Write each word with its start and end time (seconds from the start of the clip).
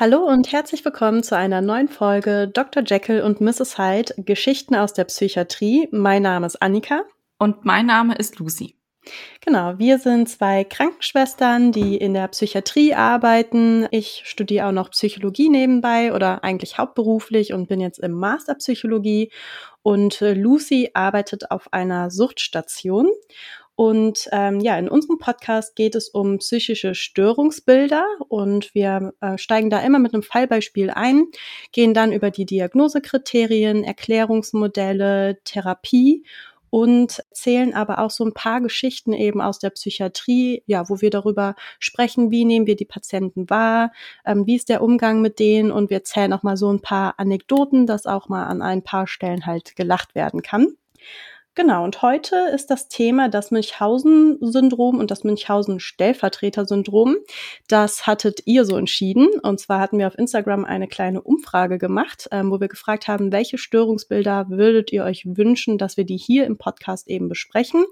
Hallo 0.00 0.26
und 0.26 0.50
herzlich 0.50 0.82
willkommen 0.82 1.22
zu 1.22 1.36
einer 1.36 1.60
neuen 1.60 1.86
Folge 1.86 2.48
Dr. 2.48 2.82
Jekyll 2.86 3.20
und 3.20 3.42
Mrs. 3.42 3.76
Hyde 3.76 4.14
Geschichten 4.16 4.74
aus 4.74 4.94
der 4.94 5.04
Psychiatrie. 5.04 5.88
Mein 5.92 6.22
Name 6.22 6.46
ist 6.46 6.62
Annika. 6.62 7.02
Und 7.38 7.66
mein 7.66 7.84
Name 7.84 8.14
ist 8.14 8.38
Lucy. 8.38 8.76
Genau, 9.44 9.78
wir 9.78 9.98
sind 9.98 10.30
zwei 10.30 10.64
Krankenschwestern, 10.64 11.70
die 11.72 11.98
in 11.98 12.14
der 12.14 12.28
Psychiatrie 12.28 12.94
arbeiten. 12.94 13.88
Ich 13.90 14.22
studiere 14.24 14.68
auch 14.68 14.72
noch 14.72 14.90
Psychologie 14.92 15.50
nebenbei 15.50 16.14
oder 16.14 16.44
eigentlich 16.44 16.78
hauptberuflich 16.78 17.52
und 17.52 17.68
bin 17.68 17.82
jetzt 17.82 17.98
im 17.98 18.12
Master 18.12 18.54
Psychologie. 18.54 19.30
Und 19.82 20.22
äh, 20.22 20.32
Lucy 20.32 20.92
arbeitet 20.94 21.50
auf 21.50 21.74
einer 21.74 22.10
Suchtstation. 22.10 23.10
Und 23.80 24.28
ähm, 24.30 24.60
ja, 24.60 24.78
in 24.78 24.90
unserem 24.90 25.16
Podcast 25.16 25.74
geht 25.74 25.94
es 25.94 26.10
um 26.10 26.36
psychische 26.36 26.94
Störungsbilder 26.94 28.04
und 28.28 28.74
wir 28.74 29.14
äh, 29.22 29.38
steigen 29.38 29.70
da 29.70 29.80
immer 29.80 29.98
mit 29.98 30.12
einem 30.12 30.22
Fallbeispiel 30.22 30.90
ein, 30.90 31.28
gehen 31.72 31.94
dann 31.94 32.12
über 32.12 32.30
die 32.30 32.44
Diagnosekriterien, 32.44 33.82
Erklärungsmodelle, 33.82 35.38
Therapie 35.44 36.26
und 36.68 37.24
zählen 37.32 37.72
aber 37.72 38.00
auch 38.00 38.10
so 38.10 38.22
ein 38.22 38.34
paar 38.34 38.60
Geschichten 38.60 39.14
eben 39.14 39.40
aus 39.40 39.58
der 39.58 39.70
Psychiatrie, 39.70 40.62
ja, 40.66 40.90
wo 40.90 41.00
wir 41.00 41.08
darüber 41.08 41.54
sprechen, 41.78 42.30
wie 42.30 42.44
nehmen 42.44 42.66
wir 42.66 42.76
die 42.76 42.84
Patienten 42.84 43.48
wahr, 43.48 43.92
ähm, 44.26 44.46
wie 44.46 44.56
ist 44.56 44.68
der 44.68 44.82
Umgang 44.82 45.22
mit 45.22 45.38
denen 45.38 45.72
und 45.72 45.88
wir 45.88 46.04
zählen 46.04 46.34
auch 46.34 46.42
mal 46.42 46.58
so 46.58 46.70
ein 46.70 46.82
paar 46.82 47.14
Anekdoten, 47.16 47.86
dass 47.86 48.04
auch 48.04 48.28
mal 48.28 48.44
an 48.44 48.60
ein 48.60 48.82
paar 48.82 49.06
Stellen 49.06 49.46
halt 49.46 49.74
gelacht 49.74 50.14
werden 50.14 50.42
kann. 50.42 50.76
Genau, 51.56 51.82
und 51.82 52.00
heute 52.00 52.36
ist 52.54 52.70
das 52.70 52.86
Thema 52.86 53.28
das 53.28 53.50
Münchhausen-Syndrom 53.50 55.00
und 55.00 55.10
das 55.10 55.24
Münchhausen-Stellvertreter-Syndrom. 55.24 57.16
Das 57.66 58.06
hattet 58.06 58.46
ihr 58.46 58.64
so 58.64 58.76
entschieden. 58.76 59.26
Und 59.42 59.58
zwar 59.58 59.80
hatten 59.80 59.98
wir 59.98 60.06
auf 60.06 60.16
Instagram 60.16 60.64
eine 60.64 60.86
kleine 60.86 61.20
Umfrage 61.20 61.78
gemacht, 61.78 62.28
ähm, 62.30 62.52
wo 62.52 62.60
wir 62.60 62.68
gefragt 62.68 63.08
haben, 63.08 63.32
welche 63.32 63.58
Störungsbilder 63.58 64.48
würdet 64.48 64.92
ihr 64.92 65.02
euch 65.02 65.24
wünschen, 65.26 65.76
dass 65.76 65.96
wir 65.96 66.04
die 66.04 66.18
hier 66.18 66.46
im 66.46 66.56
Podcast 66.56 67.08
eben 67.08 67.28
besprechen. 67.28 67.84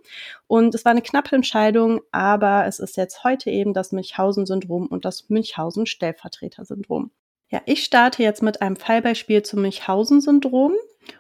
Und 0.47 0.73
es 0.77 0.85
war 0.85 0.93
eine 0.93 1.03
knappe 1.03 1.35
Entscheidung, 1.35 2.01
aber 2.13 2.65
es 2.67 2.79
ist 2.79 2.97
jetzt 2.97 3.25
heute 3.25 3.51
eben 3.51 3.75
das 3.75 3.91
Münchhausen-Syndrom 3.91 4.87
und 4.87 5.05
das 5.05 5.29
Münchhausen-Stellvertreter-Syndrom. 5.31 7.11
Ja, 7.51 7.63
ich 7.67 7.83
starte 7.83 8.23
jetzt 8.23 8.43
mit 8.43 8.63
einem 8.63 8.77
Fallbeispiel 8.77 9.43
zum 9.43 9.63
Münchhausen-Syndrom 9.63 10.75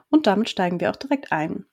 und 0.08 0.28
damit 0.28 0.48
steigen 0.48 0.78
wir 0.78 0.90
auch 0.90 0.96
direkt 0.96 1.32
ein. 1.32 1.64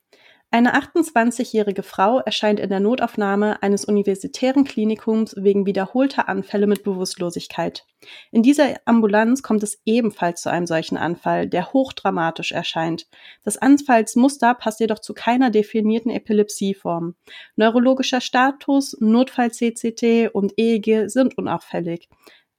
Eine 0.52 0.74
28-jährige 0.74 1.82
Frau 1.82 2.20
erscheint 2.20 2.60
in 2.60 2.70
der 2.70 2.78
Notaufnahme 2.78 3.62
eines 3.62 3.84
universitären 3.84 4.64
Klinikums 4.64 5.34
wegen 5.36 5.66
wiederholter 5.66 6.28
Anfälle 6.28 6.68
mit 6.68 6.84
Bewusstlosigkeit. 6.84 7.84
In 8.30 8.42
dieser 8.42 8.76
Ambulanz 8.84 9.42
kommt 9.42 9.64
es 9.64 9.80
ebenfalls 9.84 10.42
zu 10.42 10.50
einem 10.50 10.66
solchen 10.66 10.96
Anfall, 10.96 11.48
der 11.48 11.72
hochdramatisch 11.72 12.52
erscheint. 12.52 13.08
Das 13.42 13.58
Anfallsmuster 13.58 14.54
passt 14.54 14.78
jedoch 14.78 15.00
zu 15.00 15.14
keiner 15.14 15.50
definierten 15.50 16.12
Epilepsieform. 16.12 17.16
Neurologischer 17.56 18.20
Status, 18.20 18.96
Notfall-CCT 19.00 20.30
und 20.32 20.54
EEG 20.56 21.08
sind 21.10 21.36
unauffällig. 21.36 22.08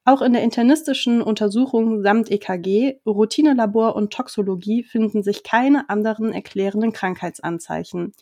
Auch 0.08 0.22
in 0.22 0.32
der 0.32 0.42
internistischen 0.42 1.22
Untersuchung 1.22 2.02
samt 2.02 2.32
EKG, 2.32 3.02
Routinelabor 3.06 3.94
und 3.94 4.14
Toxologie 4.14 4.84
finden 4.84 5.22
sich 5.22 5.44
keine 5.44 5.90
anderen 5.90 6.32
erklärenden 6.32 6.94
Krankheitsanzeichen. 6.94 8.14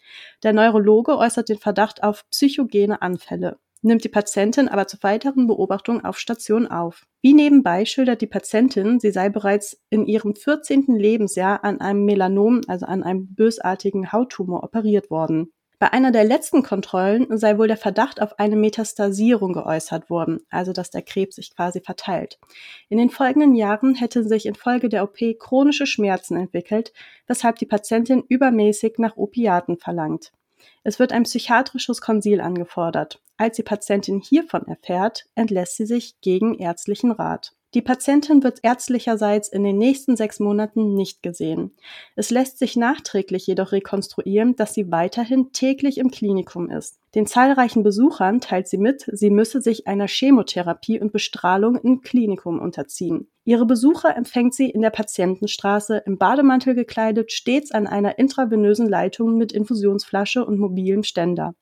Der 0.42 0.54
Neurologe 0.54 1.16
äußert 1.16 1.48
den 1.48 1.60
Verdacht 1.60 2.02
auf 2.02 2.28
psychogene 2.32 3.04
Anfälle 3.04 3.60
nimmt 3.86 4.04
die 4.04 4.10
Patientin 4.10 4.68
aber 4.68 4.88
zur 4.88 5.04
weiteren 5.04 5.48
Beobachtung 5.48 6.04
auf 6.04 6.18
Station 6.18 6.68
auf. 6.68 7.06
Wie 7.22 7.34
nebenbei 7.34 7.86
schildert 7.86 8.22
die 8.22 8.28
Patientin, 8.28 9.00
sie 9.00 9.12
sei 9.12 9.30
bereits 9.30 9.80
in 9.90 10.06
ihrem 10.06 10.36
14. 10.36 10.88
Lebensjahr 10.88 11.64
an 11.64 11.80
einem 11.80 12.04
Melanom, 12.04 12.62
also 12.68 12.88
an 12.88 13.04
einem 13.04 13.34
bösartigen 13.36 14.12
Hauttumor 14.12 14.64
operiert 14.64 15.10
worden. 15.12 15.52
Bei 15.86 15.94
einer 15.94 16.12
der 16.12 16.24
letzten 16.24 16.64
Kontrollen 16.64 17.38
sei 17.38 17.60
wohl 17.60 17.68
der 17.68 17.78
Verdacht 17.78 18.20
auf 18.20 18.40
eine 18.40 18.56
Metastasierung 18.56 19.54
geäußert 19.54 20.10
worden, 20.10 20.40
also 20.50 20.74
dass 20.74 20.90
der 20.90 21.04
Krebs 21.04 21.36
sich 21.36 21.56
quasi 21.56 21.80
verteilt. 21.80 22.40
In 22.90 22.98
den 22.98 23.12
folgenden 23.12 23.54
Jahren 23.54 23.94
hätten 23.94 24.28
sich 24.28 24.48
infolge 24.48 24.90
der 24.90 25.04
OP 25.04 25.20
chronische 25.38 25.86
Schmerzen 25.86 26.38
entwickelt, 26.38 26.92
weshalb 27.28 27.60
die 27.60 27.68
Patientin 27.68 28.24
übermäßig 28.28 28.96
nach 28.98 29.16
Opiaten 29.16 29.78
verlangt. 29.78 30.32
Es 30.84 30.98
wird 30.98 31.12
ein 31.12 31.22
psychiatrisches 31.22 32.02
Konsil 32.02 32.42
angefordert. 32.42 33.22
Als 33.38 33.58
die 33.58 33.62
Patientin 33.62 34.22
hiervon 34.22 34.66
erfährt, 34.66 35.28
entlässt 35.36 35.78
sie 35.78 35.86
sich 35.86 36.20
gegen 36.20 36.56
ärztlichen 36.56 37.12
Rat. 37.12 37.54
Die 37.76 37.82
Patientin 37.82 38.42
wird 38.42 38.60
ärztlicherseits 38.64 39.50
in 39.50 39.66
den 39.66 39.78
nächsten 39.78 40.16
sechs 40.16 40.40
Monaten 40.40 40.96
nicht 40.96 41.22
gesehen. 41.22 41.72
Es 42.16 42.32
lässt 42.32 42.58
sich 42.58 42.78
nachträglich 42.78 43.46
jedoch 43.48 43.74
rekonstruieren, 43.74 44.56
dass 44.56 44.74
sie 44.74 44.94
weiterhin 44.94 45.52
täglich 45.52 45.98
im 45.98 46.10
Klinikum 46.10 46.70
ist. 46.70 47.02
Den 47.16 47.28
zahlreichen 47.28 47.84
Besuchern 47.84 48.40
teilt 48.40 48.70
sie 48.70 48.78
mit, 48.78 49.06
sie 49.12 49.30
müsse 49.30 49.62
sich 49.62 49.88
einer 49.88 50.08
Chemotherapie 50.08 51.02
und 51.02 51.12
Bestrahlung 51.12 51.76
im 51.76 52.00
Klinikum 52.00 52.60
unterziehen. 52.60 53.28
Ihre 53.44 53.66
Besucher 53.66 54.16
empfängt 54.16 54.54
sie 54.54 54.70
in 54.70 54.82
der 54.82 54.90
Patientenstraße 54.90 55.98
im 56.06 56.18
Bademantel 56.18 56.76
gekleidet, 56.76 57.34
stets 57.34 57.72
an 57.72 57.88
einer 57.88 58.18
intravenösen 58.20 58.88
Leitung 58.88 59.38
mit 59.38 59.52
Infusionsflasche 59.52 60.46
und 60.46 60.60
mobilem 60.60 61.04
Ständer. 61.04 61.56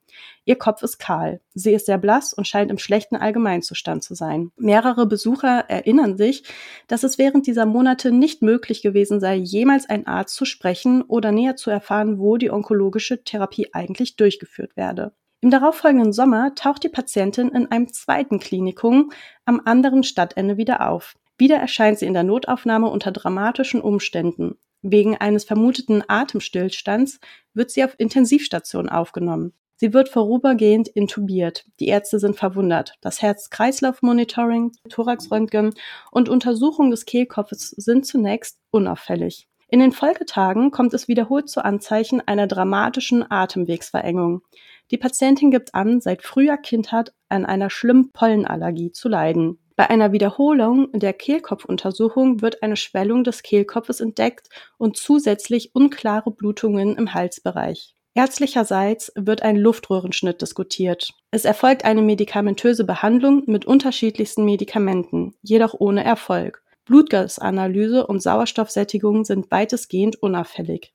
Ihr 0.46 0.58
Kopf 0.58 0.84
ist 0.84 0.98
kahl. 0.98 1.42
Sie 1.54 1.74
ist 1.74 1.86
sehr 1.86 1.98
blass 1.98 2.34
und 2.34 2.48
scheint 2.48 2.72
im 2.72 2.78
schlechten 2.78 3.16
Allgemeinzustand 3.16 4.04
zu 4.04 4.16
sein. 4.16 4.52
Mehrere 4.56 5.06
Besucher 5.06 5.66
erinnern 5.70 6.18
sich, 6.18 6.44
dass 6.88 7.04
es 7.04 7.18
während 7.18 7.48
dieser 7.48 7.66
Monate 7.66 8.12
nicht 8.12 8.42
möglich 8.42 8.82
gewesen 8.82 9.20
sei, 9.20 9.36
jemals 9.36 9.90
einen 9.90 10.08
Arzt 10.08 10.36
zu 10.36 10.46
sprechen 10.46 11.02
oder 11.02 11.32
näher 11.32 11.56
zu 11.56 11.70
erfahren, 11.70 12.20
wo 12.20 12.38
die 12.38 12.52
onkologische 12.52 13.24
Therapie 13.24 13.74
eigentlich 13.74 14.16
durchgeführt 14.16 14.76
werde. 14.76 15.14
Im 15.42 15.50
darauffolgenden 15.50 16.14
Sommer 16.14 16.56
taucht 16.56 16.84
die 16.84 16.90
Patientin 16.90 17.50
in 17.50 17.70
einem 17.70 17.92
zweiten 17.92 18.40
Klinikum 18.40 19.12
am 19.44 19.62
anderen 19.66 20.04
Stadtende 20.04 20.56
wieder 20.56 20.90
auf. 20.90 21.16
Wieder 21.38 21.58
erscheint 21.58 22.00
sie 22.00 22.06
in 22.06 22.14
der 22.14 22.24
Notaufnahme 22.24 22.88
unter 22.88 23.12
dramatischen 23.12 23.82
Umständen. 23.82 24.58
Wegen 24.82 25.18
eines 25.18 25.46
vermuteten 25.46 26.04
Atemstillstands 26.08 27.20
wird 27.54 27.72
sie 27.72 27.84
auf 27.84 27.96
Intensivstation 27.98 28.88
aufgenommen. 28.88 29.54
Sie 29.84 29.94
wird 29.94 30.08
vorübergehend 30.08 30.88
intubiert. 30.88 31.66
Die 31.82 31.88
Ärzte 31.88 32.18
sind 32.18 32.38
verwundert. 32.38 32.94
Das 33.02 33.22
Herz-Kreislauf-Monitoring, 33.22 34.72
Thoraxröntgen 34.88 35.74
und 36.10 36.30
Untersuchung 36.30 36.90
des 36.90 37.04
Kehlkopfes 37.04 37.72
sind 37.72 38.06
zunächst 38.06 38.62
unauffällig. 38.72 39.50
In 39.68 39.82
den 39.82 39.92
Folgetagen 39.92 40.72
kommt 40.72 40.94
es 40.94 41.10
wiederholt 41.10 41.50
zu 41.50 41.66
Anzeichen 41.66 42.26
einer 42.26 42.48
dramatischen 42.48 43.30
Atemwegsverengung. 43.30 44.44
Die 44.90 44.98
Patientin 44.98 45.52
gibt 45.52 45.76
an, 45.76 46.00
seit 46.00 46.22
früher 46.22 46.56
Kindheit 46.56 47.12
an 47.28 47.46
einer 47.46 47.70
schlimmen 47.70 48.14
Pollenallergie 48.14 48.94
zu 48.94 49.10
leiden. 49.10 49.60
Bei 49.76 49.90
einer 49.90 50.14
Wiederholung 50.14 50.94
der 50.94 51.12
Kehlkopfuntersuchung 51.12 52.42
wird 52.42 52.64
eine 52.64 52.78
Schwellung 52.78 53.26
des 53.26 53.44
Kehlkopfes 53.44 54.00
entdeckt 54.00 54.48
und 54.78 54.96
zusätzlich 54.96 55.76
unklare 55.76 56.32
Blutungen 56.32 56.96
im 56.96 57.14
Halsbereich. 57.14 57.96
Ärztlicherseits 58.16 59.12
wird 59.16 59.42
ein 59.42 59.58
Luftröhrenschnitt 59.58 60.42
diskutiert. 60.42 61.10
Es 61.32 61.46
erfolgt 61.46 61.84
eine 61.84 62.04
medikamentöse 62.04 62.84
Behandlung 62.84 63.44
mit 63.48 63.66
unterschiedlichsten 63.66 64.46
Medikamenten, 64.46 65.34
jedoch 65.42 65.74
ohne 65.74 66.04
Erfolg. 66.04 66.62
Blutgasanalyse 66.86 68.06
und 68.06 68.22
Sauerstoffsättigung 68.22 69.26
sind 69.26 69.50
weitestgehend 69.50 70.22
unauffällig. 70.22 70.94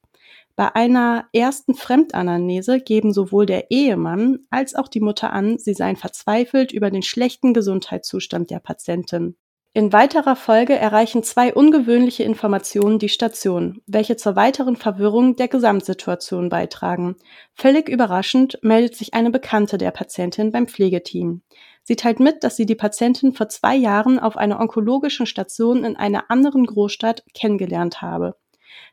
Bei 0.54 0.74
einer 0.74 1.26
ersten 1.32 1.74
Fremdanamnese 1.74 2.80
geben 2.80 3.12
sowohl 3.12 3.46
der 3.46 3.70
Ehemann 3.70 4.40
als 4.50 4.74
auch 4.74 4.88
die 4.88 5.00
Mutter 5.00 5.32
an, 5.32 5.58
sie 5.58 5.74
seien 5.74 5.96
verzweifelt 5.96 6.72
über 6.72 6.90
den 6.90 7.02
schlechten 7.02 7.54
Gesundheitszustand 7.54 8.50
der 8.50 8.58
Patientin. 8.58 9.36
In 9.74 9.92
weiterer 9.92 10.34
Folge 10.34 10.74
erreichen 10.74 11.22
zwei 11.22 11.52
ungewöhnliche 11.52 12.24
Informationen 12.24 12.98
die 12.98 13.10
Station, 13.10 13.82
welche 13.86 14.16
zur 14.16 14.34
weiteren 14.34 14.76
Verwirrung 14.76 15.36
der 15.36 15.48
Gesamtsituation 15.48 16.48
beitragen. 16.48 17.16
Völlig 17.54 17.88
überraschend 17.88 18.58
meldet 18.62 18.96
sich 18.96 19.14
eine 19.14 19.30
Bekannte 19.30 19.76
der 19.76 19.90
Patientin 19.90 20.52
beim 20.52 20.68
Pflegeteam. 20.68 21.42
Sie 21.84 21.96
teilt 21.96 22.18
mit, 22.18 22.44
dass 22.44 22.56
sie 22.56 22.66
die 22.66 22.74
Patientin 22.74 23.34
vor 23.34 23.48
zwei 23.48 23.76
Jahren 23.76 24.18
auf 24.18 24.36
einer 24.36 24.58
onkologischen 24.58 25.26
Station 25.26 25.84
in 25.84 25.96
einer 25.96 26.30
anderen 26.30 26.66
Großstadt 26.66 27.24
kennengelernt 27.34 28.02
habe. 28.02 28.36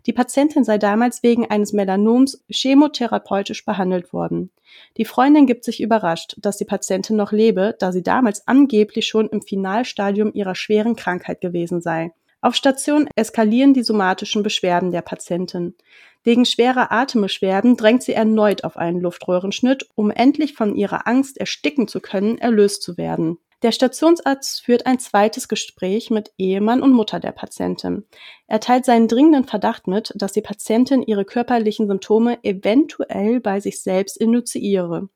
Die 0.05 0.13
Patientin 0.13 0.63
sei 0.63 0.77
damals 0.77 1.23
wegen 1.23 1.49
eines 1.49 1.73
Melanoms 1.73 2.43
chemotherapeutisch 2.49 3.65
behandelt 3.65 4.13
worden. 4.13 4.51
Die 4.97 5.05
Freundin 5.05 5.47
gibt 5.47 5.63
sich 5.63 5.81
überrascht, 5.81 6.35
dass 6.37 6.57
die 6.57 6.65
Patientin 6.65 7.15
noch 7.15 7.31
lebe, 7.31 7.75
da 7.79 7.91
sie 7.91 8.03
damals 8.03 8.47
angeblich 8.47 9.07
schon 9.07 9.29
im 9.29 9.41
Finalstadium 9.41 10.31
ihrer 10.33 10.55
schweren 10.55 10.95
Krankheit 10.95 11.41
gewesen 11.41 11.81
sei. 11.81 12.11
Auf 12.41 12.55
Station 12.55 13.09
eskalieren 13.15 13.73
die 13.73 13.81
somatischen 13.81 14.43
Beschwerden 14.43 14.91
der 14.91 15.01
Patientin. 15.01 15.73
Wegen 16.23 16.45
schwerer 16.45 16.91
Atembeschwerden 16.91 17.75
drängt 17.75 18.03
sie 18.03 18.13
erneut 18.13 18.63
auf 18.63 18.77
einen 18.77 18.99
Luftröhrenschnitt, 18.99 19.89
um 19.95 20.11
endlich 20.11 20.53
von 20.53 20.75
ihrer 20.75 21.07
Angst 21.07 21.37
ersticken 21.37 21.87
zu 21.87 22.01
können, 22.01 22.37
erlöst 22.37 22.83
zu 22.83 22.97
werden. 22.97 23.39
Der 23.65 23.71
Stationsarzt 23.71 24.63
führt 24.63 24.85
ein 24.85 24.99
zweites 24.99 25.47
Gespräch 25.47 26.11
mit 26.11 26.31
Ehemann 26.37 26.83
und 26.83 26.91
Mutter 26.93 27.19
der 27.19 27.31
Patientin. 27.31 28.05
Er 28.45 28.59
teilt 28.59 28.85
seinen 28.85 29.07
dringenden 29.07 29.45
Verdacht 29.45 29.87
mit, 29.87 30.13
dass 30.13 30.33
die 30.33 30.43
Patientin 30.43 31.01
ihre 31.01 31.25
körperlichen 31.25 31.87
Symptome 31.87 32.37
eventuell 32.43 33.39
bei 33.39 33.59
sich 33.59 33.81
selbst 33.81 34.17
initiiere. 34.17 35.09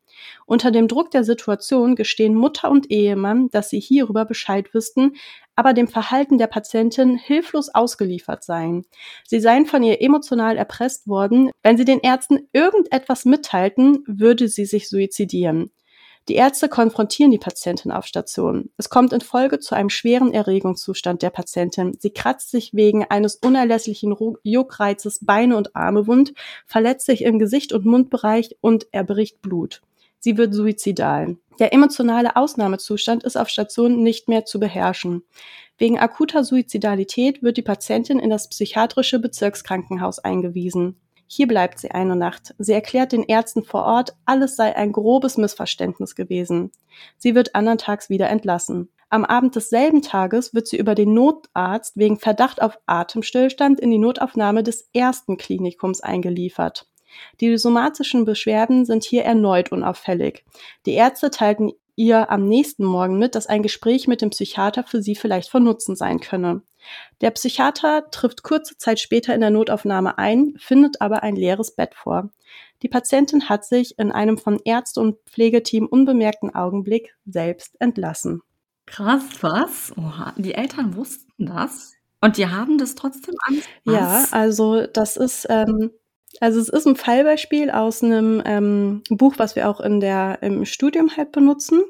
Unter 0.48 0.72
dem 0.72 0.88
Druck 0.88 1.12
der 1.12 1.24
Situation 1.24 1.96
gestehen 1.96 2.34
Mutter 2.34 2.72
und 2.72 2.90
Ehemann, 2.90 3.50
dass 3.52 3.70
sie 3.70 3.80
hierüber 3.80 4.26
Bescheid 4.26 4.74
wüssten, 4.74 5.14
aber 5.56 5.74
dem 5.74 5.88
Verhalten 5.88 6.40
der 6.40 6.48
Patientin 6.48 7.18
hilflos 7.18 7.70
ausgeliefert 7.70 8.44
seien. 8.44 8.84
Sie 9.28 9.42
seien 9.42 9.68
von 9.68 9.84
ihr 9.84 10.02
emotional 10.02 10.58
erpresst 10.58 11.08
worden. 11.08 11.52
Wenn 11.62 11.78
sie 11.78 11.86
den 11.86 12.00
Ärzten 12.00 12.50
irgendetwas 12.52 13.26
mitteilten, 13.26 14.04
würde 14.08 14.48
sie 14.48 14.66
sich 14.66 14.90
suizidieren. 14.90 15.70
Die 16.28 16.36
Ärzte 16.36 16.70
konfrontieren 16.70 17.32
die 17.32 17.40
Patientin 17.40 17.92
auf 17.92 18.06
Station. 18.06 18.70
Es 18.78 18.90
kommt 18.90 19.14
in 19.14 19.22
Folge 19.22 19.60
zu 19.60 19.74
einem 19.74 19.90
schweren 19.90 20.32
Erregungszustand 20.32 21.24
der 21.24 21.32
Patientin. 21.32 21.98
Sie 22.00 22.12
kratzt 22.12 22.52
sich 22.52 22.74
wegen 22.74 23.04
eines 23.06 23.36
unerlässlichen 23.36 24.16
Juckreizes 24.44 25.26
Beine 25.26 25.58
und 25.58 25.76
Arme 25.76 26.06
wund, 26.06 26.34
verletzt 26.68 27.08
sich 27.08 27.24
im 27.24 27.40
Gesicht 27.40 27.74
und 27.74 27.86
Mundbereich 27.86 28.58
und 28.62 28.88
erbricht 28.92 29.42
Blut. 29.42 29.82
Sie 30.20 30.38
wird 30.38 30.54
suizidal. 30.54 31.38
Der 31.60 31.74
emotionale 31.74 32.36
Ausnahmezustand 32.36 33.24
ist 33.24 33.38
auf 33.38 33.50
Station 33.50 34.04
nicht 34.04 34.28
mehr 34.28 34.46
zu 34.46 34.60
beherrschen. 34.60 35.24
Wegen 35.78 35.98
akuter 35.98 36.44
Suizidalität 36.44 37.42
wird 37.42 37.58
die 37.58 37.62
Patientin 37.62 38.20
in 38.20 38.30
das 38.30 38.50
psychiatrische 38.50 39.20
Bezirkskrankenhaus 39.20 40.20
eingewiesen. 40.20 40.98
Hier 41.32 41.48
bleibt 41.48 41.78
sie 41.78 41.92
eine 41.92 42.16
Nacht. 42.16 42.56
Sie 42.58 42.74
erklärt 42.74 43.12
den 43.12 43.22
Ärzten 43.22 43.64
vor 43.64 43.84
Ort, 43.84 44.16
alles 44.26 44.56
sei 44.56 44.76
ein 44.76 44.92
grobes 44.92 45.38
Missverständnis 45.38 46.16
gewesen. 46.16 46.72
Sie 47.18 47.36
wird 47.36 47.54
andern 47.54 47.78
Tags 47.78 48.10
wieder 48.10 48.28
entlassen. 48.30 48.90
Am 49.12 49.26
Abend 49.26 49.56
desselben 49.56 50.02
Tages 50.02 50.56
wird 50.56 50.68
sie 50.68 50.78
über 50.78 50.96
den 50.96 51.14
Notarzt 51.14 51.96
wegen 51.98 52.18
Verdacht 52.18 52.64
auf 52.64 52.80
Atemstillstand 52.88 53.80
in 53.80 53.92
die 53.92 54.00
Notaufnahme 54.00 54.64
des 54.64 54.90
ersten 54.92 55.38
Klinikums 55.38 56.02
eingeliefert. 56.02 56.88
Die 57.42 57.56
somatischen 57.60 58.26
Beschwerden 58.26 58.86
sind 58.86 59.04
hier 59.04 59.24
erneut 59.24 59.72
unauffällig. 59.72 60.46
Die 60.88 60.94
Ärzte 60.94 61.30
teilten 61.30 61.74
ihr 62.00 62.32
am 62.32 62.46
nächsten 62.46 62.86
Morgen 62.86 63.20
mit, 63.20 63.36
dass 63.36 63.48
ein 63.48 63.62
Gespräch 63.62 64.08
mit 64.08 64.22
dem 64.22 64.30
Psychiater 64.30 64.86
für 64.86 65.02
sie 65.02 65.16
vielleicht 65.16 65.50
von 65.50 65.66
Nutzen 65.66 65.98
sein 65.98 66.22
könne. 66.22 66.62
Der 67.20 67.30
Psychiater 67.32 68.10
trifft 68.10 68.42
kurze 68.42 68.78
Zeit 68.78 69.02
später 69.02 69.36
in 69.36 69.42
der 69.42 69.50
Notaufnahme 69.50 70.18
ein, 70.18 70.54
findet 70.58 71.02
aber 71.02 71.24
ein 71.24 71.36
leeres 71.36 71.76
Bett 71.76 71.94
vor. 71.94 72.30
Die 72.82 72.88
Patientin 72.88 73.50
hat 73.50 73.66
sich 73.66 74.00
in 74.00 74.14
einem 74.14 74.38
von 74.38 74.62
Ärzte 74.64 75.02
und 75.02 75.18
Pflegeteam 75.26 75.88
unbemerkten 75.88 76.56
Augenblick 76.56 77.16
selbst 77.26 77.76
entlassen. 77.82 78.42
Krass, 78.86 79.24
was? 79.42 79.92
Oha, 79.98 80.34
die 80.38 80.54
Eltern 80.54 80.96
wussten 80.96 81.46
das? 81.46 81.96
Und 82.22 82.38
die 82.38 82.48
haben 82.48 82.78
das 82.78 82.96
trotzdem 82.96 83.36
Angst? 83.46 83.68
Ja, 83.84 84.26
also 84.32 84.88
das 84.88 85.18
ist 85.18 85.48
ähm, 85.50 85.92
also 86.40 86.60
es 86.60 86.70
ist 86.70 86.88
ein 86.88 86.96
Fallbeispiel 86.96 87.72
aus 87.72 88.04
einem 88.04 88.42
ähm, 88.46 89.04
Buch, 89.10 89.36
was 89.38 89.56
wir 89.56 89.70
auch 89.70 89.80
in 89.80 90.00
der 90.00 90.40
im 90.42 90.66
Studium 90.66 91.16
halt 91.18 91.32
benutzen. 91.32 91.82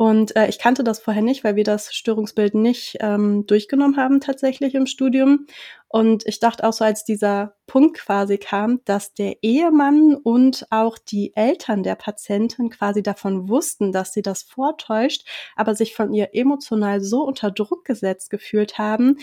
Und 0.00 0.36
äh, 0.36 0.48
ich 0.48 0.60
kannte 0.60 0.84
das 0.84 1.00
vorher 1.00 1.22
nicht, 1.22 1.42
weil 1.42 1.56
wir 1.56 1.64
das 1.64 1.92
Störungsbild 1.92 2.54
nicht 2.54 2.98
ähm, 3.00 3.46
durchgenommen 3.46 3.96
haben 3.96 4.20
tatsächlich 4.20 4.76
im 4.76 4.86
Studium. 4.86 5.46
Und 5.88 6.24
ich 6.24 6.38
dachte 6.38 6.62
auch 6.68 6.72
so, 6.72 6.84
als 6.84 7.02
dieser 7.02 7.56
Punkt 7.66 7.98
quasi 7.98 8.38
kam, 8.38 8.80
dass 8.84 9.14
der 9.14 9.42
Ehemann 9.42 10.14
und 10.14 10.66
auch 10.70 10.98
die 10.98 11.34
Eltern 11.34 11.82
der 11.82 11.96
Patientin 11.96 12.70
quasi 12.70 13.02
davon 13.02 13.48
wussten, 13.48 13.90
dass 13.90 14.12
sie 14.12 14.22
das 14.22 14.44
vortäuscht, 14.44 15.26
aber 15.56 15.74
sich 15.74 15.96
von 15.96 16.12
ihr 16.12 16.28
emotional 16.32 17.00
so 17.00 17.24
unter 17.24 17.50
Druck 17.50 17.84
gesetzt 17.84 18.30
gefühlt 18.30 18.78
haben, 18.78 19.16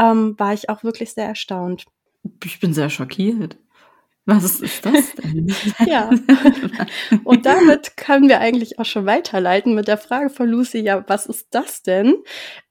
ähm, 0.00 0.34
war 0.36 0.52
ich 0.52 0.68
auch 0.68 0.82
wirklich 0.82 1.12
sehr 1.12 1.26
erstaunt. 1.26 1.84
Ich 2.44 2.58
bin 2.58 2.74
sehr 2.74 2.90
schockiert. 2.90 3.56
Was 4.30 4.60
ist 4.60 4.84
das 4.84 5.14
denn? 5.14 5.50
ja. 5.86 6.10
Und 7.24 7.46
damit 7.46 7.96
können 7.96 8.28
wir 8.28 8.40
eigentlich 8.40 8.78
auch 8.78 8.84
schon 8.84 9.06
weiterleiten 9.06 9.74
mit 9.74 9.88
der 9.88 9.96
Frage 9.96 10.28
von 10.28 10.46
Lucy, 10.46 10.80
ja, 10.80 11.02
was 11.08 11.24
ist 11.24 11.46
das 11.52 11.82
denn? 11.82 12.14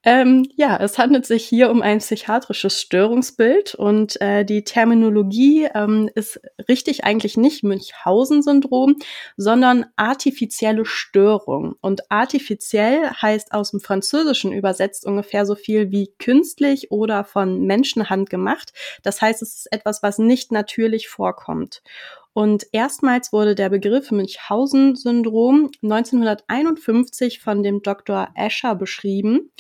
Ähm, 0.04 0.48
ja, 0.56 0.78
es 0.78 1.00
handelt 1.00 1.26
sich 1.26 1.46
hier 1.46 1.72
um 1.72 1.82
ein 1.82 1.98
psychiatrisches 1.98 2.80
Störungsbild 2.80 3.76
und 3.76 4.22
äh, 4.22 4.46
die 4.46 4.64
Terminologie 4.64 5.68
ähm, 5.74 6.10
ist 6.14 6.40
richtig 6.70 7.04
eigentlich 7.04 7.36
nicht 7.36 7.64
Münchhausen-Syndrom, 7.64 8.96
sondern 9.36 9.88
artifizielle 9.96 10.86
Störung. 10.86 11.76
Und 11.82 12.10
artifiziell 12.10 13.10
heißt 13.22 13.52
aus 13.52 13.72
dem 13.72 13.80
Französischen 13.80 14.54
übersetzt 14.54 15.06
ungefähr 15.06 15.46
so 15.48 15.56
viel 15.56 15.92
wie 15.92 16.14
künstlich 16.20 16.92
oder 16.92 17.24
von 17.24 17.64
Menschenhand 17.64 18.30
gemacht. 18.30 18.74
Das 19.02 19.22
heißt, 19.22 19.42
es 19.42 19.56
ist 19.56 19.74
etwas, 19.74 20.04
was 20.04 20.20
nicht 20.20 20.52
natürlich 20.52 21.10
vorkommt. 21.10 21.47
Und 22.34 22.68
erstmals 22.72 23.34
wurde 23.34 23.56
der 23.56 23.70
Begriff 23.70 24.12
Münchhausen-Syndrom 24.12 25.72
1951 25.82 27.40
von 27.40 27.64
dem 27.64 27.82
Dr. 27.82 28.30
Escher 28.36 28.76
beschrieben 28.76 29.52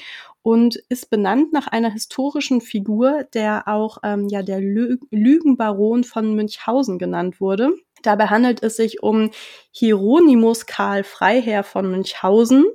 und 0.44 0.76
ist 0.88 1.10
benannt 1.10 1.52
nach 1.54 1.68
einer 1.68 1.92
historischen 1.92 2.62
Figur, 2.62 3.26
der 3.34 3.68
auch 3.68 3.98
ähm, 4.04 4.28
ja 4.30 4.44
der 4.44 4.62
Lü 4.62 4.98
Lügenbaron 5.10 6.04
von 6.04 6.36
Münchhausen 6.36 7.00
genannt 7.00 7.42
wurde. 7.42 7.74
Dabei 8.04 8.28
handelt 8.28 8.64
es 8.64 8.78
sich 8.78 9.02
um 9.04 9.32
Hieronymus 9.72 10.66
Karl 10.66 11.04
Freiherr 11.04 11.64
von 11.64 11.90
Münchhausen, 11.90 12.66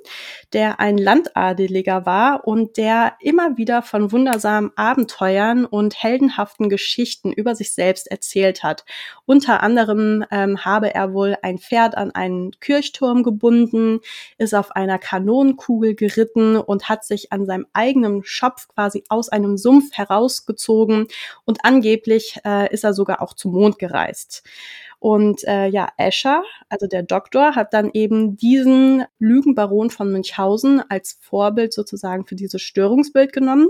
der 0.53 0.81
ein 0.81 0.99
Landadeliger 0.99 2.07
war 2.07 2.47
und 2.47 2.77
der 2.77 3.15
immer 3.21 3.57
wieder 3.57 3.83
von 3.83 4.13
wundersamen 4.13 4.71
Abenteuern 4.77 5.65
und 5.65 6.03
heldenhaften 6.03 6.69
Geschichten 6.69 7.33
über 7.33 7.55
sich 7.55 7.73
selbst 7.73 8.11
erzählt 8.11 8.63
hat. 8.63 8.85
Unter 9.25 9.63
anderem 9.63 10.25
ähm, 10.31 10.65
habe 10.65 10.95
er 10.95 11.15
wohl 11.15 11.37
ein 11.43 11.59
Pferd 11.59 11.97
an 11.97 12.11
einen 12.11 12.53
Kirchturm 12.61 13.23
gebunden, 13.23 14.01
ist 14.39 14.55
auf 14.55 14.73
einer 14.77 14.99
Kanonenkugel 14.99 15.95
geritten 15.95 16.57
und 16.57 16.89
hat 16.89 17.05
sich 17.05 17.33
an 17.33 17.47
seinem 17.47 17.67
eigenen 17.73 18.23
Schopf 18.25 18.69
quasi 18.69 19.05
aus 19.09 19.29
einem 19.29 19.57
Sumpf 19.57 19.93
herausgezogen 19.93 21.07
und 21.45 21.65
angeblich 21.65 22.39
äh, 22.45 22.73
ist 22.73 22.85
er 22.85 22.95
sogar 22.95 23.23
auch 23.23 23.35
zum 23.35 23.53
Mond 23.53 23.79
gereist. 23.79 24.43
Und 25.03 25.43
äh, 25.49 25.67
ja, 25.67 25.89
Escher, 25.97 26.45
also 26.69 26.87
der 26.87 27.03
Doktor, 27.03 27.57
hat 27.57 27.75
dann 27.75 27.91
eben 27.93 28.37
diesen 28.37 29.05
Lügenbaron 29.19 29.91
von 29.91 30.13
Münchhausen 30.13 30.42
als 30.89 31.19
Vorbild 31.21 31.73
sozusagen 31.73 32.27
für 32.27 32.35
dieses 32.35 32.63
Störungsbild 32.63 33.33
genommen 33.33 33.69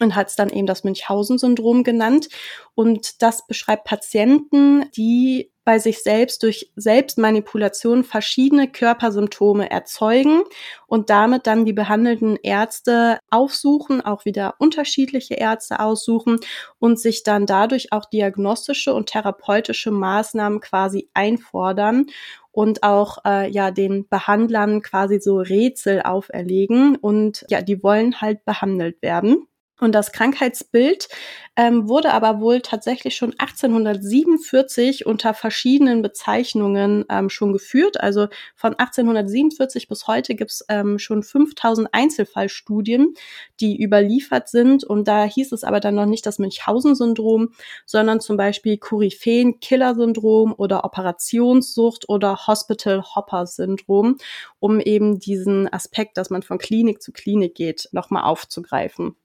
und 0.00 0.14
hat 0.14 0.28
es 0.28 0.36
dann 0.36 0.50
eben 0.50 0.66
das 0.66 0.84
Münchhausen-Syndrom 0.84 1.84
genannt. 1.84 2.28
Und 2.74 3.22
das 3.22 3.46
beschreibt 3.46 3.84
Patienten, 3.84 4.90
die 4.96 5.50
bei 5.64 5.78
sich 5.78 6.02
selbst 6.02 6.42
durch 6.42 6.72
Selbstmanipulation 6.74 8.02
verschiedene 8.02 8.66
Körpersymptome 8.66 9.70
erzeugen 9.70 10.42
und 10.86 11.10
damit 11.10 11.46
dann 11.46 11.64
die 11.64 11.74
behandelnden 11.74 12.36
Ärzte 12.42 13.18
aufsuchen, 13.30 14.00
auch 14.00 14.24
wieder 14.24 14.54
unterschiedliche 14.58 15.34
Ärzte 15.34 15.80
aussuchen 15.80 16.40
und 16.78 16.98
sich 16.98 17.22
dann 17.22 17.46
dadurch 17.46 17.92
auch 17.92 18.06
diagnostische 18.06 18.94
und 18.94 19.10
therapeutische 19.10 19.90
Maßnahmen 19.90 20.60
quasi 20.60 21.08
einfordern 21.14 22.06
und 22.52 22.82
auch 22.82 23.18
äh, 23.24 23.50
ja 23.50 23.70
den 23.70 24.08
Behandlern 24.08 24.82
quasi 24.82 25.20
so 25.20 25.38
Rätsel 25.38 26.02
auferlegen 26.02 26.96
und 26.96 27.44
ja, 27.48 27.62
die 27.62 27.82
wollen 27.82 28.20
halt 28.20 28.44
behandelt 28.44 29.02
werden. 29.02 29.46
Und 29.80 29.92
das 29.92 30.12
Krankheitsbild 30.12 31.08
ähm, 31.56 31.88
wurde 31.88 32.12
aber 32.12 32.40
wohl 32.40 32.60
tatsächlich 32.60 33.16
schon 33.16 33.34
1847 33.38 35.06
unter 35.06 35.34
verschiedenen 35.34 36.02
Bezeichnungen 36.02 37.04
ähm, 37.10 37.28
schon 37.28 37.52
geführt. 37.52 38.00
Also 38.00 38.28
von 38.54 38.74
1847 38.74 39.88
bis 39.88 40.06
heute 40.06 40.34
gibt 40.34 40.52
es 40.52 40.64
ähm, 40.68 40.98
schon 40.98 41.22
5000 41.22 41.88
Einzelfallstudien, 41.92 43.14
die 43.58 43.82
überliefert 43.82 44.48
sind. 44.48 44.84
Und 44.84 45.08
da 45.08 45.24
hieß 45.24 45.52
es 45.52 45.64
aber 45.64 45.80
dann 45.80 45.94
noch 45.94 46.06
nicht 46.06 46.26
das 46.26 46.38
Münchhausen-Syndrom, 46.38 47.50
sondern 47.86 48.20
zum 48.20 48.36
Beispiel 48.36 48.76
Koryphäen-Killer-Syndrom 48.76 50.54
oder 50.56 50.84
Operationssucht 50.84 52.08
oder 52.08 52.46
Hospital-Hopper-Syndrom, 52.46 54.16
um 54.60 54.80
eben 54.80 55.18
diesen 55.18 55.72
Aspekt, 55.72 56.16
dass 56.16 56.30
man 56.30 56.42
von 56.42 56.58
Klinik 56.58 57.02
zu 57.02 57.12
Klinik 57.12 57.54
geht, 57.54 57.88
nochmal 57.92 58.24
aufzugreifen. 58.24 59.16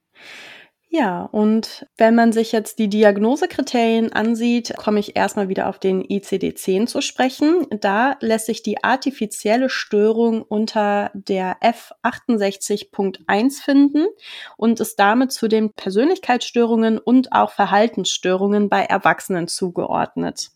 Ja, 0.97 1.23
und 1.23 1.85
wenn 1.97 2.15
man 2.15 2.31
sich 2.31 2.53
jetzt 2.53 2.79
die 2.79 2.87
Diagnosekriterien 2.87 4.13
ansieht, 4.13 4.73
komme 4.77 5.01
ich 5.01 5.17
erstmal 5.17 5.49
wieder 5.49 5.67
auf 5.67 5.77
den 5.77 6.01
ICD-10 6.01 6.87
zu 6.87 7.01
sprechen. 7.01 7.67
Da 7.81 8.15
lässt 8.21 8.45
sich 8.45 8.63
die 8.63 8.81
artifizielle 8.81 9.69
Störung 9.69 10.41
unter 10.41 11.11
der 11.13 11.57
F68.1 11.59 13.61
finden 13.61 14.05
und 14.55 14.79
ist 14.79 14.97
damit 14.97 15.33
zu 15.33 15.49
den 15.49 15.73
Persönlichkeitsstörungen 15.73 16.97
und 16.97 17.33
auch 17.33 17.51
Verhaltensstörungen 17.51 18.69
bei 18.69 18.85
Erwachsenen 18.85 19.49
zugeordnet. 19.49 20.51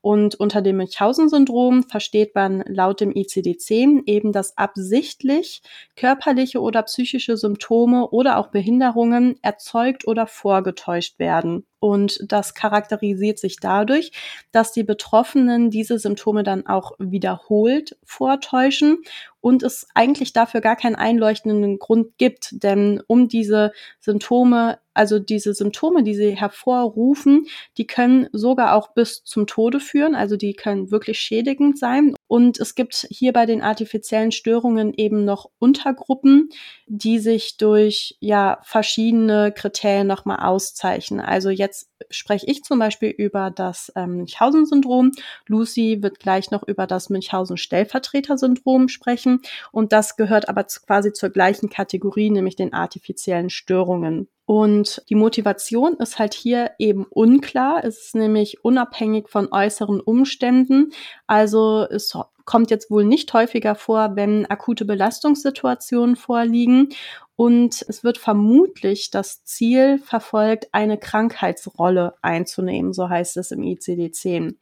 Und 0.00 0.36
unter 0.36 0.62
dem 0.62 0.76
Münchhausen-Syndrom 0.76 1.82
versteht 1.82 2.34
man 2.34 2.62
laut 2.66 3.00
dem 3.00 3.10
ICD-10 3.10 4.02
eben, 4.06 4.32
dass 4.32 4.56
absichtlich 4.56 5.62
körperliche 5.96 6.60
oder 6.60 6.82
psychische 6.84 7.36
Symptome 7.36 8.08
oder 8.10 8.38
auch 8.38 8.48
Behinderungen 8.48 9.36
erzeugt 9.42 10.06
oder 10.06 10.26
vorgetäuscht 10.26 11.18
werden. 11.18 11.66
Und 11.80 12.20
das 12.26 12.54
charakterisiert 12.54 13.38
sich 13.38 13.56
dadurch, 13.60 14.12
dass 14.52 14.72
die 14.72 14.84
Betroffenen 14.84 15.70
diese 15.70 15.98
Symptome 15.98 16.42
dann 16.42 16.66
auch 16.66 16.92
wiederholt 16.98 17.96
vortäuschen 18.04 18.98
und 19.40 19.62
es 19.62 19.86
eigentlich 19.94 20.32
dafür 20.32 20.60
gar 20.60 20.76
keinen 20.76 20.96
einleuchtenden 20.96 21.78
Grund 21.78 22.18
gibt. 22.18 22.62
Denn 22.62 23.00
um 23.06 23.28
diese 23.28 23.72
Symptome, 24.00 24.78
also 24.94 25.18
diese 25.18 25.54
Symptome, 25.54 26.02
die 26.02 26.14
sie 26.14 26.36
hervorrufen, 26.36 27.46
die 27.76 27.86
können 27.86 28.28
sogar 28.32 28.74
auch 28.74 28.92
bis 28.94 29.22
zum 29.24 29.46
Tode 29.46 29.80
führen. 29.80 30.14
Also 30.14 30.36
die 30.36 30.54
können 30.54 30.90
wirklich 30.90 31.20
schädigend 31.20 31.78
sein. 31.78 32.14
Und 32.28 32.60
es 32.60 32.74
gibt 32.74 33.06
hier 33.10 33.32
bei 33.32 33.46
den 33.46 33.62
artifiziellen 33.62 34.32
Störungen 34.32 34.92
eben 34.94 35.24
noch 35.24 35.50
Untergruppen, 35.58 36.50
die 36.86 37.18
sich 37.18 37.56
durch 37.56 38.16
ja 38.20 38.60
verschiedene 38.62 39.50
Kriterien 39.50 40.06
nochmal 40.06 40.40
auszeichnen. 40.40 41.20
Also 41.20 41.48
jetzt 41.48 41.90
spreche 42.10 42.46
ich 42.46 42.62
zum 42.62 42.78
Beispiel 42.78 43.08
über 43.08 43.50
das 43.50 43.90
ähm, 43.96 44.18
Münchhausen-Syndrom. 44.18 45.12
Lucy 45.46 46.02
wird 46.02 46.20
gleich 46.20 46.50
noch 46.50 46.62
über 46.62 46.86
das 46.86 47.08
Münchhausen-Stellvertreter-Syndrom 47.08 48.88
sprechen. 48.88 49.40
Und 49.72 49.92
das 49.92 50.16
gehört 50.16 50.50
aber 50.50 50.64
quasi 50.64 51.14
zur 51.14 51.30
gleichen 51.30 51.70
Kategorie, 51.70 52.30
nämlich 52.30 52.56
den 52.56 52.74
artifiziellen 52.74 53.48
Störungen. 53.50 54.28
Und 54.48 55.02
die 55.10 55.14
Motivation 55.14 55.98
ist 55.98 56.18
halt 56.18 56.32
hier 56.32 56.70
eben 56.78 57.04
unklar. 57.04 57.84
Es 57.84 58.06
ist 58.06 58.14
nämlich 58.14 58.64
unabhängig 58.64 59.28
von 59.28 59.52
äußeren 59.52 60.00
Umständen. 60.00 60.94
Also 61.26 61.86
es 61.90 62.16
kommt 62.46 62.70
jetzt 62.70 62.90
wohl 62.90 63.04
nicht 63.04 63.30
häufiger 63.34 63.74
vor, 63.74 64.16
wenn 64.16 64.46
akute 64.46 64.86
Belastungssituationen 64.86 66.16
vorliegen. 66.16 66.88
Und 67.36 67.84
es 67.88 68.02
wird 68.04 68.16
vermutlich 68.16 69.10
das 69.10 69.44
Ziel 69.44 69.98
verfolgt, 69.98 70.68
eine 70.72 70.96
Krankheitsrolle 70.96 72.14
einzunehmen, 72.22 72.94
so 72.94 73.10
heißt 73.10 73.36
es 73.36 73.50
im 73.50 73.60
ICD-10. 73.60 74.54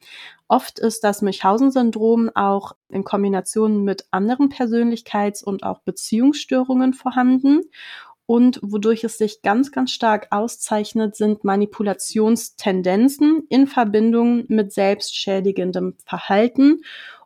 Oft 0.49 0.81
ist 0.81 1.05
das 1.05 1.23
Münchhausen-Syndrom 1.23 2.33
auch 2.35 2.73
in 2.89 3.05
Kombination 3.05 3.85
mit 3.85 4.07
anderen 4.11 4.49
Persönlichkeits- 4.49 5.45
und 5.45 5.63
auch 5.63 5.79
Beziehungsstörungen 5.83 6.93
vorhanden. 6.93 7.61
Und 8.27 8.59
wodurch 8.63 9.05
es 9.05 9.19
sich 9.19 9.43
ganz, 9.43 9.71
ganz 9.71 9.93
stark 9.93 10.27
auszeichnet, 10.31 11.15
sind 11.15 11.45
Manipulationstendenzen 11.45 13.47
in 13.49 13.69
Verbindung 13.69 14.45
mit 14.49 14.73
selbstschädigendem 14.73 15.95
Verhalten. 16.05 16.81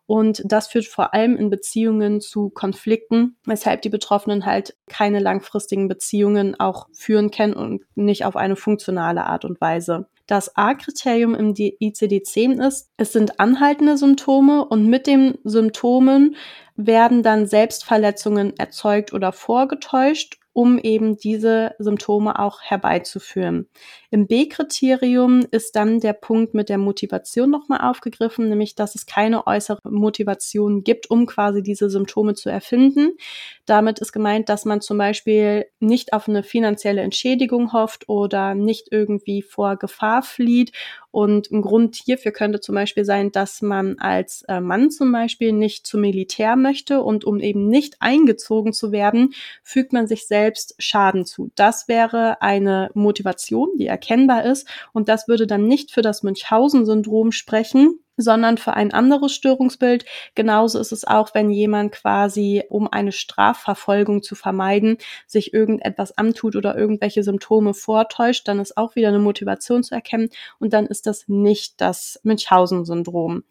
Und 0.06 0.42
das 0.44 0.66
führt 0.66 0.86
vor 0.86 1.14
allem 1.14 1.36
in 1.36 1.50
Beziehungen 1.50 2.20
zu 2.20 2.50
Konflikten, 2.50 3.36
weshalb 3.46 3.82
die 3.82 3.88
Betroffenen 3.88 4.44
halt 4.44 4.76
keine 4.88 5.20
langfristigen 5.20 5.86
Beziehungen 5.86 6.58
auch 6.58 6.88
führen 6.92 7.30
können 7.30 7.54
und 7.54 7.84
nicht 7.94 8.24
auf 8.24 8.34
eine 8.34 8.56
funktionale 8.56 9.24
Art 9.24 9.44
und 9.44 9.60
Weise. 9.60 10.08
Das 10.26 10.56
A-Kriterium 10.56 11.36
im 11.36 11.54
ICD-10 11.54 12.66
ist, 12.66 12.90
es 12.96 13.12
sind 13.12 13.38
anhaltende 13.38 13.96
Symptome 13.96 14.64
und 14.64 14.86
mit 14.86 15.06
den 15.06 15.38
Symptomen 15.44 16.34
werden 16.74 17.22
dann 17.22 17.46
Selbstverletzungen 17.46 18.56
erzeugt 18.56 19.12
oder 19.12 19.32
vorgetäuscht 19.32 20.39
um 20.52 20.78
eben 20.78 21.16
diese 21.16 21.74
Symptome 21.78 22.38
auch 22.38 22.60
herbeizuführen. 22.60 23.68
Im 24.10 24.26
B-Kriterium 24.26 25.46
ist 25.50 25.76
dann 25.76 26.00
der 26.00 26.12
Punkt 26.12 26.54
mit 26.54 26.68
der 26.68 26.78
Motivation 26.78 27.50
nochmal 27.50 27.80
aufgegriffen, 27.82 28.48
nämlich 28.48 28.74
dass 28.74 28.94
es 28.94 29.06
keine 29.06 29.46
äußere 29.46 29.78
Motivation 29.88 30.82
gibt, 30.82 31.10
um 31.10 31.26
quasi 31.26 31.62
diese 31.62 31.88
Symptome 31.90 32.34
zu 32.34 32.48
erfinden. 32.50 33.16
Damit 33.70 34.00
ist 34.00 34.10
gemeint, 34.10 34.48
dass 34.48 34.64
man 34.64 34.80
zum 34.80 34.98
Beispiel 34.98 35.64
nicht 35.78 36.12
auf 36.12 36.28
eine 36.28 36.42
finanzielle 36.42 37.02
Entschädigung 37.02 37.72
hofft 37.72 38.08
oder 38.08 38.56
nicht 38.56 38.88
irgendwie 38.90 39.42
vor 39.42 39.76
Gefahr 39.76 40.24
flieht. 40.24 40.72
Und 41.12 41.52
ein 41.52 41.62
Grund 41.62 41.94
hierfür 41.94 42.32
könnte 42.32 42.58
zum 42.58 42.74
Beispiel 42.74 43.04
sein, 43.04 43.30
dass 43.30 43.62
man 43.62 43.96
als 44.00 44.42
äh, 44.48 44.60
Mann 44.60 44.90
zum 44.90 45.12
Beispiel 45.12 45.52
nicht 45.52 45.86
zum 45.86 46.00
Militär 46.00 46.56
möchte 46.56 47.00
und 47.00 47.24
um 47.24 47.38
eben 47.38 47.68
nicht 47.68 47.94
eingezogen 48.00 48.72
zu 48.72 48.90
werden, 48.90 49.34
fügt 49.62 49.92
man 49.92 50.08
sich 50.08 50.26
selbst 50.26 50.74
Schaden 50.78 51.24
zu. 51.24 51.52
Das 51.54 51.86
wäre 51.86 52.42
eine 52.42 52.90
Motivation, 52.94 53.68
die 53.78 53.86
erkennbar 53.86 54.46
ist. 54.46 54.66
Und 54.92 55.08
das 55.08 55.28
würde 55.28 55.46
dann 55.46 55.68
nicht 55.68 55.92
für 55.92 56.02
das 56.02 56.24
Münchhausen-Syndrom 56.24 57.30
sprechen, 57.30 58.00
sondern 58.16 58.58
für 58.58 58.74
ein 58.74 58.92
anderes 58.92 59.32
Störungsbild. 59.32 60.04
Genauso 60.34 60.78
ist 60.78 60.92
es 60.92 61.06
auch, 61.06 61.34
wenn 61.34 61.50
jemand 61.50 61.92
quasi, 61.92 62.62
um 62.68 62.88
eine 62.90 63.12
Strafverfolgung 63.12 64.22
zu 64.22 64.34
vermeiden, 64.34 64.98
sich 65.26 65.52
irgendetwas 65.54 66.16
antut 66.16 66.56
oder 66.56 66.76
irgendwelche 66.76 67.22
Symptome 67.22 67.74
vortäuscht, 67.74 68.46
dann 68.48 68.60
ist 68.60 68.76
auch 68.76 68.94
wieder 68.96 69.08
eine 69.08 69.18
Motivation 69.18 69.82
zu 69.82 69.94
erkennen 69.94 70.28
und 70.58 70.72
dann 70.72 70.86
ist 70.86 71.06
das 71.06 71.28
nicht 71.28 71.80
das 71.80 72.20
Münchhausen-Syndrom. 72.22 73.44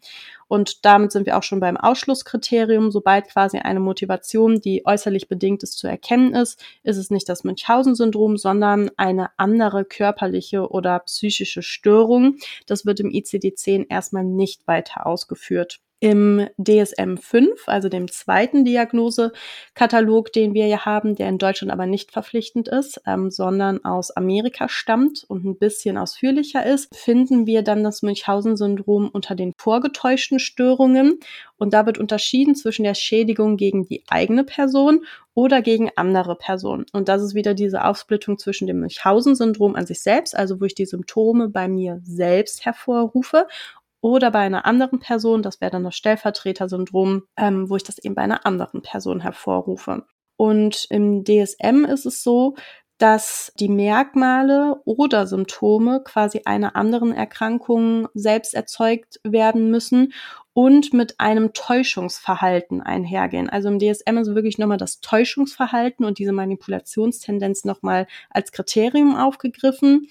Und 0.50 0.84
damit 0.84 1.12
sind 1.12 1.26
wir 1.26 1.38
auch 1.38 1.44
schon 1.44 1.60
beim 1.60 1.76
Ausschlusskriterium. 1.76 2.90
Sobald 2.90 3.28
quasi 3.28 3.58
eine 3.58 3.78
Motivation, 3.78 4.60
die 4.60 4.84
äußerlich 4.84 5.28
bedingt 5.28 5.62
ist, 5.62 5.78
zu 5.78 5.86
erkennen 5.86 6.34
ist, 6.34 6.60
ist 6.82 6.96
es 6.96 7.08
nicht 7.08 7.28
das 7.28 7.44
Münchhausen-Syndrom, 7.44 8.36
sondern 8.36 8.90
eine 8.96 9.30
andere 9.36 9.84
körperliche 9.84 10.68
oder 10.68 10.98
psychische 11.00 11.62
Störung. 11.62 12.38
Das 12.66 12.84
wird 12.84 12.98
im 12.98 13.10
ICD-10 13.10 13.86
erstmal 13.88 14.24
nicht 14.24 14.66
weiter 14.66 15.06
ausgeführt. 15.06 15.78
Im 16.00 16.48
DSM-5, 16.58 17.66
also 17.66 17.88
dem 17.88 18.10
zweiten 18.10 18.64
Diagnosekatalog, 18.64 20.32
den 20.32 20.54
wir 20.54 20.66
ja 20.66 20.84
haben, 20.86 21.14
der 21.14 21.28
in 21.28 21.38
Deutschland 21.38 21.70
aber 21.70 21.86
nicht 21.86 22.10
verpflichtend 22.10 22.68
ist, 22.68 23.02
ähm, 23.06 23.30
sondern 23.30 23.84
aus 23.84 24.10
Amerika 24.10 24.68
stammt 24.68 25.24
und 25.28 25.44
ein 25.44 25.58
bisschen 25.58 25.98
ausführlicher 25.98 26.64
ist, 26.64 26.94
finden 26.96 27.46
wir 27.46 27.62
dann 27.62 27.84
das 27.84 28.02
Münchhausen-Syndrom 28.02 29.10
unter 29.12 29.34
den 29.34 29.52
vorgetäuschten 29.58 30.38
Störungen. 30.38 31.20
Und 31.58 31.74
da 31.74 31.84
wird 31.84 31.98
unterschieden 31.98 32.54
zwischen 32.54 32.84
der 32.84 32.94
Schädigung 32.94 33.58
gegen 33.58 33.84
die 33.84 34.02
eigene 34.08 34.44
Person 34.44 35.04
oder 35.34 35.62
gegen 35.62 35.90
andere 35.96 36.34
Personen. 36.34 36.86
Und 36.92 37.08
das 37.08 37.22
ist 37.22 37.34
wieder 37.34 37.54
diese 37.54 37.84
Aufsplittung 37.84 38.38
zwischen 38.38 38.66
dem 38.66 38.80
Münchhausen-Syndrom 38.80 39.76
an 39.76 39.86
sich 39.86 40.00
selbst, 40.00 40.34
also 40.34 40.60
wo 40.60 40.64
ich 40.64 40.74
die 40.74 40.86
Symptome 40.86 41.48
bei 41.48 41.68
mir 41.68 42.00
selbst 42.02 42.64
hervorrufe 42.64 43.46
oder 44.00 44.30
bei 44.30 44.40
einer 44.40 44.66
anderen 44.66 44.98
Person, 44.98 45.42
das 45.42 45.60
wäre 45.60 45.70
dann 45.70 45.84
das 45.84 45.96
Stellvertreter-Syndrom, 45.96 47.24
ähm, 47.36 47.68
wo 47.68 47.76
ich 47.76 47.84
das 47.84 47.98
eben 47.98 48.14
bei 48.14 48.22
einer 48.22 48.46
anderen 48.46 48.82
Person 48.82 49.20
hervorrufe. 49.20 50.04
Und 50.36 50.86
im 50.88 51.24
DSM 51.24 51.84
ist 51.84 52.06
es 52.06 52.22
so, 52.22 52.54
dass 53.00 53.52
die 53.58 53.68
Merkmale 53.68 54.76
oder 54.84 55.26
Symptome 55.26 56.02
quasi 56.04 56.42
einer 56.44 56.76
anderen 56.76 57.12
Erkrankung 57.12 58.08
selbst 58.12 58.54
erzeugt 58.54 59.20
werden 59.24 59.70
müssen 59.70 60.12
und 60.52 60.92
mit 60.92 61.18
einem 61.18 61.54
Täuschungsverhalten 61.54 62.82
einhergehen. 62.82 63.48
Also 63.48 63.68
im 63.68 63.78
DSM 63.78 64.18
ist 64.18 64.34
wirklich 64.34 64.58
nochmal 64.58 64.76
das 64.76 65.00
Täuschungsverhalten 65.00 66.04
und 66.04 66.18
diese 66.18 66.32
Manipulationstendenz 66.32 67.64
nochmal 67.64 68.06
als 68.28 68.52
Kriterium 68.52 69.16
aufgegriffen 69.16 70.08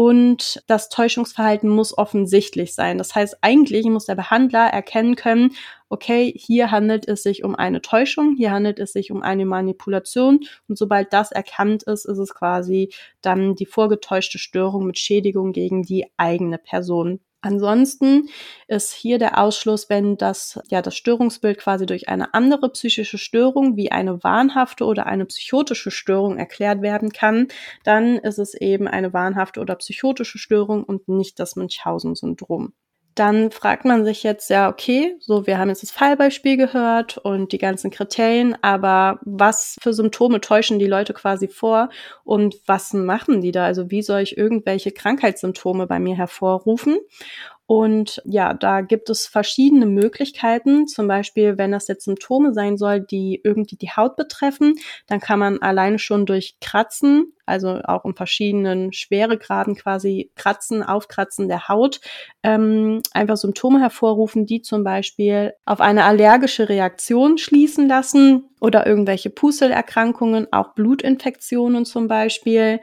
und 0.00 0.62
das 0.66 0.88
Täuschungsverhalten 0.88 1.68
muss 1.68 1.98
offensichtlich 1.98 2.74
sein. 2.74 2.96
Das 2.96 3.14
heißt, 3.14 3.36
eigentlich 3.42 3.84
muss 3.84 4.06
der 4.06 4.14
Behandler 4.14 4.66
erkennen 4.66 5.14
können, 5.14 5.52
okay, 5.90 6.32
hier 6.34 6.70
handelt 6.70 7.06
es 7.06 7.22
sich 7.22 7.44
um 7.44 7.54
eine 7.54 7.82
Täuschung, 7.82 8.34
hier 8.34 8.50
handelt 8.50 8.78
es 8.78 8.94
sich 8.94 9.10
um 9.10 9.20
eine 9.22 9.44
Manipulation 9.44 10.40
und 10.68 10.78
sobald 10.78 11.12
das 11.12 11.32
erkannt 11.32 11.82
ist, 11.82 12.06
ist 12.06 12.16
es 12.16 12.32
quasi 12.32 12.90
dann 13.20 13.56
die 13.56 13.66
vorgetäuschte 13.66 14.38
Störung 14.38 14.86
mit 14.86 14.98
Schädigung 14.98 15.52
gegen 15.52 15.82
die 15.82 16.06
eigene 16.16 16.56
Person. 16.56 17.20
Ansonsten 17.42 18.28
ist 18.68 18.92
hier 18.92 19.18
der 19.18 19.38
Ausschluss, 19.38 19.88
wenn 19.88 20.18
das, 20.18 20.60
ja, 20.68 20.82
das 20.82 20.94
Störungsbild 20.94 21.58
quasi 21.58 21.86
durch 21.86 22.08
eine 22.08 22.34
andere 22.34 22.70
psychische 22.70 23.16
Störung 23.16 23.76
wie 23.76 23.90
eine 23.90 24.22
wahnhafte 24.22 24.84
oder 24.84 25.06
eine 25.06 25.24
psychotische 25.24 25.90
Störung 25.90 26.36
erklärt 26.36 26.82
werden 26.82 27.12
kann, 27.12 27.48
dann 27.82 28.18
ist 28.18 28.38
es 28.38 28.54
eben 28.54 28.86
eine 28.88 29.14
wahnhafte 29.14 29.60
oder 29.60 29.76
psychotische 29.76 30.38
Störung 30.38 30.84
und 30.84 31.08
nicht 31.08 31.40
das 31.40 31.56
Münchhausen-Syndrom. 31.56 32.74
Dann 33.20 33.50
fragt 33.50 33.84
man 33.84 34.06
sich 34.06 34.22
jetzt, 34.22 34.48
ja, 34.48 34.70
okay, 34.70 35.14
so, 35.20 35.46
wir 35.46 35.58
haben 35.58 35.68
jetzt 35.68 35.82
das 35.82 35.90
Fallbeispiel 35.90 36.56
gehört 36.56 37.18
und 37.18 37.52
die 37.52 37.58
ganzen 37.58 37.90
Kriterien, 37.90 38.56
aber 38.62 39.20
was 39.26 39.76
für 39.82 39.92
Symptome 39.92 40.40
täuschen 40.40 40.78
die 40.78 40.86
Leute 40.86 41.12
quasi 41.12 41.46
vor 41.46 41.90
und 42.24 42.56
was 42.64 42.94
machen 42.94 43.42
die 43.42 43.52
da? 43.52 43.66
Also 43.66 43.90
wie 43.90 44.00
soll 44.00 44.22
ich 44.22 44.38
irgendwelche 44.38 44.90
Krankheitssymptome 44.90 45.86
bei 45.86 46.00
mir 46.00 46.16
hervorrufen? 46.16 46.96
Und 47.66 48.22
ja, 48.24 48.54
da 48.54 48.80
gibt 48.80 49.10
es 49.10 49.26
verschiedene 49.26 49.86
Möglichkeiten. 49.86 50.88
Zum 50.88 51.06
Beispiel, 51.06 51.56
wenn 51.56 51.70
das 51.70 51.86
jetzt 51.88 52.06
Symptome 52.06 52.52
sein 52.52 52.76
soll, 52.76 53.00
die 53.00 53.40
irgendwie 53.44 53.76
die 53.76 53.90
Haut 53.90 54.16
betreffen, 54.16 54.74
dann 55.06 55.20
kann 55.20 55.38
man 55.38 55.62
alleine 55.62 55.98
schon 55.98 56.26
durch 56.26 56.56
Kratzen, 56.60 57.34
also 57.50 57.80
auch 57.84 58.04
in 58.04 58.14
verschiedenen 58.14 58.92
Schweregraden 58.92 59.74
quasi 59.74 60.30
Kratzen, 60.36 60.82
Aufkratzen 60.82 61.48
der 61.48 61.68
Haut, 61.68 62.00
ähm, 62.42 63.02
einfach 63.12 63.36
Symptome 63.36 63.80
hervorrufen, 63.80 64.46
die 64.46 64.62
zum 64.62 64.84
Beispiel 64.84 65.52
auf 65.66 65.80
eine 65.80 66.04
allergische 66.04 66.68
Reaktion 66.68 67.36
schließen 67.36 67.88
lassen 67.88 68.44
oder 68.60 68.86
irgendwelche 68.86 69.30
Pustelerkrankungen, 69.30 70.46
auch 70.52 70.74
Blutinfektionen 70.74 71.84
zum 71.84 72.08
Beispiel. 72.08 72.80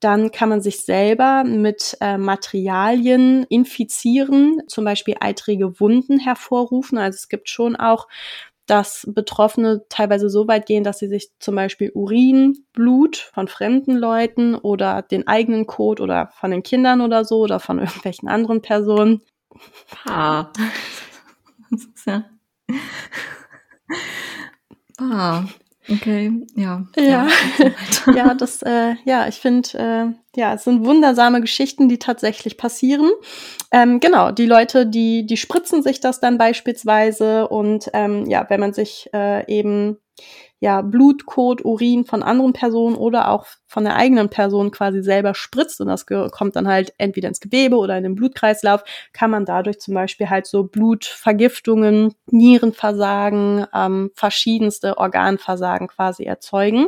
Dann 0.00 0.30
kann 0.30 0.48
man 0.48 0.60
sich 0.60 0.82
selber 0.82 1.42
mit 1.44 1.96
äh, 2.00 2.18
Materialien 2.18 3.44
infizieren, 3.48 4.62
zum 4.68 4.84
Beispiel 4.84 5.16
eitrige 5.20 5.80
Wunden 5.80 6.18
hervorrufen. 6.18 6.98
Also 6.98 7.16
es 7.16 7.28
gibt 7.28 7.48
schon 7.48 7.76
auch 7.76 8.06
dass 8.66 9.06
Betroffene 9.14 9.84
teilweise 9.88 10.28
so 10.30 10.48
weit 10.48 10.66
gehen, 10.66 10.84
dass 10.84 10.98
sie 10.98 11.08
sich 11.08 11.30
zum 11.38 11.54
Beispiel 11.56 11.90
Urin, 11.94 12.64
Blut 12.72 13.30
von 13.34 13.48
fremden 13.48 13.96
Leuten 13.96 14.54
oder 14.54 15.02
den 15.02 15.26
eigenen 15.28 15.66
Kot 15.66 16.00
oder 16.00 16.30
von 16.34 16.50
den 16.50 16.62
Kindern 16.62 17.00
oder 17.00 17.24
so 17.24 17.40
oder 17.40 17.60
von 17.60 17.78
irgendwelchen 17.80 18.28
anderen 18.28 18.62
Personen. 18.62 19.22
Ah. 20.06 20.46
Das 21.72 21.84
ist 21.84 22.06
ja. 22.06 22.24
Ah. 24.98 25.44
Okay, 25.88 26.44
ja. 26.56 26.86
Ja, 26.96 27.28
ja, 28.14 28.34
das, 28.34 28.62
äh, 28.62 28.94
ja, 29.04 29.28
ich 29.28 29.36
finde, 29.36 29.68
äh, 29.74 30.40
ja, 30.40 30.54
es 30.54 30.64
sind 30.64 30.84
wundersame 30.84 31.40
Geschichten, 31.40 31.88
die 31.88 31.98
tatsächlich 31.98 32.56
passieren. 32.56 33.10
Ähm, 33.70 34.00
genau, 34.00 34.32
die 34.32 34.46
Leute, 34.46 34.86
die, 34.86 35.26
die 35.26 35.36
spritzen 35.36 35.82
sich 35.82 36.00
das 36.00 36.20
dann 36.20 36.38
beispielsweise 36.38 37.48
und 37.48 37.88
ähm, 37.92 38.26
ja, 38.26 38.46
wenn 38.48 38.60
man 38.60 38.72
sich 38.72 39.08
äh, 39.14 39.46
eben 39.46 39.98
ja, 40.60 40.80
Blut, 40.82 41.26
Kot, 41.26 41.64
Urin 41.64 42.04
von 42.04 42.22
anderen 42.22 42.52
Personen 42.52 42.96
oder 42.96 43.30
auch 43.30 43.46
von 43.66 43.84
der 43.84 43.96
eigenen 43.96 44.30
Person 44.30 44.70
quasi 44.70 45.02
selber 45.02 45.34
spritzt 45.34 45.80
und 45.80 45.88
das 45.88 46.06
kommt 46.06 46.56
dann 46.56 46.68
halt 46.68 46.94
entweder 46.98 47.28
ins 47.28 47.40
Gewebe 47.40 47.76
oder 47.76 47.96
in 47.98 48.04
den 48.04 48.14
Blutkreislauf, 48.14 48.82
kann 49.12 49.30
man 49.30 49.44
dadurch 49.44 49.80
zum 49.80 49.94
Beispiel 49.94 50.30
halt 50.30 50.46
so 50.46 50.64
Blutvergiftungen, 50.64 52.14
Nierenversagen, 52.30 53.66
ähm, 53.74 54.10
verschiedenste 54.14 54.96
Organversagen 54.98 55.88
quasi 55.88 56.24
erzeugen. 56.24 56.86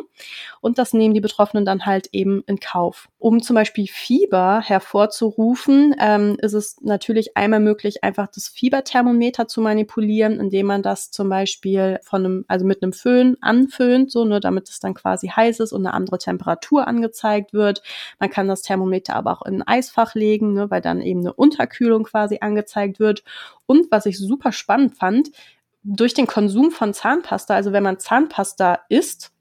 Und 0.61 0.79
das 0.79 0.93
nehmen 0.93 1.15
die 1.15 1.21
Betroffenen 1.21 1.65
dann 1.65 1.85
halt 1.85 2.09
eben 2.13 2.43
in 2.47 2.61
Kauf. 2.61 3.09
Um 3.19 3.43
zum 3.43 3.55
Beispiel 3.55 3.87
Fieber 3.89 4.63
hervorzurufen, 4.65 5.95
ähm, 5.99 6.37
ist 6.41 6.55
es 6.55 6.81
natürlich 6.81 7.37
einmal 7.37 7.61
möglich, 7.61 8.05
einfach 8.05 8.29
das 8.29 8.49
Fieberthermometer 8.49 9.49
zu 9.49 9.61
manipulieren, 9.61 10.41
indem 10.41 10.67
man 10.67 10.83
das 10.83 11.11
zum 11.11 11.29
Beispiel 11.29 11.99
von 12.03 12.25
einem, 12.25 12.45
also 12.49 12.65
mit 12.65 12.83
einem 12.83 12.93
Föhn 12.93 13.37
anföhnt, 13.69 14.11
so, 14.11 14.25
ne, 14.25 14.41
damit 14.41 14.69
es 14.69 14.81
dann 14.81 14.95
quasi 14.95 15.29
heiß 15.29 15.61
ist 15.61 15.73
und 15.73 15.87
eine 15.87 15.95
andere 15.95 16.19
Temperatur 16.19 16.87
angezeigt 16.87 17.53
wird. 17.53 17.83
Man 18.19 18.31
kann 18.31 18.49
das 18.49 18.63
Thermometer 18.63 19.15
aber 19.15 19.33
auch 19.33 19.47
in 19.47 19.63
ein 19.63 19.69
Eisfach 19.69 20.15
legen, 20.15 20.55
ne, 20.55 20.71
weil 20.71 20.81
dann 20.81 21.01
eben 21.01 21.21
eine 21.21 21.33
Unterkühlung 21.33 22.05
quasi 22.05 22.39
angezeigt 22.41 23.01
wird. 23.01 23.23
Und 23.67 23.91
was 23.91 24.07
ich 24.07 24.19
super 24.19 24.53
spannend 24.53 24.97
fand, 24.97 25.31
durch 25.83 26.15
den 26.15 26.27
Konsum 26.27 26.71
von 26.71 26.93
Zahnpasta, 26.93 27.55
also 27.55 27.73
wenn 27.73 27.83
man 27.83 27.99
Zahnpasta 27.99 28.81
isst, 28.89 29.33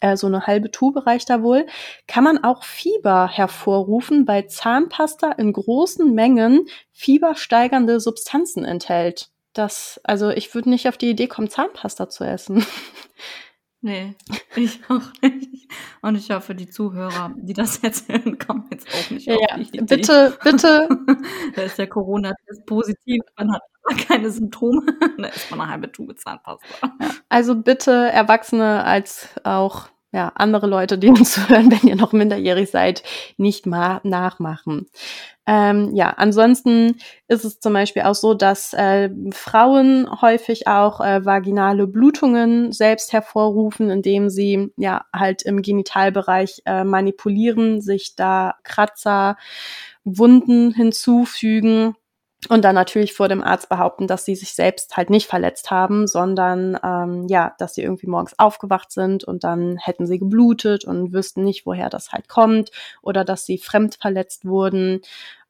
äh, 0.00 0.16
so 0.16 0.26
eine 0.26 0.46
halbe 0.46 0.70
Tube 0.70 1.06
reicht 1.06 1.30
da 1.30 1.42
wohl, 1.42 1.66
kann 2.06 2.24
man 2.24 2.42
auch 2.44 2.64
Fieber 2.64 3.28
hervorrufen, 3.28 4.28
weil 4.28 4.46
Zahnpasta 4.48 5.32
in 5.32 5.52
großen 5.52 6.14
Mengen 6.14 6.66
fiebersteigernde 6.92 8.00
Substanzen 8.00 8.64
enthält. 8.64 9.32
Das, 9.52 10.00
also 10.04 10.30
ich 10.30 10.54
würde 10.54 10.70
nicht 10.70 10.88
auf 10.88 10.96
die 10.96 11.10
Idee 11.10 11.26
kommen, 11.26 11.50
Zahnpasta 11.50 12.08
zu 12.08 12.24
essen. 12.24 12.64
Nee, 13.84 14.14
ich 14.56 14.80
auch 14.88 15.12
nicht. 15.20 15.68
Und 16.02 16.14
ich 16.14 16.30
hoffe, 16.30 16.54
die 16.54 16.70
Zuhörer, 16.70 17.34
die 17.36 17.52
das 17.52 17.82
jetzt 17.82 18.08
hören, 18.08 18.38
kommen 18.38 18.64
jetzt 18.70 18.86
auch 18.88 19.10
nicht 19.10 19.26
ja, 19.26 19.34
auf 19.34 19.56
die 19.56 19.78
Idee. 19.78 19.96
Bitte, 19.96 20.38
bitte. 20.42 20.88
da 21.56 21.62
ist 21.62 21.78
der 21.78 21.88
Corona-Test 21.88 22.64
positiv, 22.64 23.22
man 23.36 23.52
hat 23.52 23.62
keine 24.06 24.30
Symptome, 24.30 24.86
da 25.18 25.26
ist 25.26 25.50
man 25.50 25.60
eine 25.60 25.70
halbe 25.70 25.90
Tube 25.90 26.16
Zahnpasta. 26.16 26.66
Ja, 26.80 27.10
also 27.28 27.56
bitte 27.56 27.90
Erwachsene 27.90 28.84
als 28.84 29.28
auch 29.42 29.88
ja, 30.12 30.30
andere 30.34 30.66
Leute, 30.66 30.98
die 30.98 31.08
uns 31.08 31.48
hören, 31.48 31.70
wenn 31.70 31.88
ihr 31.88 31.96
noch 31.96 32.12
minderjährig 32.12 32.70
seid, 32.70 33.02
nicht 33.36 33.66
mal 33.66 34.00
nachmachen. 34.04 34.86
Ähm, 35.44 35.90
ja, 35.94 36.10
ansonsten 36.10 36.98
ist 37.26 37.44
es 37.44 37.58
zum 37.58 37.72
Beispiel 37.72 38.02
auch 38.02 38.14
so, 38.14 38.34
dass 38.34 38.72
äh, 38.74 39.10
Frauen 39.32 40.08
häufig 40.20 40.68
auch 40.68 41.00
äh, 41.00 41.24
vaginale 41.24 41.88
Blutungen 41.88 42.70
selbst 42.72 43.12
hervorrufen, 43.12 43.90
indem 43.90 44.28
sie 44.30 44.72
ja 44.76 45.04
halt 45.12 45.42
im 45.42 45.62
Genitalbereich 45.62 46.62
äh, 46.64 46.84
manipulieren, 46.84 47.80
sich 47.80 48.14
da 48.14 48.54
Kratzer, 48.62 49.36
Wunden 50.04 50.72
hinzufügen 50.72 51.96
und 52.48 52.64
dann 52.64 52.74
natürlich 52.74 53.12
vor 53.12 53.28
dem 53.28 53.42
Arzt 53.42 53.68
behaupten, 53.68 54.08
dass 54.08 54.24
sie 54.24 54.34
sich 54.34 54.54
selbst 54.54 54.96
halt 54.96 55.10
nicht 55.10 55.28
verletzt 55.28 55.70
haben, 55.70 56.08
sondern 56.08 56.76
ähm, 56.82 57.26
ja, 57.28 57.54
dass 57.58 57.74
sie 57.74 57.82
irgendwie 57.82 58.08
morgens 58.08 58.36
aufgewacht 58.38 58.90
sind 58.90 59.22
und 59.22 59.44
dann 59.44 59.76
hätten 59.76 60.06
sie 60.06 60.18
geblutet 60.18 60.84
und 60.84 61.12
wüssten 61.12 61.44
nicht, 61.44 61.66
woher 61.66 61.88
das 61.88 62.10
halt 62.10 62.28
kommt 62.28 62.70
oder 63.00 63.24
dass 63.24 63.46
sie 63.46 63.58
fremd 63.58 63.96
verletzt 64.00 64.44
wurden 64.44 65.02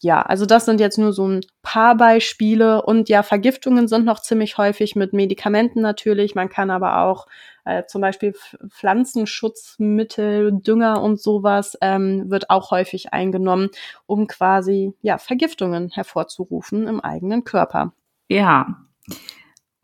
ja, 0.02 0.20
also 0.20 0.46
das 0.46 0.64
sind 0.64 0.80
jetzt 0.80 0.98
nur 0.98 1.12
so 1.12 1.28
ein 1.28 1.42
paar 1.62 1.96
Beispiele 1.96 2.82
und 2.82 3.08
ja, 3.08 3.22
Vergiftungen 3.22 3.86
sind 3.86 4.04
noch 4.04 4.18
ziemlich 4.18 4.58
häufig 4.58 4.96
mit 4.96 5.12
Medikamenten 5.12 5.80
natürlich. 5.80 6.34
Man 6.34 6.48
kann 6.48 6.70
aber 6.72 6.98
auch 7.02 7.28
äh, 7.64 7.84
zum 7.86 8.00
Beispiel 8.00 8.34
Pflanzenschutzmittel, 8.68 10.60
Dünger 10.60 11.00
und 11.00 11.20
sowas 11.20 11.78
ähm, 11.80 12.28
wird 12.28 12.50
auch 12.50 12.72
häufig 12.72 13.12
eingenommen, 13.12 13.70
um 14.06 14.26
quasi 14.26 14.92
ja 15.02 15.18
Vergiftungen 15.18 15.90
hervorzurufen 15.90 16.88
im 16.88 16.98
eigenen 16.98 17.44
Körper. 17.44 17.92
Ja. 18.28 18.78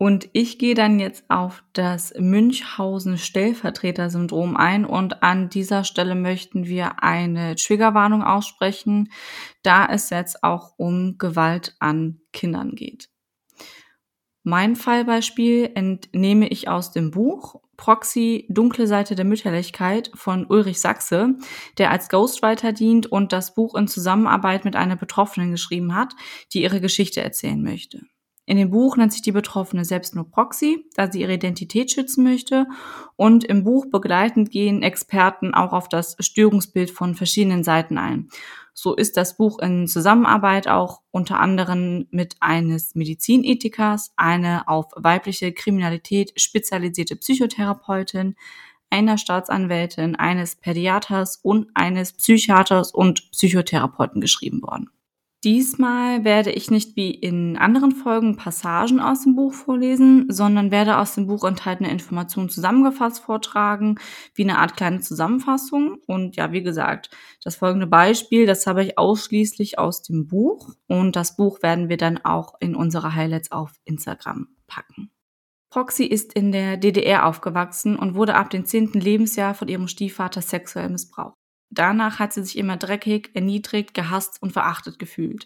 Und 0.01 0.29
ich 0.31 0.59
gehe 0.59 0.75
dann 0.75 0.97
jetzt 0.97 1.25
auf 1.27 1.61
das 1.73 2.13
Münchhausen-Stellvertreter-Syndrom 2.17 4.55
ein 4.55 4.85
und 4.85 5.23
an 5.23 5.49
dieser 5.49 5.83
Stelle 5.83 6.15
möchten 6.15 6.67
wir 6.67 7.03
eine 7.03 7.55
Triggerwarnung 7.55 8.23
aussprechen, 8.23 9.11
da 9.61 9.85
es 9.85 10.09
jetzt 10.09 10.41
auch 10.41 10.71
um 10.77 11.17
Gewalt 11.17 11.75
an 11.79 12.21
Kindern 12.31 12.75
geht. 12.75 13.09
Mein 14.43 14.77
Fallbeispiel 14.77 15.71
entnehme 15.75 16.47
ich 16.47 16.69
aus 16.69 16.93
dem 16.93 17.11
Buch 17.11 17.55
Proxy 17.75 18.45
Dunkle 18.47 18.87
Seite 18.87 19.15
der 19.15 19.25
Mütterlichkeit 19.25 20.11
von 20.15 20.45
Ulrich 20.45 20.79
Sachse, 20.79 21.35
der 21.77 21.91
als 21.91 22.07
Ghostwriter 22.07 22.71
dient 22.71 23.07
und 23.07 23.33
das 23.33 23.53
Buch 23.53 23.75
in 23.75 23.89
Zusammenarbeit 23.89 24.63
mit 24.63 24.77
einer 24.77 24.95
Betroffenen 24.95 25.51
geschrieben 25.51 25.93
hat, 25.93 26.15
die 26.53 26.63
ihre 26.63 26.79
Geschichte 26.79 27.21
erzählen 27.21 27.61
möchte. 27.61 27.99
In 28.49 28.57
dem 28.57 28.71
Buch 28.71 28.97
nennt 28.97 29.13
sich 29.13 29.21
die 29.21 29.31
Betroffene 29.31 29.85
selbst 29.85 30.15
nur 30.15 30.27
Proxy, 30.27 30.83
da 30.95 31.11
sie 31.11 31.21
ihre 31.21 31.35
Identität 31.35 31.91
schützen 31.91 32.23
möchte. 32.23 32.65
Und 33.15 33.43
im 33.43 33.63
Buch 33.63 33.85
begleitend 33.91 34.49
gehen 34.49 34.81
Experten 34.81 35.53
auch 35.53 35.71
auf 35.71 35.87
das 35.87 36.15
Störungsbild 36.19 36.89
von 36.89 37.13
verschiedenen 37.13 37.63
Seiten 37.63 37.99
ein. 37.99 38.29
So 38.73 38.95
ist 38.95 39.17
das 39.17 39.37
Buch 39.37 39.59
in 39.59 39.87
Zusammenarbeit 39.87 40.67
auch 40.67 41.01
unter 41.11 41.39
anderem 41.39 42.07
mit 42.09 42.37
eines 42.39 42.95
Medizinethikers, 42.95 44.13
eine 44.15 44.67
auf 44.67 44.87
weibliche 44.95 45.51
Kriminalität 45.51 46.33
spezialisierte 46.41 47.17
Psychotherapeutin, 47.17 48.33
einer 48.89 49.19
Staatsanwältin, 49.19 50.15
eines 50.15 50.55
Pädiaters 50.55 51.39
und 51.43 51.67
eines 51.75 52.13
Psychiaters 52.13 52.91
und 52.95 53.29
Psychotherapeuten 53.29 54.21
geschrieben 54.21 54.63
worden. 54.63 54.89
Diesmal 55.45 56.25
werde 56.25 56.51
ich 56.51 56.69
nicht 56.69 56.97
wie 56.97 57.11
in 57.11 57.55
anderen 57.55 57.93
Folgen 57.93 58.35
Passagen 58.35 58.99
aus 58.99 59.23
dem 59.23 59.35
Buch 59.35 59.53
vorlesen, 59.53 60.25
sondern 60.27 60.69
werde 60.69 60.97
aus 60.97 61.15
dem 61.15 61.27
Buch 61.27 61.45
enthaltene 61.45 61.89
Informationen 61.89 62.49
zusammengefasst 62.49 63.21
vortragen, 63.21 63.95
wie 64.35 64.43
eine 64.43 64.57
Art 64.57 64.75
kleine 64.75 64.99
Zusammenfassung. 64.99 65.99
Und 66.07 66.35
ja, 66.35 66.51
wie 66.51 66.61
gesagt, 66.61 67.09
das 67.41 67.55
folgende 67.55 67.87
Beispiel, 67.87 68.45
das 68.47 68.67
habe 68.67 68.83
ich 68.83 68.97
ausschließlich 68.97 69.79
aus 69.79 70.01
dem 70.01 70.27
Buch. 70.27 70.73
Und 70.87 71.15
das 71.15 71.37
Buch 71.37 71.63
werden 71.63 71.87
wir 71.87 71.97
dann 71.97 72.17
auch 72.17 72.55
in 72.59 72.75
unsere 72.75 73.15
Highlights 73.15 73.53
auf 73.53 73.79
Instagram 73.85 74.49
packen. 74.67 75.09
Proxy 75.69 76.03
ist 76.03 76.33
in 76.33 76.51
der 76.51 76.75
DDR 76.75 77.25
aufgewachsen 77.25 77.95
und 77.95 78.13
wurde 78.15 78.35
ab 78.35 78.49
dem 78.49 78.65
zehnten 78.65 78.99
Lebensjahr 78.99 79.53
von 79.53 79.69
ihrem 79.69 79.87
Stiefvater 79.87 80.41
sexuell 80.41 80.89
missbraucht. 80.89 81.38
Danach 81.69 82.19
hat 82.19 82.33
sie 82.33 82.43
sich 82.43 82.57
immer 82.57 82.77
dreckig, 82.77 83.31
erniedrigt, 83.33 83.93
gehasst 83.93 84.41
und 84.41 84.51
verachtet 84.53 84.99
gefühlt. 84.99 85.45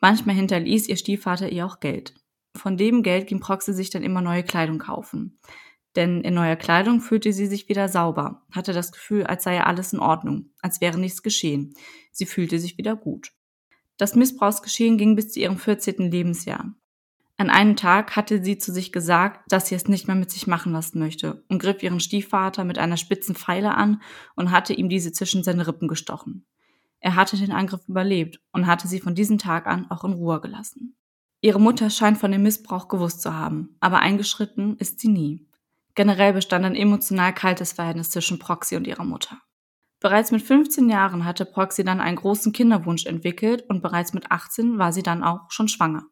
Manchmal 0.00 0.34
hinterließ 0.34 0.88
ihr 0.88 0.96
Stiefvater 0.96 1.50
ihr 1.50 1.66
auch 1.66 1.80
Geld. 1.80 2.14
Von 2.56 2.76
dem 2.76 3.02
Geld 3.02 3.28
ging 3.28 3.40
Proxy 3.40 3.72
sich 3.72 3.90
dann 3.90 4.02
immer 4.02 4.22
neue 4.22 4.42
Kleidung 4.42 4.78
kaufen. 4.78 5.38
Denn 5.96 6.20
in 6.22 6.34
neuer 6.34 6.56
Kleidung 6.56 7.00
fühlte 7.00 7.32
sie 7.32 7.46
sich 7.46 7.68
wieder 7.68 7.88
sauber, 7.88 8.46
hatte 8.52 8.72
das 8.72 8.92
Gefühl, 8.92 9.24
als 9.24 9.44
sei 9.44 9.62
alles 9.62 9.92
in 9.92 9.98
Ordnung, 9.98 10.50
als 10.60 10.80
wäre 10.80 10.98
nichts 10.98 11.22
geschehen. 11.22 11.74
Sie 12.12 12.26
fühlte 12.26 12.58
sich 12.58 12.78
wieder 12.78 12.96
gut. 12.96 13.32
Das 13.96 14.14
Missbrauchsgeschehen 14.14 14.98
ging 14.98 15.16
bis 15.16 15.32
zu 15.32 15.40
ihrem 15.40 15.58
14. 15.58 16.10
Lebensjahr. 16.10 16.74
An 17.40 17.48
einem 17.48 17.74
Tag 17.74 18.16
hatte 18.16 18.44
sie 18.44 18.58
zu 18.58 18.70
sich 18.70 18.92
gesagt, 18.92 19.50
dass 19.50 19.66
sie 19.66 19.74
es 19.74 19.88
nicht 19.88 20.06
mehr 20.06 20.14
mit 20.14 20.30
sich 20.30 20.46
machen 20.46 20.72
lassen 20.72 20.98
möchte 20.98 21.42
und 21.48 21.58
griff 21.58 21.82
ihren 21.82 21.98
Stiefvater 21.98 22.64
mit 22.64 22.76
einer 22.76 22.98
spitzen 22.98 23.34
Pfeile 23.34 23.74
an 23.74 24.02
und 24.36 24.50
hatte 24.50 24.74
ihm 24.74 24.90
diese 24.90 25.10
zwischen 25.10 25.42
seine 25.42 25.66
Rippen 25.66 25.88
gestochen. 25.88 26.44
Er 26.98 27.16
hatte 27.16 27.38
den 27.38 27.50
Angriff 27.50 27.80
überlebt 27.88 28.42
und 28.52 28.66
hatte 28.66 28.88
sie 28.88 29.00
von 29.00 29.14
diesem 29.14 29.38
Tag 29.38 29.66
an 29.66 29.90
auch 29.90 30.04
in 30.04 30.12
Ruhe 30.12 30.38
gelassen. 30.42 30.98
Ihre 31.40 31.58
Mutter 31.58 31.88
scheint 31.88 32.18
von 32.18 32.30
dem 32.30 32.42
Missbrauch 32.42 32.88
gewusst 32.88 33.22
zu 33.22 33.32
haben, 33.32 33.74
aber 33.80 34.00
eingeschritten 34.00 34.76
ist 34.76 35.00
sie 35.00 35.08
nie. 35.08 35.48
Generell 35.94 36.34
bestand 36.34 36.66
ein 36.66 36.76
emotional 36.76 37.32
kaltes 37.32 37.72
Verhältnis 37.72 38.10
zwischen 38.10 38.38
Proxy 38.38 38.76
und 38.76 38.86
ihrer 38.86 39.04
Mutter. 39.04 39.38
Bereits 39.98 40.30
mit 40.30 40.42
15 40.42 40.90
Jahren 40.90 41.24
hatte 41.24 41.46
Proxy 41.46 41.84
dann 41.84 42.02
einen 42.02 42.16
großen 42.16 42.52
Kinderwunsch 42.52 43.06
entwickelt 43.06 43.64
und 43.70 43.80
bereits 43.80 44.12
mit 44.12 44.30
18 44.30 44.76
war 44.76 44.92
sie 44.92 45.02
dann 45.02 45.24
auch 45.24 45.50
schon 45.50 45.68
schwanger. 45.68 46.04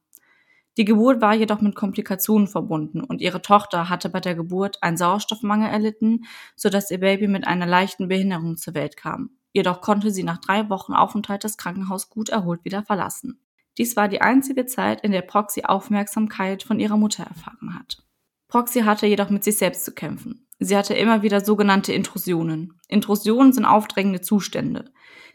Die 0.79 0.85
Geburt 0.85 1.21
war 1.21 1.35
jedoch 1.35 1.61
mit 1.61 1.75
Komplikationen 1.75 2.47
verbunden 2.47 3.01
und 3.01 3.21
ihre 3.21 3.43
Tochter 3.43 3.89
hatte 3.89 4.09
bei 4.09 4.21
der 4.21 4.37
Geburt 4.37 4.81
einen 4.81 4.97
Sauerstoffmangel 4.97 5.69
erlitten, 5.69 6.25
sodass 6.55 6.93
ihr 6.93 7.01
Baby 7.01 7.27
mit 7.27 7.49
einer 7.49 7.67
leichten 7.67 8.07
Behinderung 8.07 8.57
zur 8.57 8.75
Welt 8.75 8.97
kam. 8.97 9.31
Jedoch 9.53 9.81
konnte 9.81 10.13
sie 10.13 10.23
nach 10.23 10.39
drei 10.39 10.71
Wochen 10.71 10.93
Aufenthalt 10.93 11.43
das 11.43 11.57
Krankenhaus 11.57 12.11
gut 12.11 12.29
erholt 12.29 12.65
wieder 12.65 12.85
verlassen. 12.85 13.41
Dies 13.77 13.97
war 13.97 14.07
die 14.07 14.21
einzige 14.21 14.67
Zeit, 14.67 15.01
in 15.01 15.11
der 15.11 15.23
Proxy 15.23 15.65
Aufmerksamkeit 15.65 16.63
von 16.63 16.79
ihrer 16.79 16.97
Mutter 16.97 17.25
erfahren 17.25 17.75
hat. 17.75 18.05
Proxy 18.47 18.83
hatte 18.83 19.09
jedoch 19.09 19.31
mit 19.31 19.43
sich 19.43 19.57
selbst 19.57 19.85
zu 19.85 19.93
kämpfen. 19.93 20.47
Sie 20.61 20.77
hatte 20.77 20.95
immer 20.95 21.23
wieder 21.23 21.45
sogenannte 21.45 21.93
Intrusionen. 21.93 22.75
Intrusionen 22.87 23.53
sind 23.53 23.65
aufdrängende 23.65 24.21
Zustände. 24.21 24.93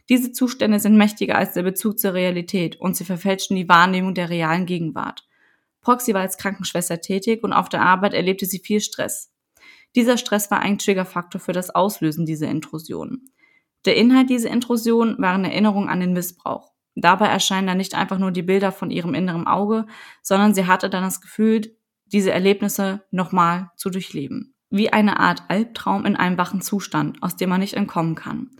Diese 0.08 0.32
Zustände 0.32 0.80
sind 0.80 0.96
mächtiger 0.96 1.36
als 1.36 1.52
der 1.52 1.64
Bezug 1.64 1.98
zur 1.98 2.14
Realität 2.14 2.76
und 2.80 2.96
sie 2.96 3.04
verfälschen 3.04 3.56
die 3.56 3.68
Wahrnehmung 3.68 4.14
der 4.14 4.30
realen 4.30 4.64
Gegenwart. 4.64 5.26
Proxy 5.84 6.14
war 6.14 6.22
als 6.22 6.38
Krankenschwester 6.38 7.00
tätig 7.00 7.44
und 7.44 7.52
auf 7.52 7.68
der 7.68 7.82
Arbeit 7.82 8.14
erlebte 8.14 8.46
sie 8.46 8.58
viel 8.58 8.80
Stress. 8.80 9.30
Dieser 9.94 10.18
Stress 10.18 10.50
war 10.50 10.58
ein 10.58 10.78
Triggerfaktor 10.78 11.40
für 11.40 11.52
das 11.52 11.70
Auslösen 11.70 12.26
dieser 12.26 12.48
Intrusionen. 12.48 13.30
Der 13.84 13.96
Inhalt 13.96 14.30
dieser 14.30 14.50
Intrusion 14.50 15.16
waren 15.18 15.44
Erinnerungen 15.44 15.88
an 15.88 16.00
den 16.00 16.14
Missbrauch. 16.14 16.72
Dabei 16.96 17.26
erscheinen 17.26 17.66
dann 17.66 17.76
nicht 17.76 17.94
einfach 17.94 18.18
nur 18.18 18.32
die 18.32 18.42
Bilder 18.42 18.72
von 18.72 18.90
ihrem 18.90 19.14
inneren 19.14 19.46
Auge, 19.46 19.86
sondern 20.22 20.54
sie 20.54 20.66
hatte 20.66 20.88
dann 20.90 21.02
das 21.02 21.20
Gefühl, 21.20 21.76
diese 22.06 22.32
Erlebnisse 22.32 23.04
nochmal 23.10 23.70
zu 23.76 23.90
durchleben. 23.90 24.54
Wie 24.70 24.92
eine 24.92 25.20
Art 25.20 25.42
Albtraum 25.48 26.06
in 26.06 26.16
einem 26.16 26.38
wachen 26.38 26.60
Zustand, 26.60 27.22
aus 27.22 27.36
dem 27.36 27.50
man 27.50 27.60
nicht 27.60 27.74
entkommen 27.74 28.14
kann. 28.14 28.50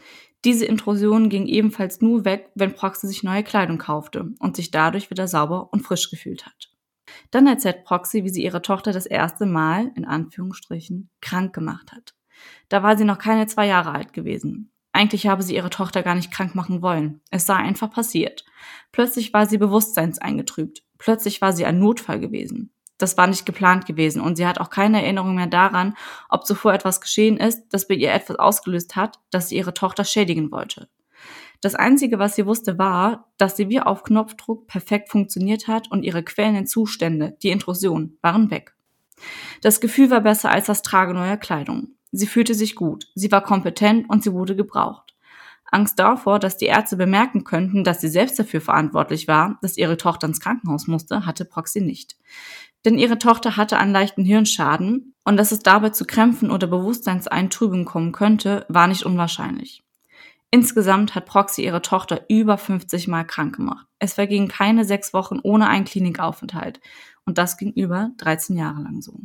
Diese 0.44 0.66
Intrusion 0.66 1.30
ging 1.30 1.46
ebenfalls 1.46 2.00
nur 2.00 2.24
weg, 2.24 2.50
wenn 2.54 2.74
Proxy 2.74 3.06
sich 3.06 3.22
neue 3.22 3.42
Kleidung 3.42 3.78
kaufte 3.78 4.34
und 4.40 4.56
sich 4.56 4.70
dadurch 4.70 5.10
wieder 5.10 5.26
sauber 5.26 5.72
und 5.72 5.80
frisch 5.80 6.10
gefühlt 6.10 6.44
hat. 6.44 6.73
Dann 7.30 7.46
erzählt 7.46 7.84
Proxy, 7.84 8.24
wie 8.24 8.30
sie 8.30 8.44
ihre 8.44 8.62
Tochter 8.62 8.92
das 8.92 9.06
erste 9.06 9.46
Mal, 9.46 9.90
in 9.94 10.04
Anführungsstrichen, 10.04 11.10
krank 11.20 11.54
gemacht 11.54 11.92
hat. 11.92 12.14
Da 12.68 12.82
war 12.82 12.96
sie 12.96 13.04
noch 13.04 13.18
keine 13.18 13.46
zwei 13.46 13.66
Jahre 13.66 13.92
alt 13.92 14.12
gewesen. 14.12 14.70
Eigentlich 14.92 15.26
habe 15.26 15.42
sie 15.42 15.56
ihre 15.56 15.70
Tochter 15.70 16.02
gar 16.02 16.14
nicht 16.14 16.30
krank 16.30 16.54
machen 16.54 16.80
wollen. 16.80 17.20
Es 17.30 17.46
sei 17.46 17.54
einfach 17.54 17.90
passiert. 17.90 18.44
Plötzlich 18.92 19.32
war 19.32 19.46
sie 19.46 19.58
bewusstseinseingetrübt. 19.58 20.84
Plötzlich 20.98 21.40
war 21.40 21.52
sie 21.52 21.64
ein 21.66 21.80
Notfall 21.80 22.20
gewesen. 22.20 22.72
Das 22.98 23.16
war 23.16 23.26
nicht 23.26 23.44
geplant 23.44 23.86
gewesen 23.86 24.20
und 24.20 24.36
sie 24.36 24.46
hat 24.46 24.60
auch 24.60 24.70
keine 24.70 25.02
Erinnerung 25.02 25.34
mehr 25.34 25.48
daran, 25.48 25.96
ob 26.28 26.46
zuvor 26.46 26.74
etwas 26.74 27.00
geschehen 27.00 27.38
ist, 27.38 27.64
das 27.70 27.88
bei 27.88 27.94
ihr 27.94 28.12
etwas 28.12 28.38
ausgelöst 28.38 28.94
hat, 28.94 29.18
dass 29.30 29.48
sie 29.48 29.56
ihre 29.56 29.74
Tochter 29.74 30.04
schädigen 30.04 30.52
wollte. 30.52 30.88
Das 31.64 31.74
Einzige, 31.74 32.18
was 32.18 32.36
sie 32.36 32.44
wusste, 32.44 32.76
war, 32.76 33.32
dass 33.38 33.56
sie 33.56 33.70
wie 33.70 33.80
auf 33.80 34.02
Knopfdruck 34.02 34.66
perfekt 34.66 35.08
funktioniert 35.08 35.66
hat 35.66 35.90
und 35.90 36.02
ihre 36.02 36.22
quälenden 36.22 36.66
Zustände, 36.66 37.38
die 37.42 37.48
Intrusion, 37.48 38.18
waren 38.20 38.50
weg. 38.50 38.74
Das 39.62 39.80
Gefühl 39.80 40.10
war 40.10 40.20
besser 40.20 40.50
als 40.50 40.66
das 40.66 40.82
Tragen 40.82 41.14
neuer 41.14 41.38
Kleidung. 41.38 41.94
Sie 42.12 42.26
fühlte 42.26 42.54
sich 42.54 42.74
gut, 42.74 43.06
sie 43.14 43.32
war 43.32 43.42
kompetent 43.42 44.10
und 44.10 44.22
sie 44.22 44.34
wurde 44.34 44.56
gebraucht. 44.56 45.14
Angst 45.64 45.98
davor, 45.98 46.38
dass 46.38 46.58
die 46.58 46.66
Ärzte 46.66 46.98
bemerken 46.98 47.44
könnten, 47.44 47.82
dass 47.82 48.02
sie 48.02 48.10
selbst 48.10 48.38
dafür 48.38 48.60
verantwortlich 48.60 49.26
war, 49.26 49.58
dass 49.62 49.78
ihre 49.78 49.96
Tochter 49.96 50.26
ins 50.26 50.40
Krankenhaus 50.40 50.86
musste, 50.86 51.24
hatte 51.24 51.46
Proxy 51.46 51.80
nicht. 51.80 52.18
Denn 52.84 52.98
ihre 52.98 53.16
Tochter 53.16 53.56
hatte 53.56 53.78
einen 53.78 53.92
leichten 53.94 54.26
Hirnschaden 54.26 55.14
und 55.24 55.38
dass 55.38 55.50
es 55.50 55.60
dabei 55.60 55.88
zu 55.88 56.04
Krämpfen 56.04 56.50
oder 56.50 56.66
Bewusstseinseintrübungen 56.66 57.86
kommen 57.86 58.12
könnte, 58.12 58.66
war 58.68 58.86
nicht 58.86 59.06
unwahrscheinlich. 59.06 59.83
Insgesamt 60.54 61.16
hat 61.16 61.26
Proxy 61.26 61.64
ihre 61.64 61.82
Tochter 61.82 62.26
über 62.28 62.56
50 62.56 63.08
Mal 63.08 63.24
krank 63.24 63.56
gemacht. 63.56 63.88
Es 63.98 64.14
vergingen 64.14 64.46
keine 64.46 64.84
sechs 64.84 65.12
Wochen 65.12 65.40
ohne 65.42 65.66
einen 65.66 65.84
Klinikaufenthalt. 65.84 66.78
Und 67.24 67.38
das 67.38 67.56
ging 67.56 67.72
über 67.72 68.12
13 68.18 68.56
Jahre 68.56 68.80
lang 68.80 69.02
so. 69.02 69.18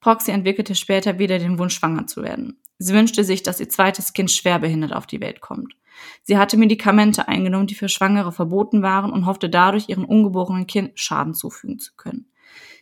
Proxy 0.00 0.30
entwickelte 0.30 0.74
später 0.74 1.18
wieder 1.18 1.38
den 1.38 1.58
Wunsch, 1.58 1.74
schwanger 1.74 2.06
zu 2.06 2.22
werden. 2.22 2.62
Sie 2.78 2.94
wünschte 2.94 3.24
sich, 3.24 3.42
dass 3.42 3.60
ihr 3.60 3.68
zweites 3.68 4.14
Kind 4.14 4.30
schwerbehindert 4.30 4.94
auf 4.94 5.06
die 5.06 5.20
Welt 5.20 5.42
kommt. 5.42 5.74
Sie 6.22 6.38
hatte 6.38 6.56
Medikamente 6.56 7.28
eingenommen, 7.28 7.66
die 7.66 7.74
für 7.74 7.90
Schwangere 7.90 8.32
verboten 8.32 8.80
waren 8.80 9.12
und 9.12 9.26
hoffte 9.26 9.50
dadurch, 9.50 9.90
ihrem 9.90 10.06
ungeborenen 10.06 10.66
Kind 10.66 10.98
Schaden 10.98 11.34
zufügen 11.34 11.78
zu 11.78 11.94
können. 11.94 12.32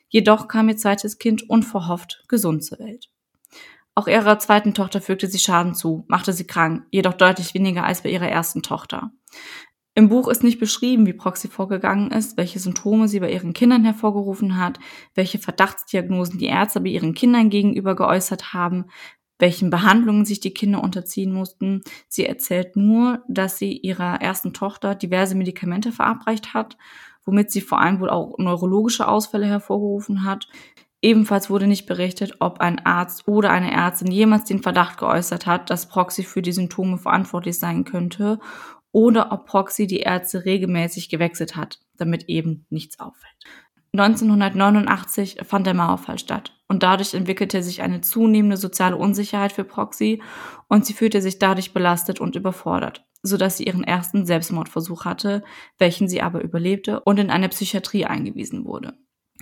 Jedoch 0.09 0.47
kam 0.47 0.69
ihr 0.69 0.77
zweites 0.77 1.19
Kind 1.19 1.51
unverhofft 1.51 2.23
gesund 2.29 2.63
zur 2.63 2.79
Welt. 2.79 3.11
Auch 3.95 4.09
ihrer 4.09 4.39
zweiten 4.39 4.75
Tochter 4.75 5.01
fügte 5.01 5.29
sie 5.29 5.39
Schaden 5.39 5.75
zu, 5.75 6.05
machte 6.09 6.33
sie 6.33 6.47
krank, 6.47 6.87
jedoch 6.91 7.15
deutlich 7.15 7.55
weniger 7.55 7.85
als 7.85 8.03
bei 8.03 8.11
ihrer 8.11 8.29
ersten 8.29 8.63
Tochter. 8.63 9.13
Im 9.97 10.09
Buch 10.09 10.27
ist 10.27 10.43
nicht 10.43 10.59
beschrieben, 10.59 11.07
wie 11.07 11.13
Proxy 11.13 11.47
vorgegangen 11.47 12.11
ist, 12.11 12.37
welche 12.37 12.59
Symptome 12.59 13.07
sie 13.07 13.21
bei 13.21 13.31
ihren 13.31 13.53
Kindern 13.53 13.85
hervorgerufen 13.85 14.59
hat, 14.59 14.81
welche 15.15 15.39
Verdachtsdiagnosen 15.39 16.39
die 16.39 16.47
Ärzte 16.47 16.81
bei 16.81 16.89
ihren 16.89 17.15
Kindern 17.15 17.49
gegenüber 17.49 17.95
geäußert 17.95 18.53
haben, 18.53 18.87
welchen 19.39 19.71
Behandlungen 19.71 20.25
sich 20.25 20.41
die 20.41 20.53
Kinder 20.53 20.83
unterziehen 20.83 21.33
mussten. 21.33 21.83
Sie 22.09 22.27
erzählt 22.27 22.75
nur, 22.75 23.23
dass 23.29 23.59
sie 23.59 23.77
ihrer 23.77 24.21
ersten 24.21 24.53
Tochter 24.53 24.97
diverse 24.97 25.37
Medikamente 25.37 25.93
verabreicht 25.93 26.55
hat, 26.55 26.77
womit 27.25 27.53
sie 27.53 27.61
vor 27.61 27.81
allem 27.81 28.01
wohl 28.01 28.11
auch 28.11 28.37
neurologische 28.39 29.07
Ausfälle 29.07 29.47
hervorgerufen 29.47 30.25
hat. 30.25 30.49
Ebenfalls 31.05 31.51
wurde 31.51 31.67
nicht 31.67 31.85
berichtet, 31.85 32.37
ob 32.41 32.61
ein 32.61 32.87
Arzt 32.87 33.29
oder 33.29 33.51
eine 33.51 33.71
Ärztin 33.71 34.11
jemals 34.11 34.45
den 34.45 34.63
Verdacht 34.63 34.97
geäußert 34.97 35.45
hat, 35.45 35.69
dass 35.69 35.87
Proxy 35.87 36.23
für 36.23 36.41
die 36.41 36.51
Symptome 36.51 36.97
verantwortlich 36.97 37.59
sein 37.59 37.85
könnte 37.85 38.41
oder 38.91 39.31
ob 39.31 39.45
Proxy 39.45 39.87
die 39.87 39.99
Ärzte 40.01 40.47
regelmäßig 40.47 41.11
gewechselt 41.11 41.57
hat, 41.57 41.79
damit 41.99 42.31
eben 42.31 42.65
nichts 42.71 43.01
auffällt. 43.01 43.35
1989 43.93 45.41
fand 45.45 45.67
der 45.67 45.75
Mauerfall 45.75 46.19
statt 46.19 46.59
und 46.69 46.83
dadurch 46.83 47.13
entwickelte 47.13 47.63
sich 47.63 47.83
eine 47.83 48.01
zunehmende 48.01 48.57
soziale 48.57 48.97
Unsicherheit 48.97 49.53
für 49.53 49.65
Proxy 49.65 50.23
und 50.69 50.87
sie 50.87 50.95
fühlte 50.95 51.21
sich 51.21 51.39
dadurch 51.39 51.75
belastet 51.75 52.19
und 52.19 52.35
überfordert, 52.35 53.05
sodass 53.23 53.59
sie 53.59 53.65
ihren 53.65 53.85
ersten 53.85 54.25
Selbstmordversuch 54.25 55.05
hatte, 55.05 55.45
welchen 55.77 56.09
sie 56.09 56.23
aber 56.23 56.41
überlebte 56.41 57.01
und 57.01 57.19
in 57.19 57.29
eine 57.29 57.51
Psychiatrie 57.51 58.07
eingewiesen 58.07 58.65
wurde. 58.65 58.95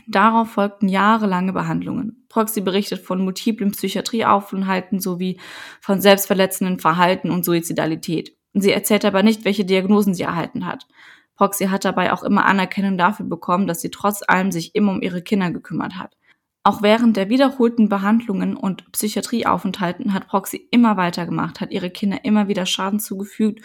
Darauf 0.07 0.51
folgten 0.51 0.88
jahrelange 0.88 1.53
Behandlungen. 1.53 2.27
Proxy 2.29 2.61
berichtet 2.61 3.01
von 3.01 3.23
multiplen 3.23 3.73
Psychiatrieaufenthalten 3.73 5.01
sowie 5.01 5.38
von 5.81 6.01
selbstverletzenden 6.01 6.79
Verhalten 6.81 7.31
und 7.31 7.45
Suizidalität. 7.45 8.37
Sie 8.55 8.73
erzählt 8.73 9.05
aber 9.05 9.23
nicht, 9.23 9.45
welche 9.45 9.65
Diagnosen 9.65 10.15
sie 10.15 10.25
erhalten 10.25 10.67
hat. 10.67 10.87
Proxy 11.37 11.67
hat 11.67 11.85
dabei 11.85 12.12
auch 12.12 12.23
immer 12.23 12.45
Anerkennung 12.45 12.99
dafür 12.99 13.27
bekommen, 13.27 13.67
dass 13.67 13.81
sie 13.81 13.91
trotz 13.91 14.23
allem 14.27 14.53
sich 14.53 14.75
immer 14.75 14.93
um 14.93 15.03
ihre 15.03 15.23
Kinder 15.23 15.51
gekümmert 15.51 15.97
hat. 15.97 16.17
Auch 16.65 16.83
während 16.83 17.17
der 17.17 17.29
wiederholten 17.29 17.88
Behandlungen 17.88 18.57
und 18.57 18.91
Psychiatrieaufenthalten 18.93 20.15
hat 20.15 20.29
Proxy 20.29 20.69
immer 20.71 20.97
weitergemacht, 20.97 21.61
hat 21.61 21.73
ihre 21.73 21.91
Kinder 21.91 22.25
immer 22.25 22.47
wieder 22.47 22.67
Schaden 22.67 23.01
zugefügt 23.01 23.65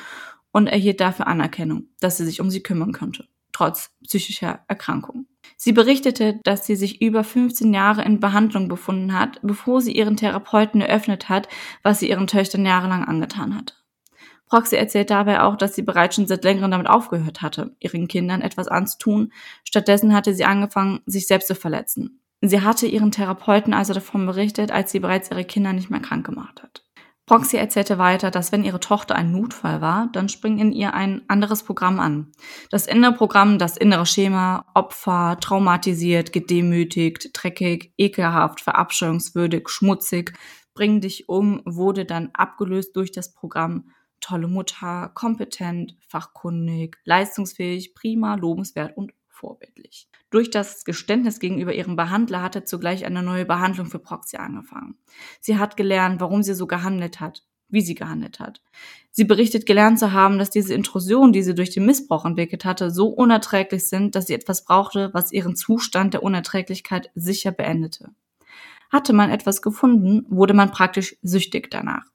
und 0.51 0.67
erhielt 0.67 0.99
dafür 0.99 1.27
Anerkennung, 1.27 1.89
dass 1.99 2.17
sie 2.17 2.25
sich 2.25 2.41
um 2.41 2.49
sie 2.49 2.63
kümmern 2.63 2.93
könnte, 2.93 3.27
trotz 3.57 3.89
psychischer 4.03 4.59
Erkrankung. 4.67 5.25
Sie 5.55 5.71
berichtete, 5.71 6.39
dass 6.43 6.67
sie 6.67 6.75
sich 6.75 7.01
über 7.01 7.23
15 7.23 7.73
Jahre 7.73 8.03
in 8.03 8.19
Behandlung 8.19 8.67
befunden 8.67 9.17
hat, 9.17 9.39
bevor 9.41 9.81
sie 9.81 9.93
ihren 9.93 10.15
Therapeuten 10.15 10.79
eröffnet 10.81 11.27
hat, 11.27 11.47
was 11.81 11.99
sie 11.99 12.09
ihren 12.09 12.27
Töchtern 12.27 12.65
jahrelang 12.65 13.03
angetan 13.03 13.55
hat. 13.55 13.83
Proxy 14.47 14.75
erzählt 14.75 15.09
dabei 15.09 15.41
auch, 15.41 15.57
dass 15.57 15.73
sie 15.73 15.81
bereits 15.81 16.15
schon 16.15 16.27
seit 16.27 16.43
längerem 16.43 16.71
damit 16.71 16.87
aufgehört 16.87 17.41
hatte, 17.41 17.75
ihren 17.79 18.07
Kindern 18.07 18.41
etwas 18.41 18.67
anzutun. 18.67 19.33
Stattdessen 19.63 20.13
hatte 20.13 20.33
sie 20.35 20.45
angefangen, 20.45 21.01
sich 21.05 21.27
selbst 21.27 21.47
zu 21.47 21.55
verletzen. 21.55 22.21
Sie 22.41 22.61
hatte 22.61 22.85
ihren 22.85 23.11
Therapeuten 23.11 23.73
also 23.73 23.93
davon 23.93 24.25
berichtet, 24.27 24.71
als 24.71 24.91
sie 24.91 24.99
bereits 24.99 25.31
ihre 25.31 25.43
Kinder 25.43 25.73
nicht 25.73 25.89
mehr 25.89 25.99
krank 25.99 26.25
gemacht 26.25 26.61
hat. 26.61 26.86
Proxy 27.27 27.57
erzählte 27.57 27.97
weiter, 27.97 28.31
dass 28.31 28.53
wenn 28.53 28.63
ihre 28.63 28.79
Tochter 28.79 29.13
ein 29.15 29.33
Notfall 29.33 29.81
war, 29.81 30.09
dann 30.13 30.29
springt 30.29 30.61
in 30.61 30.71
ihr 30.71 30.93
ein 30.93 31.23
anderes 31.27 31.61
Programm 31.61 31.99
an. 31.99 32.31
Das 32.71 32.87
innere 32.87 33.11
Programm, 33.11 33.59
das 33.59 33.75
innere 33.75 34.05
Schema, 34.05 34.65
Opfer, 34.73 35.37
traumatisiert, 35.41 36.31
gedemütigt, 36.31 37.31
dreckig, 37.33 37.91
ekelhaft, 37.97 38.61
verabscheuungswürdig, 38.61 39.67
schmutzig, 39.67 40.33
bring 40.73 41.01
dich 41.01 41.27
um, 41.27 41.61
wurde 41.65 42.05
dann 42.05 42.29
abgelöst 42.33 42.95
durch 42.95 43.11
das 43.11 43.33
Programm 43.33 43.91
tolle 44.21 44.47
Mutter, 44.47 45.11
kompetent, 45.13 45.97
fachkundig, 46.07 46.97
leistungsfähig, 47.03 47.93
prima, 47.93 48.35
lobenswert 48.35 48.95
und 48.95 49.11
vorbildlich. 49.27 50.07
Durch 50.29 50.49
das 50.49 50.83
Geständnis 50.83 51.39
gegenüber 51.39 51.73
ihrem 51.73 51.95
Behandler 51.95 52.41
hatte 52.41 52.65
zugleich 52.65 53.05
eine 53.05 53.23
neue 53.23 53.45
Behandlung 53.45 53.87
für 53.87 53.99
Proxy 53.99 54.37
angefangen. 54.37 54.97
Sie 55.39 55.57
hat 55.57 55.77
gelernt, 55.77 56.19
warum 56.19 56.43
sie 56.43 56.53
so 56.53 56.67
gehandelt 56.67 57.21
hat, 57.21 57.43
wie 57.69 57.81
sie 57.81 57.95
gehandelt 57.95 58.39
hat. 58.39 58.61
Sie 59.11 59.23
berichtet 59.23 59.65
gelernt 59.65 59.99
zu 59.99 60.11
haben, 60.11 60.37
dass 60.37 60.49
diese 60.49 60.73
Intrusionen, 60.73 61.33
die 61.33 61.43
sie 61.43 61.55
durch 61.55 61.69
den 61.69 61.85
Missbrauch 61.85 62.25
entwickelt 62.25 62.65
hatte, 62.65 62.91
so 62.91 63.07
unerträglich 63.07 63.87
sind, 63.87 64.15
dass 64.15 64.27
sie 64.27 64.33
etwas 64.33 64.65
brauchte, 64.65 65.11
was 65.13 65.31
ihren 65.31 65.55
Zustand 65.55 66.13
der 66.13 66.23
Unerträglichkeit 66.23 67.09
sicher 67.15 67.51
beendete. 67.51 68.09
Hatte 68.91 69.13
man 69.13 69.29
etwas 69.29 69.61
gefunden, 69.61 70.25
wurde 70.29 70.53
man 70.53 70.71
praktisch 70.71 71.17
süchtig 71.21 71.71
danach. 71.71 72.05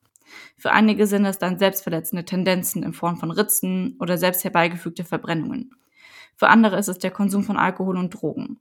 Für 0.57 0.73
einige 0.73 1.07
sind 1.07 1.25
es 1.25 1.39
dann 1.39 1.59
selbstverletzende 1.59 2.25
Tendenzen 2.25 2.83
in 2.83 2.93
Form 2.93 3.17
von 3.17 3.31
Ritzen 3.31 3.97
oder 4.01 4.17
selbst 4.17 4.45
herbeigefügte 4.45 5.05
Verbrennungen. 5.05 5.75
Für 6.37 6.49
andere 6.49 6.79
ist 6.79 6.89
es 6.89 6.99
der 6.99 7.11
Konsum 7.11 7.45
von 7.45 7.57
Alkohol 7.57 7.97
und 7.97 8.11
Drogen. 8.11 8.59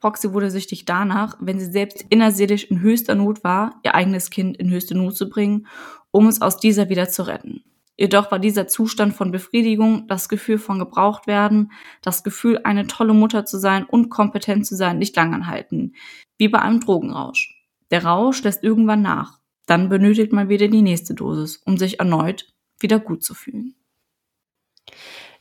Proxy 0.00 0.32
wurde 0.32 0.50
süchtig 0.50 0.84
danach, 0.84 1.36
wenn 1.40 1.60
sie 1.60 1.70
selbst 1.70 2.04
innerseelisch 2.08 2.64
in 2.64 2.80
höchster 2.80 3.14
Not 3.14 3.44
war, 3.44 3.80
ihr 3.84 3.94
eigenes 3.94 4.30
Kind 4.30 4.56
in 4.56 4.68
höchste 4.68 4.96
Not 4.96 5.16
zu 5.16 5.28
bringen, 5.28 5.68
um 6.10 6.26
es 6.26 6.42
aus 6.42 6.56
dieser 6.56 6.88
wieder 6.88 7.08
zu 7.08 7.26
retten. 7.26 7.62
Jedoch 7.96 8.32
war 8.32 8.40
dieser 8.40 8.66
Zustand 8.66 9.14
von 9.14 9.30
Befriedigung, 9.30 10.08
das 10.08 10.28
Gefühl 10.28 10.58
von 10.58 10.80
gebraucht 10.80 11.28
werden, 11.28 11.70
das 12.00 12.24
Gefühl, 12.24 12.60
eine 12.64 12.88
tolle 12.88 13.14
Mutter 13.14 13.44
zu 13.44 13.58
sein 13.58 13.84
und 13.84 14.08
kompetent 14.08 14.66
zu 14.66 14.74
sein, 14.74 14.98
nicht 14.98 15.14
lang 15.14 15.34
anhalten, 15.34 15.94
wie 16.36 16.48
bei 16.48 16.58
einem 16.58 16.80
Drogenrausch. 16.80 17.54
Der 17.92 18.04
Rausch 18.04 18.42
lässt 18.42 18.64
irgendwann 18.64 19.02
nach. 19.02 19.38
Dann 19.66 19.88
benötigt 19.88 20.32
man 20.32 20.48
wieder 20.48 20.66
die 20.66 20.82
nächste 20.82 21.14
Dosis, 21.14 21.58
um 21.58 21.76
sich 21.76 22.00
erneut 22.00 22.52
wieder 22.80 22.98
gut 22.98 23.22
zu 23.22 23.34
fühlen. 23.34 23.76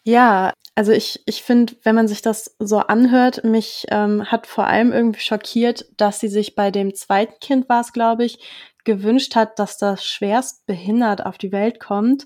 Ja, 0.06 0.54
also 0.76 0.92
ich, 0.92 1.22
ich 1.26 1.44
finde, 1.44 1.76
wenn 1.84 1.96
man 1.96 2.08
sich 2.08 2.22
das 2.22 2.56
so 2.60 2.80
anhört, 2.80 3.44
mich 3.44 3.86
ähm, 3.90 4.32
hat 4.32 4.48
vor 4.48 4.66
allem 4.66 4.92
irgendwie 4.92 5.20
schockiert, 5.20 5.86
dass 5.98 6.20
sie 6.20 6.28
sich 6.28 6.56
bei 6.56 6.72
dem 6.72 6.96
zweiten 6.96 7.40
Kind 7.40 7.70
war 7.70 7.82
es, 7.82 7.94
glaube 7.94 8.26
ich, 8.26 8.40
gewünscht 8.84 9.36
hat, 9.36 9.60
dass 9.60 9.78
das 9.78 10.04
schwerst 10.04 10.66
behindert 10.66 11.24
auf 11.26 11.38
die 11.38 11.52
Welt 11.52 11.80
kommt. 11.80 12.26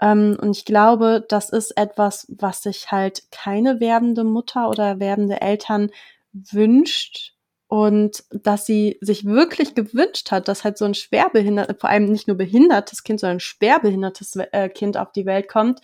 Ähm, 0.00 0.38
und 0.40 0.56
ich 0.56 0.64
glaube, 0.64 1.24
das 1.28 1.50
ist 1.50 1.72
etwas, 1.76 2.26
was 2.38 2.62
sich 2.62 2.90
halt 2.90 3.24
keine 3.30 3.80
werdende 3.80 4.24
Mutter 4.24 4.70
oder 4.70 4.98
werdende 4.98 5.40
Eltern 5.42 5.90
wünscht. 6.32 7.34
Und 7.66 8.24
dass 8.30 8.66
sie 8.66 8.98
sich 9.00 9.26
wirklich 9.26 9.74
gewünscht 9.76 10.32
hat, 10.32 10.48
dass 10.48 10.64
halt 10.64 10.76
so 10.78 10.84
ein 10.86 10.94
schwerbehindertes, 10.94 11.76
vor 11.78 11.90
allem 11.90 12.06
nicht 12.06 12.26
nur 12.26 12.36
behindertes 12.36 13.04
Kind, 13.04 13.20
sondern 13.20 13.36
ein 13.36 13.40
schwerbehindertes 13.40 14.34
äh, 14.36 14.68
Kind 14.70 14.96
auf 14.96 15.12
die 15.12 15.26
Welt 15.26 15.48
kommt, 15.48 15.80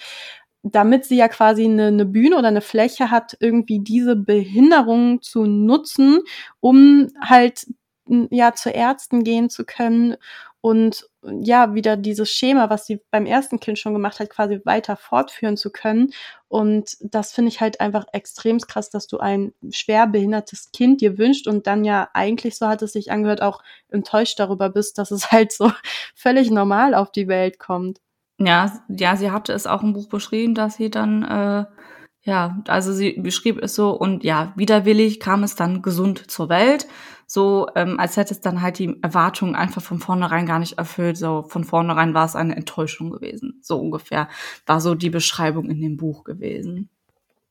damit 0.72 1.04
sie 1.04 1.16
ja 1.16 1.28
quasi 1.28 1.64
eine, 1.64 1.86
eine 1.86 2.06
Bühne 2.06 2.36
oder 2.36 2.48
eine 2.48 2.60
Fläche 2.60 3.10
hat, 3.10 3.36
irgendwie 3.40 3.80
diese 3.80 4.16
Behinderung 4.16 5.22
zu 5.22 5.44
nutzen, 5.44 6.20
um 6.60 7.08
halt 7.20 7.66
ja 8.30 8.52
zu 8.54 8.70
Ärzten 8.70 9.24
gehen 9.24 9.50
zu 9.50 9.64
können 9.64 10.16
und 10.60 11.08
ja 11.22 11.74
wieder 11.74 11.96
dieses 11.96 12.30
Schema, 12.30 12.70
was 12.70 12.86
sie 12.86 13.00
beim 13.10 13.26
ersten 13.26 13.60
Kind 13.60 13.78
schon 13.78 13.92
gemacht 13.92 14.18
hat, 14.20 14.30
quasi 14.30 14.60
weiter 14.64 14.96
fortführen 14.96 15.56
zu 15.56 15.70
können. 15.70 16.12
Und 16.48 16.96
das 17.00 17.32
finde 17.32 17.50
ich 17.50 17.60
halt 17.60 17.80
einfach 17.80 18.06
extrem 18.12 18.58
krass, 18.58 18.90
dass 18.90 19.06
du 19.06 19.18
ein 19.18 19.52
schwer 19.70 20.06
behindertes 20.06 20.72
Kind 20.72 21.00
dir 21.00 21.18
wünscht 21.18 21.46
und 21.46 21.66
dann 21.66 21.84
ja 21.84 22.08
eigentlich, 22.14 22.56
so 22.56 22.66
hat 22.66 22.82
es 22.82 22.92
sich 22.92 23.12
angehört, 23.12 23.42
auch 23.42 23.62
enttäuscht 23.90 24.38
darüber 24.40 24.68
bist, 24.70 24.98
dass 24.98 25.10
es 25.10 25.30
halt 25.30 25.52
so 25.52 25.70
völlig 26.14 26.50
normal 26.50 26.94
auf 26.94 27.12
die 27.12 27.28
Welt 27.28 27.58
kommt. 27.58 28.00
Ja, 28.38 28.70
ja, 28.88 29.16
sie 29.16 29.30
hatte 29.30 29.52
es 29.54 29.66
auch 29.66 29.82
im 29.82 29.94
Buch 29.94 30.08
beschrieben, 30.08 30.54
dass 30.54 30.76
sie 30.76 30.90
dann, 30.90 31.22
äh, 31.22 31.64
ja, 32.22 32.62
also 32.68 32.92
sie 32.92 33.12
beschrieb 33.20 33.58
es 33.62 33.74
so 33.74 33.90
und 33.92 34.24
ja, 34.24 34.52
widerwillig 34.56 35.20
kam 35.20 35.42
es 35.42 35.54
dann 35.56 35.80
gesund 35.80 36.30
zur 36.30 36.48
Welt, 36.50 36.86
so 37.26 37.66
ähm, 37.76 37.98
als 37.98 38.16
hätte 38.18 38.34
es 38.34 38.40
dann 38.42 38.60
halt 38.60 38.78
die 38.78 38.98
Erwartungen 39.02 39.54
einfach 39.54 39.80
von 39.82 39.98
vornherein 40.00 40.44
gar 40.46 40.58
nicht 40.58 40.76
erfüllt, 40.78 41.16
so 41.16 41.44
von 41.48 41.64
vornherein 41.64 42.12
war 42.14 42.26
es 42.26 42.36
eine 42.36 42.56
Enttäuschung 42.56 43.10
gewesen, 43.10 43.58
so 43.62 43.78
ungefähr 43.80 44.28
war 44.66 44.80
so 44.82 44.94
die 44.94 45.10
Beschreibung 45.10 45.70
in 45.70 45.80
dem 45.80 45.96
Buch 45.96 46.22
gewesen. 46.24 46.90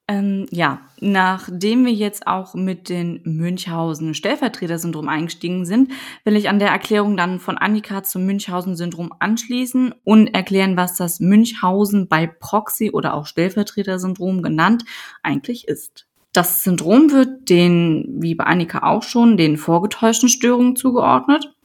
Ähm, 0.07 0.45
ja, 0.51 0.81
nachdem 0.99 1.83
wir 1.83 1.93
jetzt 1.93 2.27
auch 2.27 2.53
mit 2.53 2.89
den 2.89 3.21
Münchhausen-Stellvertreter-Syndrom 3.23 5.09
eingestiegen 5.09 5.65
sind, 5.65 5.91
will 6.23 6.35
ich 6.35 6.47
an 6.47 6.59
der 6.59 6.69
Erklärung 6.69 7.17
dann 7.17 7.39
von 7.39 7.57
Annika 7.57 8.03
zum 8.03 8.23
Münchhausen-Syndrom 8.27 9.11
anschließen 9.17 9.95
und 10.03 10.27
erklären, 10.27 10.77
was 10.77 10.95
das 10.95 11.19
Münchhausen 11.19 12.07
bei 12.07 12.27
Proxy 12.27 12.91
oder 12.91 13.15
auch 13.15 13.25
Stellvertreter-Syndrom 13.25 14.43
genannt 14.43 14.85
eigentlich 15.23 15.67
ist. 15.67 16.05
Das 16.33 16.63
Syndrom 16.63 17.11
wird 17.11 17.49
den, 17.49 18.17
wie 18.21 18.35
bei 18.35 18.43
Annika 18.43 18.83
auch 18.83 19.03
schon, 19.03 19.37
den 19.37 19.57
vorgetäuschten 19.57 20.29
Störungen 20.29 20.75
zugeordnet. 20.75 21.55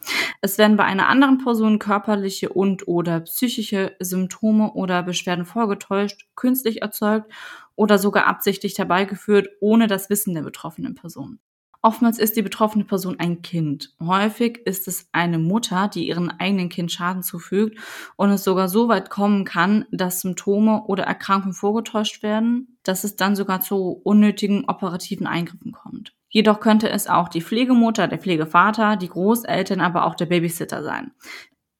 Es 0.41 0.57
werden 0.57 0.77
bei 0.77 0.85
einer 0.85 1.09
anderen 1.09 1.39
Person 1.39 1.79
körperliche 1.79 2.49
und 2.49 2.89
oder 2.89 3.21
psychische 3.21 3.97
Symptome 3.99 4.73
oder 4.73 5.03
Beschwerden 5.03 5.45
vorgetäuscht, 5.45 6.27
künstlich 6.37 6.81
erzeugt 6.81 7.31
oder 7.81 7.97
sogar 7.97 8.27
absichtlich 8.27 8.77
herbeigeführt, 8.77 9.49
ohne 9.59 9.87
das 9.87 10.11
Wissen 10.11 10.35
der 10.35 10.43
betroffenen 10.43 10.95
Person. 10.95 11.39
Oftmals 11.81 12.19
ist 12.19 12.37
die 12.37 12.43
betroffene 12.43 12.85
Person 12.85 13.19
ein 13.19 13.41
Kind. 13.41 13.95
Häufig 13.99 14.59
ist 14.67 14.87
es 14.87 15.09
eine 15.13 15.39
Mutter, 15.39 15.89
die 15.89 16.07
ihrem 16.07 16.29
eigenen 16.29 16.69
Kind 16.69 16.93
Schaden 16.93 17.23
zufügt 17.23 17.79
und 18.17 18.29
es 18.29 18.45
sogar 18.45 18.69
so 18.69 18.89
weit 18.89 19.09
kommen 19.09 19.47
kann, 19.47 19.87
dass 19.93 20.21
Symptome 20.21 20.85
oder 20.89 21.05
Erkrankungen 21.05 21.55
vorgetäuscht 21.55 22.23
werden, 22.23 22.77
dass 22.83 23.05
es 23.05 23.17
dann 23.17 23.35
sogar 23.35 23.63
zu 23.63 23.99
unnötigen 24.05 24.67
operativen 24.67 25.27
Eingriffen 25.27 25.73
kommt. 25.73 26.13
Jedoch 26.29 26.61
könnte 26.61 26.91
es 26.91 27.07
auch 27.07 27.31
die 27.31 27.41
Pflegemutter, 27.41 28.09
der 28.09 28.19
Pflegevater, 28.19 28.97
die 28.97 29.09
Großeltern, 29.09 29.81
aber 29.81 30.05
auch 30.05 30.17
der 30.17 30.27
Babysitter 30.27 30.83
sein. 30.83 31.13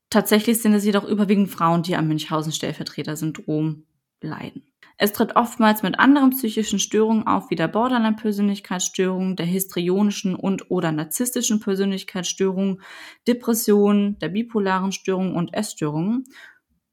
Tatsächlich 0.09 0.63
sind 0.63 0.73
es 0.73 0.87
jedoch 0.87 1.05
überwiegend 1.05 1.51
Frauen, 1.51 1.83
die 1.83 1.95
am 1.95 2.09
Münchhausen-Stellvertreter-Syndrom 2.09 3.85
leiden. 4.23 4.71
Es 5.03 5.13
tritt 5.13 5.35
oftmals 5.35 5.83
mit 5.83 5.99
anderen 5.99 6.29
psychischen 6.29 6.79
Störungen 6.79 7.27
auf, 7.27 7.49
wie 7.49 7.55
der 7.55 7.69
Borderline-Persönlichkeitsstörung, 7.69 9.35
der 9.35 9.47
histrionischen 9.47 10.35
und 10.35 10.71
oder 10.71 10.93
narzisstischen 10.93 11.59
Persönlichkeitsstörung, 11.59 12.83
Depressionen, 13.27 14.19
der 14.19 14.29
bipolaren 14.29 14.93
Störung 14.93 15.35
und 15.37 15.55
Essstörungen. 15.55 16.25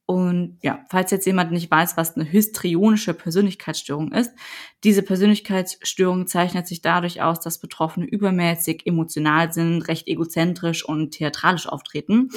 Und 0.05 0.57
ja, 0.61 0.85
falls 0.89 1.11
jetzt 1.11 1.25
jemand 1.25 1.51
nicht 1.51 1.69
weiß, 1.69 1.97
was 1.97 2.15
eine 2.15 2.23
histrionische 2.23 3.13
Persönlichkeitsstörung 3.13 4.13
ist, 4.13 4.31
diese 4.85 5.03
Persönlichkeitsstörung 5.03 6.27
zeichnet 6.27 6.65
sich 6.65 6.81
dadurch 6.81 7.21
aus, 7.21 7.41
dass 7.41 7.59
Betroffene 7.59 8.05
übermäßig 8.05 8.83
emotional 8.87 9.51
sind, 9.51 9.81
recht 9.89 10.07
egozentrisch 10.07 10.85
und 10.85 11.11
theatralisch 11.11 11.67
auftreten 11.67 12.29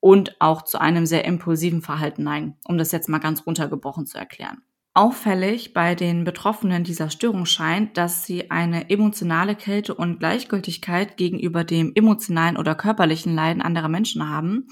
und 0.00 0.40
auch 0.40 0.62
zu 0.62 0.80
einem 0.80 1.06
sehr 1.06 1.24
impulsiven 1.24 1.82
Verhalten 1.82 2.24
neigen, 2.24 2.56
um 2.64 2.78
das 2.78 2.92
jetzt 2.92 3.08
mal 3.08 3.18
ganz 3.18 3.46
runtergebrochen 3.46 4.06
zu 4.06 4.18
erklären. 4.18 4.62
Auffällig 4.94 5.74
bei 5.74 5.94
den 5.94 6.24
Betroffenen 6.24 6.82
dieser 6.82 7.08
Störung 7.08 7.46
scheint, 7.46 7.96
dass 7.96 8.24
sie 8.24 8.50
eine 8.50 8.90
emotionale 8.90 9.54
Kälte 9.54 9.94
und 9.94 10.18
Gleichgültigkeit 10.18 11.16
gegenüber 11.16 11.62
dem 11.62 11.92
emotionalen 11.94 12.56
oder 12.56 12.74
körperlichen 12.74 13.34
Leiden 13.34 13.62
anderer 13.62 13.88
Menschen 13.88 14.28
haben. 14.28 14.66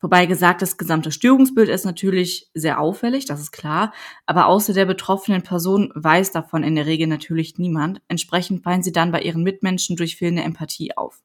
Wobei 0.00 0.26
gesagt, 0.26 0.60
das 0.60 0.76
gesamte 0.76 1.12
Störungsbild 1.12 1.68
ist 1.68 1.84
natürlich 1.84 2.50
sehr 2.52 2.80
auffällig, 2.80 3.24
das 3.24 3.40
ist 3.40 3.52
klar, 3.52 3.94
aber 4.26 4.48
außer 4.48 4.74
der 4.74 4.84
betroffenen 4.84 5.42
Person 5.42 5.92
weiß 5.94 6.32
davon 6.32 6.62
in 6.62 6.74
der 6.74 6.86
Regel 6.86 7.06
natürlich 7.06 7.56
niemand. 7.56 8.02
Entsprechend 8.08 8.64
fallen 8.64 8.82
sie 8.82 8.92
dann 8.92 9.12
bei 9.12 9.22
ihren 9.22 9.42
Mitmenschen 9.42 9.96
durch 9.96 10.16
fehlende 10.16 10.42
Empathie 10.42 10.96
auf. 10.96 11.22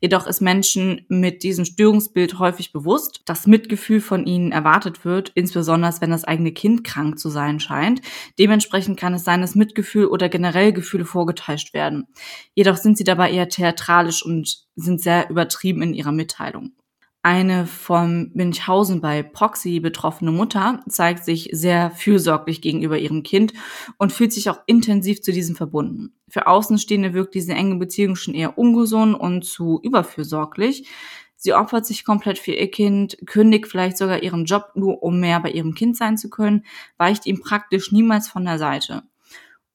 Jedoch 0.00 0.26
ist 0.26 0.40
Menschen 0.40 1.04
mit 1.08 1.42
diesem 1.42 1.64
Störungsbild 1.64 2.38
häufig 2.38 2.72
bewusst, 2.72 3.22
dass 3.26 3.46
Mitgefühl 3.46 4.00
von 4.00 4.26
ihnen 4.26 4.52
erwartet 4.52 5.04
wird, 5.04 5.30
insbesondere 5.34 5.92
wenn 6.00 6.10
das 6.10 6.24
eigene 6.24 6.52
Kind 6.52 6.84
krank 6.84 7.18
zu 7.18 7.28
sein 7.28 7.60
scheint. 7.60 8.00
Dementsprechend 8.38 8.98
kann 8.98 9.14
es 9.14 9.24
sein, 9.24 9.40
dass 9.40 9.54
Mitgefühl 9.54 10.06
oder 10.06 10.28
generell 10.28 10.72
Gefühle 10.72 11.04
vorgetäuscht 11.04 11.74
werden. 11.74 12.08
Jedoch 12.54 12.76
sind 12.76 12.98
sie 12.98 13.04
dabei 13.04 13.30
eher 13.30 13.48
theatralisch 13.48 14.24
und 14.24 14.66
sind 14.76 15.00
sehr 15.00 15.30
übertrieben 15.30 15.82
in 15.82 15.94
ihrer 15.94 16.12
Mitteilung. 16.12 16.72
Eine 17.24 17.66
vom 17.66 18.32
Münchhausen 18.34 19.00
bei 19.00 19.22
Proxy 19.22 19.78
betroffene 19.78 20.32
Mutter 20.32 20.80
zeigt 20.88 21.24
sich 21.24 21.50
sehr 21.52 21.92
fürsorglich 21.92 22.60
gegenüber 22.60 22.98
ihrem 22.98 23.22
Kind 23.22 23.52
und 23.96 24.12
fühlt 24.12 24.32
sich 24.32 24.50
auch 24.50 24.58
intensiv 24.66 25.22
zu 25.22 25.30
diesem 25.30 25.54
verbunden. 25.54 26.16
Für 26.28 26.48
Außenstehende 26.48 27.14
wirkt 27.14 27.34
diese 27.34 27.52
enge 27.52 27.76
Beziehung 27.76 28.16
schon 28.16 28.34
eher 28.34 28.58
ungesund 28.58 29.14
und 29.14 29.44
zu 29.44 29.78
überfürsorglich. 29.84 30.88
Sie 31.36 31.54
opfert 31.54 31.86
sich 31.86 32.04
komplett 32.04 32.40
für 32.40 32.52
ihr 32.52 32.70
Kind, 32.72 33.16
kündigt 33.24 33.68
vielleicht 33.68 33.98
sogar 33.98 34.24
ihren 34.24 34.44
Job 34.44 34.72
nur, 34.74 35.00
um 35.04 35.20
mehr 35.20 35.38
bei 35.38 35.50
ihrem 35.50 35.74
Kind 35.74 35.96
sein 35.96 36.18
zu 36.18 36.28
können, 36.28 36.64
weicht 36.98 37.26
ihm 37.26 37.40
praktisch 37.40 37.92
niemals 37.92 38.26
von 38.26 38.44
der 38.44 38.58
Seite. 38.58 39.04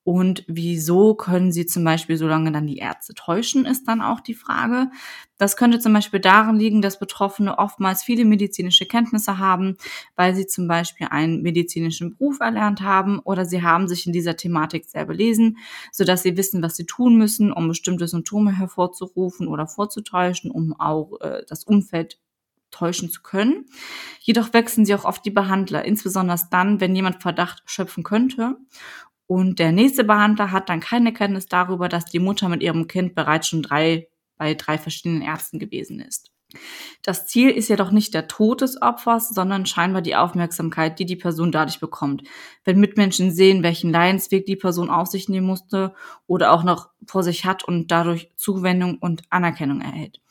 Und 0.07 0.45
wieso 0.47 1.15
können 1.15 1.51
sie 1.51 1.65
zum 1.65 1.83
Beispiel 1.83 2.15
so 2.15 2.27
lange 2.27 2.53
dann 2.53 2.65
die 2.65 2.77
Ärzte 2.77 3.13
täuschen, 3.13 3.65
ist 3.65 3.89
dann 3.89 3.99
auch 3.99 4.21
die 4.21 4.35
Frage. 4.35 4.89
Das 5.37 5.57
könnte 5.57 5.79
zum 5.79 5.91
Beispiel 5.91 6.21
darin 6.21 6.55
liegen, 6.55 6.81
dass 6.81 6.97
Betroffene 6.97 7.59
oftmals 7.59 8.03
viele 8.03 8.23
medizinische 8.23 8.85
Kenntnisse 8.85 9.37
haben, 9.37 9.75
weil 10.15 10.33
sie 10.33 10.47
zum 10.47 10.65
Beispiel 10.69 11.07
einen 11.09 11.41
medizinischen 11.41 12.11
Beruf 12.11 12.39
erlernt 12.39 12.79
haben 12.79 13.19
oder 13.19 13.43
sie 13.43 13.63
haben 13.63 13.89
sich 13.89 14.07
in 14.07 14.13
dieser 14.13 14.37
Thematik 14.37 14.85
sehr 14.85 15.03
belesen, 15.03 15.57
sodass 15.91 16.23
sie 16.23 16.37
wissen, 16.37 16.61
was 16.61 16.77
sie 16.77 16.85
tun 16.85 17.17
müssen, 17.17 17.51
um 17.51 17.67
bestimmte 17.67 18.07
Symptome 18.07 18.57
hervorzurufen 18.57 19.49
oder 19.49 19.67
vorzutäuschen, 19.67 20.51
um 20.51 20.71
auch 20.79 21.19
äh, 21.19 21.43
das 21.49 21.65
Umfeld 21.65 22.17
täuschen 22.71 23.09
zu 23.09 23.21
können. 23.21 23.65
Jedoch 24.19 24.53
wechseln 24.53 24.85
sie 24.85 24.93
auch 24.95 25.05
oft 25.05 25.25
die 25.25 25.31
Behandler, 25.31 25.85
insbesondere 25.85 26.39
dann, 26.51 26.79
wenn 26.79 26.95
jemand 26.95 27.21
Verdacht 27.21 27.63
schöpfen 27.65 28.03
könnte. 28.03 28.57
Und 29.27 29.59
der 29.59 29.73
nächste 29.73 30.05
Behandler 30.05 30.51
hat 30.51 30.69
dann 30.69 30.79
keine 30.79 31.13
Kenntnis 31.13 31.47
darüber, 31.47 31.89
dass 31.89 32.05
die 32.05 32.19
Mutter 32.19 32.49
mit 32.49 32.63
ihrem 32.63 32.87
Kind 32.87 33.13
bereits 33.13 33.49
schon 33.49 33.61
drei, 33.61 34.07
bei 34.37 34.53
drei 34.53 34.77
verschiedenen 34.77 35.21
Ärzten 35.21 35.59
gewesen 35.59 35.99
ist. 35.99 36.31
Das 37.01 37.27
Ziel 37.27 37.49
ist 37.49 37.67
jedoch 37.67 37.91
nicht 37.91 38.13
der 38.13 38.27
Tod 38.29 38.61
des 38.61 38.81
Opfers, 38.81 39.29
sondern 39.29 39.65
scheinbar 39.65 40.01
die 40.01 40.15
Aufmerksamkeit, 40.15 40.97
die 40.97 41.05
die 41.05 41.17
Person 41.17 41.51
dadurch 41.51 41.81
bekommt. 41.81 42.23
Wenn 42.63 42.79
Mitmenschen 42.79 43.31
sehen, 43.31 43.63
welchen 43.63 43.91
Leidensweg 43.91 44.45
die 44.45 44.55
Person 44.55 44.89
auf 44.89 45.07
sich 45.07 45.27
nehmen 45.27 45.47
musste 45.47 45.93
oder 46.25 46.53
auch 46.53 46.63
noch 46.63 46.89
vor 47.05 47.23
sich 47.23 47.45
hat 47.45 47.65
und 47.65 47.91
dadurch 47.91 48.31
Zuwendung 48.37 48.97
und 48.99 49.23
Anerkennung 49.29 49.81
erhält. 49.81 50.21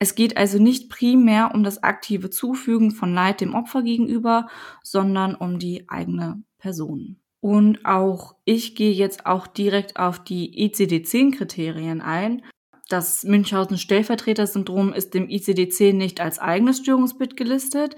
Es 0.00 0.16
geht 0.16 0.36
also 0.36 0.58
nicht 0.58 0.90
primär 0.90 1.52
um 1.54 1.62
das 1.62 1.82
aktive 1.82 2.30
Zufügen 2.30 2.90
von 2.90 3.14
Leid 3.14 3.40
dem 3.40 3.54
Opfer 3.54 3.82
gegenüber, 3.82 4.48
sondern 4.82 5.36
um 5.36 5.60
die 5.60 5.88
eigene 5.88 6.42
Person. 6.58 7.20
Und 7.44 7.84
auch 7.84 8.36
ich 8.46 8.74
gehe 8.74 8.90
jetzt 8.90 9.26
auch 9.26 9.46
direkt 9.46 9.98
auf 9.98 10.18
die 10.18 10.64
ICD-10-Kriterien 10.64 12.00
ein. 12.00 12.42
Das 12.88 13.22
Münchhausen-Stellvertreter-Syndrom 13.22 14.94
ist 14.94 15.12
dem 15.12 15.28
ICD-10 15.28 15.92
nicht 15.92 16.22
als 16.22 16.38
eigenes 16.38 16.78
Störungsbild 16.78 17.36
gelistet. 17.36 17.96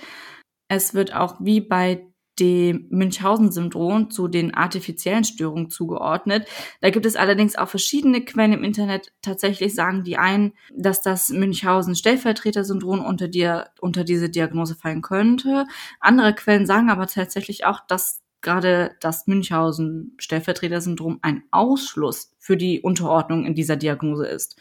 Es 0.66 0.94
wird 0.94 1.14
auch 1.14 1.36
wie 1.38 1.60
bei 1.60 2.08
dem 2.40 2.88
Münchhausen-Syndrom 2.90 4.10
zu 4.10 4.26
den 4.26 4.52
artifiziellen 4.52 5.22
Störungen 5.22 5.70
zugeordnet. 5.70 6.48
Da 6.80 6.90
gibt 6.90 7.06
es 7.06 7.14
allerdings 7.14 7.54
auch 7.54 7.68
verschiedene 7.68 8.24
Quellen 8.24 8.52
im 8.52 8.64
Internet. 8.64 9.12
Tatsächlich 9.22 9.76
sagen 9.76 10.02
die 10.02 10.18
einen, 10.18 10.54
dass 10.74 11.02
das 11.02 11.28
Münchhausen-Stellvertreter-Syndrom 11.30 13.04
unter, 13.04 13.70
unter 13.80 14.02
diese 14.02 14.28
Diagnose 14.28 14.74
fallen 14.74 15.02
könnte. 15.02 15.66
Andere 16.00 16.34
Quellen 16.34 16.66
sagen 16.66 16.90
aber 16.90 17.06
tatsächlich 17.06 17.64
auch, 17.64 17.86
dass 17.86 18.25
gerade 18.46 18.92
das 19.00 19.26
Münchhausen-Stellvertreter-Syndrom 19.26 21.18
ein 21.22 21.42
Ausschluss 21.50 22.32
für 22.38 22.56
die 22.56 22.80
Unterordnung 22.80 23.44
in 23.44 23.56
dieser 23.56 23.76
Diagnose 23.76 24.26
ist. 24.26 24.56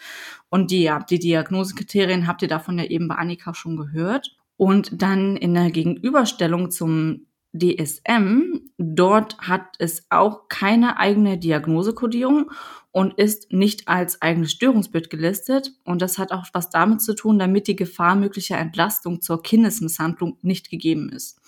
Und 0.49 0.71
die, 0.71 0.81
ja, 0.81 0.99
die 0.99 1.19
Diagnosekriterien 1.19 2.25
habt 2.25 2.41
ihr 2.41 2.47
davon 2.47 2.79
ja 2.79 2.85
eben 2.85 3.07
bei 3.07 3.15
Annika 3.15 3.53
schon 3.53 3.77
gehört. 3.77 4.35
Und 4.57 5.01
dann 5.01 5.37
in 5.37 5.53
der 5.53 5.69
Gegenüberstellung 5.69 6.71
zum 6.71 7.27
DSM, 7.53 8.71
dort 8.77 9.37
hat 9.39 9.75
es 9.77 10.07
auch 10.09 10.49
keine 10.49 10.97
eigene 10.97 11.37
Diagnosekodierung 11.37 12.51
und 12.91 13.13
ist 13.15 13.51
nicht 13.53 13.87
als 13.87 14.21
eigenes 14.21 14.51
Störungsbild 14.51 15.09
gelistet. 15.11 15.73
Und 15.83 16.01
das 16.01 16.17
hat 16.17 16.31
auch 16.31 16.45
was 16.53 16.71
damit 16.71 17.01
zu 17.01 17.13
tun, 17.13 17.37
damit 17.37 17.67
die 17.67 17.75
Gefahr 17.75 18.15
möglicher 18.15 18.57
Entlastung 18.57 19.21
zur 19.21 19.43
Kindesmisshandlung 19.43 20.37
nicht 20.41 20.71
gegeben 20.71 21.09
ist. 21.09 21.39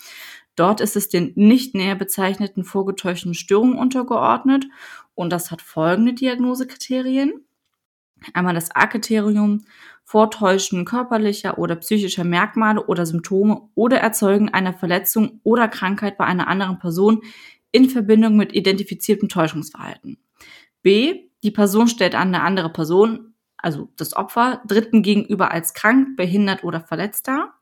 Dort 0.57 0.81
ist 0.81 0.95
es 0.95 1.07
den 1.07 1.31
nicht 1.35 1.75
näher 1.75 1.95
bezeichneten 1.95 2.65
vorgetäuschten 2.65 3.35
Störungen 3.35 3.77
untergeordnet 3.77 4.65
und 5.13 5.31
das 5.31 5.51
hat 5.51 5.61
folgende 5.61 6.13
Diagnosekriterien. 6.13 7.45
Einmal 8.33 8.55
das 8.55 8.71
A-Kriterium, 8.71 9.65
Vortäuschen 10.03 10.83
körperlicher 10.83 11.59
oder 11.59 11.75
psychischer 11.75 12.23
Merkmale 12.23 12.83
oder 12.87 13.05
Symptome 13.05 13.69
oder 13.75 13.99
Erzeugen 13.99 14.49
einer 14.49 14.73
Verletzung 14.73 15.41
oder 15.43 15.67
Krankheit 15.67 16.17
bei 16.17 16.25
einer 16.25 16.47
anderen 16.47 16.79
Person 16.79 17.21
in 17.71 17.89
Verbindung 17.89 18.35
mit 18.35 18.53
identifiziertem 18.53 19.29
Täuschungsverhalten. 19.29 20.17
B. 20.81 21.25
Die 21.43 21.51
Person 21.51 21.87
stellt 21.87 22.15
an 22.15 22.29
eine 22.33 22.41
andere 22.41 22.71
Person, 22.71 23.35
also 23.57 23.91
das 23.95 24.15
Opfer, 24.15 24.63
Dritten 24.65 25.03
gegenüber 25.03 25.51
als 25.51 25.75
krank, 25.75 26.17
behindert 26.17 26.63
oder 26.63 26.81
verletzt 26.81 27.27
dar. 27.27 27.56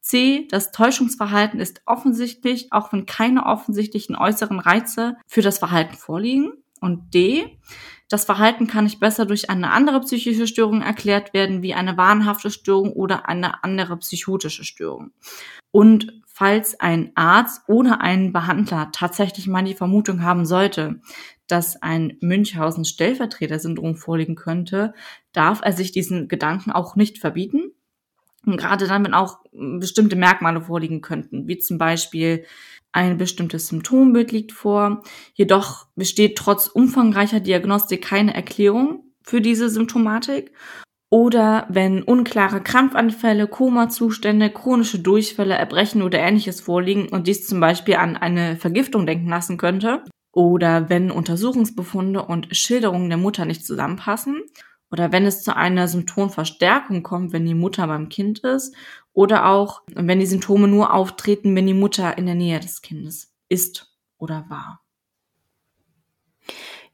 C. 0.00 0.48
Das 0.50 0.72
Täuschungsverhalten 0.72 1.60
ist 1.60 1.82
offensichtlich, 1.86 2.72
auch 2.72 2.92
wenn 2.92 3.06
keine 3.06 3.46
offensichtlichen 3.46 4.16
äußeren 4.16 4.58
Reize 4.58 5.16
für 5.26 5.42
das 5.42 5.58
Verhalten 5.58 5.96
vorliegen. 5.96 6.52
Und 6.80 7.14
D. 7.14 7.58
Das 8.08 8.24
Verhalten 8.24 8.66
kann 8.66 8.84
nicht 8.84 8.98
besser 8.98 9.24
durch 9.24 9.50
eine 9.50 9.70
andere 9.70 10.00
psychische 10.00 10.46
Störung 10.48 10.82
erklärt 10.82 11.32
werden, 11.32 11.62
wie 11.62 11.74
eine 11.74 11.96
wahnhafte 11.96 12.50
Störung 12.50 12.92
oder 12.92 13.28
eine 13.28 13.62
andere 13.62 13.96
psychotische 13.98 14.64
Störung. 14.64 15.12
Und 15.70 16.20
falls 16.26 16.80
ein 16.80 17.12
Arzt 17.14 17.68
oder 17.68 18.00
ein 18.00 18.32
Behandler 18.32 18.90
tatsächlich 18.92 19.46
mal 19.46 19.62
die 19.62 19.74
Vermutung 19.74 20.22
haben 20.22 20.44
sollte, 20.44 21.00
dass 21.46 21.80
ein 21.82 22.16
Münchhausen-Stellvertreter-Syndrom 22.20 23.94
vorliegen 23.94 24.34
könnte, 24.34 24.94
darf 25.32 25.60
er 25.62 25.72
sich 25.72 25.92
diesen 25.92 26.26
Gedanken 26.28 26.72
auch 26.72 26.96
nicht 26.96 27.18
verbieten, 27.18 27.72
und 28.46 28.56
gerade 28.56 28.86
dann, 28.86 29.04
wenn 29.04 29.14
auch 29.14 29.38
bestimmte 29.52 30.16
Merkmale 30.16 30.62
vorliegen 30.62 31.00
könnten, 31.00 31.46
wie 31.46 31.58
zum 31.58 31.78
Beispiel 31.78 32.44
ein 32.92 33.18
bestimmtes 33.18 33.68
Symptombild 33.68 34.32
liegt 34.32 34.52
vor, 34.52 35.02
jedoch 35.34 35.86
besteht 35.94 36.36
trotz 36.36 36.66
umfangreicher 36.66 37.40
Diagnostik 37.40 38.02
keine 38.02 38.34
Erklärung 38.34 39.04
für 39.22 39.40
diese 39.40 39.68
Symptomatik. 39.68 40.52
Oder 41.12 41.66
wenn 41.68 42.02
unklare 42.04 42.60
Krampfanfälle, 42.62 43.48
Komazustände, 43.48 44.48
chronische 44.48 45.00
Durchfälle, 45.00 45.54
Erbrechen 45.54 46.02
oder 46.02 46.20
ähnliches 46.20 46.60
vorliegen 46.60 47.08
und 47.08 47.26
dies 47.26 47.46
zum 47.46 47.58
Beispiel 47.58 47.96
an 47.96 48.16
eine 48.16 48.56
Vergiftung 48.56 49.06
denken 49.06 49.28
lassen 49.28 49.58
könnte. 49.58 50.04
Oder 50.32 50.88
wenn 50.88 51.10
Untersuchungsbefunde 51.10 52.22
und 52.22 52.56
Schilderungen 52.56 53.08
der 53.08 53.18
Mutter 53.18 53.44
nicht 53.44 53.66
zusammenpassen 53.66 54.44
oder 54.90 55.12
wenn 55.12 55.26
es 55.26 55.42
zu 55.42 55.56
einer 55.56 55.88
Symptomverstärkung 55.88 57.02
kommt, 57.02 57.32
wenn 57.32 57.46
die 57.46 57.54
Mutter 57.54 57.86
beim 57.86 58.08
Kind 58.08 58.40
ist 58.40 58.74
oder 59.12 59.46
auch 59.46 59.82
wenn 59.86 60.20
die 60.20 60.26
Symptome 60.26 60.68
nur 60.68 60.92
auftreten, 60.92 61.54
wenn 61.54 61.66
die 61.66 61.74
Mutter 61.74 62.18
in 62.18 62.26
der 62.26 62.34
Nähe 62.34 62.60
des 62.60 62.82
Kindes 62.82 63.32
ist 63.48 63.96
oder 64.18 64.46
war. 64.48 64.82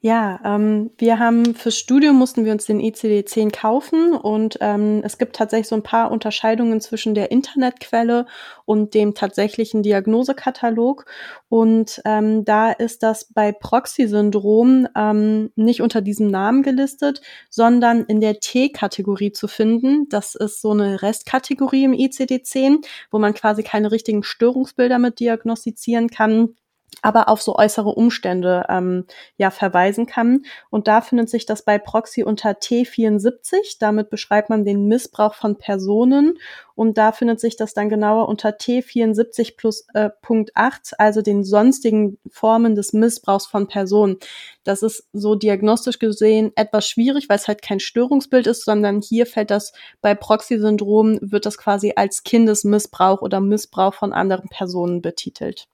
Ja, 0.06 0.38
ähm, 0.44 0.92
wir 0.98 1.18
haben 1.18 1.56
fürs 1.56 1.76
Studium 1.76 2.14
mussten 2.14 2.44
wir 2.44 2.52
uns 2.52 2.64
den 2.64 2.78
ICD-10 2.78 3.50
kaufen 3.50 4.12
und 4.12 4.56
ähm, 4.60 5.00
es 5.02 5.18
gibt 5.18 5.34
tatsächlich 5.34 5.66
so 5.66 5.74
ein 5.74 5.82
paar 5.82 6.12
Unterscheidungen 6.12 6.80
zwischen 6.80 7.16
der 7.16 7.32
Internetquelle 7.32 8.26
und 8.66 8.94
dem 8.94 9.14
tatsächlichen 9.14 9.82
Diagnosekatalog. 9.82 11.06
Und 11.48 12.02
ähm, 12.04 12.44
da 12.44 12.70
ist 12.70 13.02
das 13.02 13.32
bei 13.34 13.50
Proxy-Syndrom 13.50 14.86
ähm, 14.96 15.50
nicht 15.56 15.82
unter 15.82 16.02
diesem 16.02 16.28
Namen 16.28 16.62
gelistet, 16.62 17.20
sondern 17.50 18.04
in 18.04 18.20
der 18.20 18.38
T-Kategorie 18.38 19.32
zu 19.32 19.48
finden. 19.48 20.08
Das 20.08 20.36
ist 20.36 20.60
so 20.60 20.70
eine 20.70 21.02
Restkategorie 21.02 21.82
im 21.82 21.92
ICD-10, 21.94 22.86
wo 23.10 23.18
man 23.18 23.34
quasi 23.34 23.64
keine 23.64 23.90
richtigen 23.90 24.22
Störungsbilder 24.22 25.00
mit 25.00 25.18
diagnostizieren 25.18 26.10
kann 26.10 26.54
aber 27.02 27.28
auf 27.28 27.42
so 27.42 27.56
äußere 27.56 27.90
Umstände 27.90 28.64
ähm, 28.68 29.04
ja 29.36 29.50
verweisen 29.50 30.06
kann. 30.06 30.44
Und 30.70 30.88
da 30.88 31.00
findet 31.00 31.30
sich 31.30 31.46
das 31.46 31.62
bei 31.62 31.78
Proxy 31.78 32.24
unter 32.24 32.50
T74. 32.50 33.76
Damit 33.78 34.10
beschreibt 34.10 34.50
man 34.50 34.64
den 34.64 34.86
Missbrauch 34.88 35.34
von 35.34 35.56
Personen. 35.56 36.38
Und 36.74 36.98
da 36.98 37.12
findet 37.12 37.38
sich 37.38 37.56
das 37.56 37.74
dann 37.74 37.88
genauer 37.88 38.28
unter 38.28 38.50
T74 38.50 39.56
plus 39.56 39.86
äh, 39.94 40.10
Punkt 40.20 40.50
8, 40.54 40.98
also 40.98 41.22
den 41.22 41.44
sonstigen 41.44 42.18
Formen 42.28 42.74
des 42.74 42.92
Missbrauchs 42.92 43.46
von 43.46 43.68
Personen. 43.68 44.16
Das 44.64 44.82
ist 44.82 45.06
so 45.12 45.36
diagnostisch 45.36 45.98
gesehen 45.98 46.52
etwas 46.56 46.88
schwierig, 46.88 47.28
weil 47.28 47.36
es 47.36 47.48
halt 47.48 47.62
kein 47.62 47.80
Störungsbild 47.80 48.46
ist, 48.46 48.64
sondern 48.64 49.00
hier 49.00 49.26
fällt 49.26 49.50
das 49.50 49.72
bei 50.00 50.14
Proxy-Syndrom, 50.14 51.18
wird 51.22 51.46
das 51.46 51.56
quasi 51.56 51.92
als 51.94 52.24
Kindesmissbrauch 52.24 53.22
oder 53.22 53.40
Missbrauch 53.40 53.94
von 53.94 54.12
anderen 54.12 54.48
Personen 54.48 55.02
betitelt. 55.02 55.68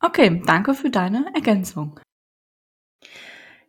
Okay, 0.00 0.42
danke 0.46 0.74
für 0.74 0.90
deine 0.90 1.26
Ergänzung. 1.34 1.98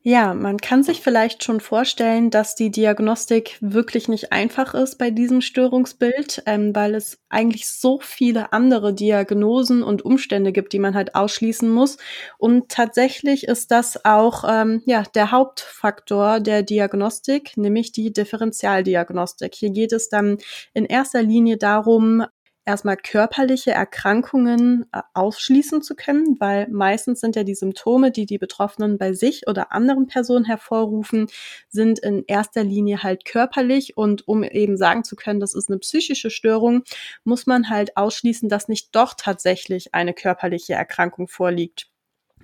Ja, 0.10 0.34
man 0.34 0.56
kann 0.56 0.84
sich 0.84 1.02
vielleicht 1.02 1.44
schon 1.44 1.60
vorstellen, 1.60 2.30
dass 2.30 2.56
die 2.56 2.72
Diagnostik 2.72 3.58
wirklich 3.60 4.08
nicht 4.08 4.32
einfach 4.32 4.74
ist 4.74 4.98
bei 4.98 5.12
diesem 5.12 5.42
Störungsbild, 5.42 6.44
ähm, 6.46 6.74
weil 6.74 6.96
es 6.96 7.20
eigentlich 7.28 7.68
so 7.68 8.00
viele 8.02 8.54
andere 8.54 8.94
Diagnosen 8.94 9.84
und 9.84 10.06
Umstände 10.06 10.54
gibt, 10.54 10.72
die 10.72 10.80
man 10.80 10.96
halt 10.96 11.14
ausschließen 11.14 11.70
muss. 11.70 11.98
Und 12.38 12.70
tatsächlich 12.70 13.48
ist 13.50 13.70
das 13.70 14.06
auch 14.06 14.46
ähm, 14.48 14.82
ja 14.86 15.04
der 15.14 15.32
Hauptfaktor 15.32 16.40
der 16.40 16.64
Diagnostik, 16.64 17.58
nämlich 17.58 17.92
die 17.92 18.14
Differentialdiagnostik. 18.14 19.56
Hier 19.56 19.72
geht 19.72 19.92
es 19.92 20.08
dann 20.08 20.38
in 20.74 20.86
erster 20.86 21.22
Linie 21.22 21.58
darum, 21.58 22.24
erstmal 22.68 22.98
körperliche 22.98 23.72
Erkrankungen 23.72 24.86
äh, 24.92 25.02
ausschließen 25.14 25.82
zu 25.82 25.96
können, 25.96 26.36
weil 26.40 26.68
meistens 26.70 27.22
sind 27.22 27.36
ja 27.36 27.44
die 27.44 27.56
Symptome, 27.56 28.12
die 28.12 28.26
die 28.26 28.38
Betroffenen 28.38 28.98
bei 28.98 29.14
sich 29.14 29.48
oder 29.48 29.72
anderen 29.72 30.08
Personen 30.08 30.46
hervorrufen, 30.46 31.28
sind 31.70 32.00
in 32.00 32.26
erster 32.28 32.64
Linie 32.64 33.02
halt 33.04 33.26
körperlich 33.26 33.96
und 33.98 34.28
um 34.28 34.44
eben 34.44 34.78
sagen 34.78 35.06
zu 35.06 35.16
können, 35.16 35.40
das 35.40 35.56
ist 35.56 35.70
eine 35.70 35.80
psychische 35.80 36.30
Störung, 36.30 36.84
muss 37.24 37.48
man 37.48 37.70
halt 37.70 37.96
ausschließen, 37.96 38.50
dass 38.50 38.68
nicht 38.68 38.94
doch 38.94 39.14
tatsächlich 39.16 39.94
eine 39.96 40.14
körperliche 40.14 40.74
Erkrankung 40.74 41.28
vorliegt. 41.28 41.88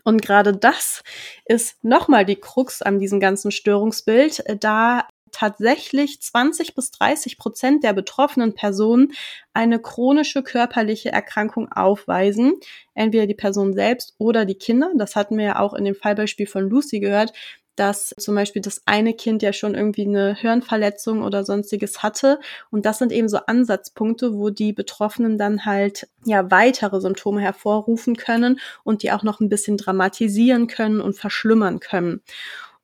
Und 0.05 0.21
gerade 0.21 0.55
das 0.55 1.01
ist 1.45 1.83
nochmal 1.83 2.25
die 2.25 2.35
Krux 2.35 2.81
an 2.81 2.99
diesem 2.99 3.19
ganzen 3.19 3.51
Störungsbild, 3.51 4.43
da 4.59 5.07
tatsächlich 5.33 6.21
20 6.21 6.75
bis 6.75 6.91
30 6.91 7.37
Prozent 7.37 7.83
der 7.83 7.91
betroffenen 7.91 8.53
Personen 8.55 9.11
eine 9.53 9.79
chronische 9.79 10.43
körperliche 10.43 11.11
Erkrankung 11.11 11.69
aufweisen. 11.71 12.53
Entweder 12.93 13.27
die 13.27 13.33
Person 13.33 13.73
selbst 13.73 14.15
oder 14.17 14.45
die 14.45 14.55
Kinder. 14.55 14.91
Das 14.95 15.17
hatten 15.17 15.37
wir 15.37 15.45
ja 15.45 15.59
auch 15.59 15.73
in 15.73 15.83
dem 15.83 15.95
Fallbeispiel 15.95 16.47
von 16.47 16.69
Lucy 16.69 16.99
gehört, 16.99 17.33
dass 17.75 18.13
zum 18.19 18.35
Beispiel 18.35 18.61
das 18.61 18.83
eine 18.85 19.13
Kind 19.13 19.41
ja 19.41 19.51
schon 19.51 19.73
irgendwie 19.73 20.05
eine 20.05 20.35
Hirnverletzung 20.35 21.23
oder 21.23 21.43
sonstiges 21.43 22.03
hatte. 22.03 22.39
Und 22.69 22.85
das 22.85 22.99
sind 22.99 23.11
eben 23.11 23.29
so 23.29 23.37
Ansatzpunkte, 23.37 24.35
wo 24.35 24.49
die 24.49 24.73
Betroffenen 24.73 25.37
dann 25.37 25.65
halt 25.65 26.07
ja 26.25 26.51
weitere 26.51 27.01
Symptome 27.01 27.41
hervorrufen 27.41 28.15
können 28.15 28.59
und 28.83 29.03
die 29.03 29.11
auch 29.11 29.23
noch 29.23 29.39
ein 29.39 29.49
bisschen 29.49 29.77
dramatisieren 29.77 30.67
können 30.67 31.01
und 31.01 31.17
verschlimmern 31.17 31.79
können. 31.79 32.21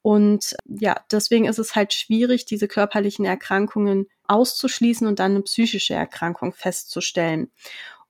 Und 0.02 0.56
ja, 0.66 0.96
deswegen 1.12 1.46
ist 1.46 1.60
es 1.60 1.76
halt 1.76 1.94
schwierig, 1.94 2.46
diese 2.46 2.68
körperlichen 2.68 3.26
Erkrankungen 3.26 4.08
auszuschließen 4.28 5.08
und 5.08 5.20
dann 5.20 5.32
eine 5.32 5.42
psychische 5.42 5.94
Erkrankung 5.94 6.54
festzustellen. 6.54 7.52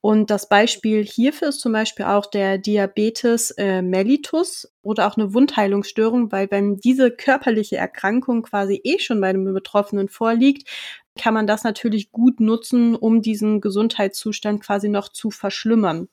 Und 0.01 0.29
das 0.29 0.47
Beispiel 0.47 1.03
hierfür 1.03 1.49
ist 1.49 1.59
zum 1.59 1.73
Beispiel 1.73 2.05
auch 2.05 2.25
der 2.25 2.57
Diabetes 2.57 3.51
äh, 3.51 3.81
mellitus 3.81 4.71
oder 4.81 5.07
auch 5.07 5.17
eine 5.17 5.33
Wundheilungsstörung, 5.33 6.31
weil 6.31 6.49
wenn 6.51 6.77
diese 6.77 7.11
körperliche 7.11 7.75
Erkrankung 7.77 8.43
quasi 8.43 8.79
eh 8.83 8.99
schon 8.99 9.19
bei 9.19 9.33
dem 9.33 9.43
Betroffenen 9.53 10.07
vorliegt, 10.07 10.69
kann 11.17 11.33
man 11.33 11.47
das 11.47 11.65
natürlich 11.65 12.11
gut 12.11 12.39
nutzen, 12.39 12.95
um 12.95 13.21
diesen 13.21 13.59
Gesundheitszustand 13.59 14.63
quasi 14.63 14.87
noch 14.87 15.09
zu 15.09 15.31
verschlimmern. 15.31 16.07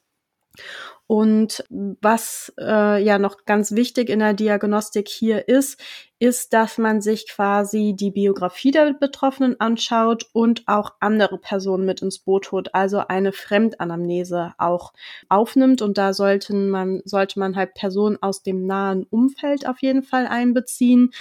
Und 1.09 1.65
was 1.71 2.53
äh, 2.59 3.03
ja 3.03 3.19
noch 3.19 3.45
ganz 3.45 3.73
wichtig 3.73 4.09
in 4.09 4.19
der 4.19 4.35
Diagnostik 4.35 5.09
hier 5.09 5.47
ist, 5.47 5.81
ist, 6.19 6.53
dass 6.53 6.79
man 6.79 7.01
sich 7.01 7.29
quasi 7.29 7.95
die 7.95 8.11
Biografie 8.11 8.71
der 8.73 8.95
Betroffenen 8.95 9.61
anschaut 9.61 10.27
und 10.33 10.63
auch 10.67 10.95
andere 10.99 11.39
Personen 11.39 11.85
mit 11.85 12.03
ins 12.03 12.19
Boot 12.19 12.51
holt, 12.51 12.75
also 12.75 13.07
eine 13.07 13.33
Fremdanamnese 13.33 14.55
auch 14.59 14.95
aufnimmt. 15.29 15.81
Und 15.81 15.97
da 15.97 16.13
sollten 16.13 16.71
man, 16.71 17.03
sollte 17.05 17.39
man 17.39 17.55
halt 17.55 17.75
Personen 17.75 18.17
aus 18.21 18.43
dem 18.43 18.67
nahen 18.67 19.05
Umfeld 19.05 19.69
auf 19.69 19.83
jeden 19.83 20.03
Fall 20.03 20.27
einbeziehen, 20.27 21.13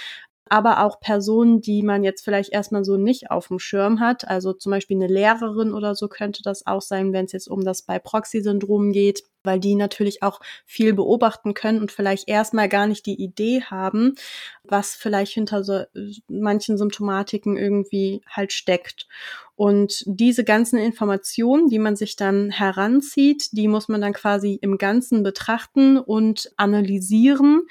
aber 0.48 0.84
auch 0.84 1.00
Personen, 1.00 1.60
die 1.60 1.82
man 1.82 2.04
jetzt 2.04 2.24
vielleicht 2.24 2.52
erstmal 2.52 2.84
so 2.84 2.96
nicht 2.96 3.30
auf 3.30 3.48
dem 3.48 3.58
Schirm 3.58 4.00
hat. 4.00 4.26
Also 4.28 4.52
zum 4.52 4.70
Beispiel 4.70 4.96
eine 4.96 5.12
Lehrerin 5.12 5.72
oder 5.72 5.94
so 5.94 6.08
könnte 6.08 6.42
das 6.42 6.66
auch 6.66 6.82
sein, 6.82 7.12
wenn 7.12 7.26
es 7.26 7.32
jetzt 7.32 7.48
um 7.48 7.64
das 7.64 7.82
bei 7.82 7.98
Proxy-Syndrom 7.98 8.92
geht 8.92 9.22
weil 9.46 9.60
die 9.60 9.74
natürlich 9.74 10.22
auch 10.22 10.40
viel 10.64 10.92
beobachten 10.92 11.54
können 11.54 11.80
und 11.80 11.92
vielleicht 11.92 12.28
erstmal 12.28 12.68
gar 12.68 12.86
nicht 12.86 13.06
die 13.06 13.22
Idee 13.22 13.62
haben, 13.62 14.14
was 14.64 14.94
vielleicht 14.94 15.32
hinter 15.32 15.64
so 15.64 15.84
manchen 16.28 16.76
Symptomatiken 16.76 17.56
irgendwie 17.56 18.22
halt 18.28 18.52
steckt. 18.52 19.06
Und 19.54 20.02
diese 20.06 20.44
ganzen 20.44 20.78
Informationen, 20.78 21.70
die 21.70 21.78
man 21.78 21.96
sich 21.96 22.14
dann 22.14 22.50
heranzieht, 22.50 23.48
die 23.52 23.68
muss 23.68 23.88
man 23.88 24.02
dann 24.02 24.12
quasi 24.12 24.58
im 24.60 24.76
Ganzen 24.76 25.22
betrachten 25.22 25.96
und 25.96 26.52
analysieren 26.58 27.62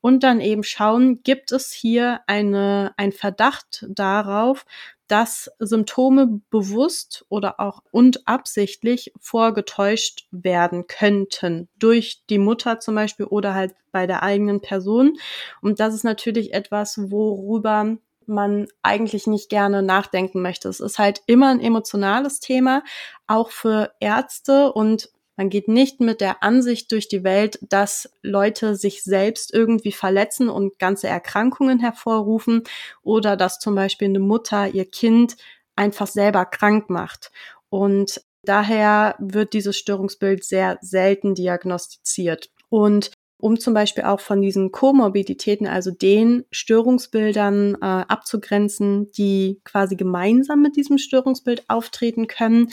und 0.00 0.22
dann 0.22 0.40
eben 0.40 0.62
schauen, 0.64 1.22
gibt 1.22 1.52
es 1.52 1.70
hier 1.70 2.20
eine, 2.26 2.94
ein 2.96 3.12
Verdacht 3.12 3.84
darauf, 3.90 4.64
dass 5.08 5.50
Symptome 5.58 6.40
bewusst 6.50 7.24
oder 7.28 7.60
auch 7.60 7.80
und 7.90 8.26
absichtlich 8.26 9.12
vorgetäuscht 9.20 10.26
werden 10.30 10.86
könnten 10.86 11.68
durch 11.78 12.24
die 12.30 12.38
Mutter 12.38 12.80
zum 12.80 12.94
Beispiel 12.94 13.26
oder 13.26 13.54
halt 13.54 13.74
bei 13.92 14.06
der 14.06 14.22
eigenen 14.22 14.60
Person. 14.60 15.18
Und 15.60 15.80
das 15.80 15.94
ist 15.94 16.04
natürlich 16.04 16.54
etwas, 16.54 17.10
worüber 17.10 17.96
man 18.26 18.68
eigentlich 18.82 19.26
nicht 19.26 19.50
gerne 19.50 19.82
nachdenken 19.82 20.40
möchte. 20.42 20.68
Es 20.68 20.80
ist 20.80 20.98
halt 20.98 21.22
immer 21.26 21.48
ein 21.50 21.60
emotionales 21.60 22.40
Thema, 22.40 22.82
auch 23.26 23.50
für 23.50 23.92
Ärzte 24.00 24.72
und 24.72 25.10
man 25.36 25.50
geht 25.50 25.68
nicht 25.68 26.00
mit 26.00 26.20
der 26.20 26.42
Ansicht 26.42 26.92
durch 26.92 27.08
die 27.08 27.24
Welt, 27.24 27.58
dass 27.62 28.10
Leute 28.22 28.76
sich 28.76 29.02
selbst 29.02 29.52
irgendwie 29.52 29.92
verletzen 29.92 30.48
und 30.48 30.78
ganze 30.78 31.08
Erkrankungen 31.08 31.80
hervorrufen 31.80 32.62
oder 33.02 33.36
dass 33.36 33.58
zum 33.58 33.74
Beispiel 33.74 34.08
eine 34.08 34.20
Mutter 34.20 34.68
ihr 34.68 34.84
Kind 34.84 35.36
einfach 35.76 36.06
selber 36.06 36.44
krank 36.44 36.88
macht. 36.88 37.32
Und 37.68 38.22
daher 38.42 39.16
wird 39.18 39.52
dieses 39.52 39.76
Störungsbild 39.76 40.44
sehr 40.44 40.78
selten 40.80 41.34
diagnostiziert. 41.34 42.50
Und 42.68 43.10
um 43.38 43.58
zum 43.60 43.74
Beispiel 43.74 44.04
auch 44.04 44.20
von 44.20 44.40
diesen 44.40 44.72
Komorbiditäten, 44.72 45.66
also 45.66 45.90
den 45.90 46.44
Störungsbildern 46.50 47.74
äh, 47.74 47.76
abzugrenzen, 47.84 49.10
die 49.12 49.60
quasi 49.64 49.96
gemeinsam 49.96 50.62
mit 50.62 50.76
diesem 50.76 50.96
Störungsbild 50.96 51.68
auftreten 51.68 52.26
können, 52.26 52.70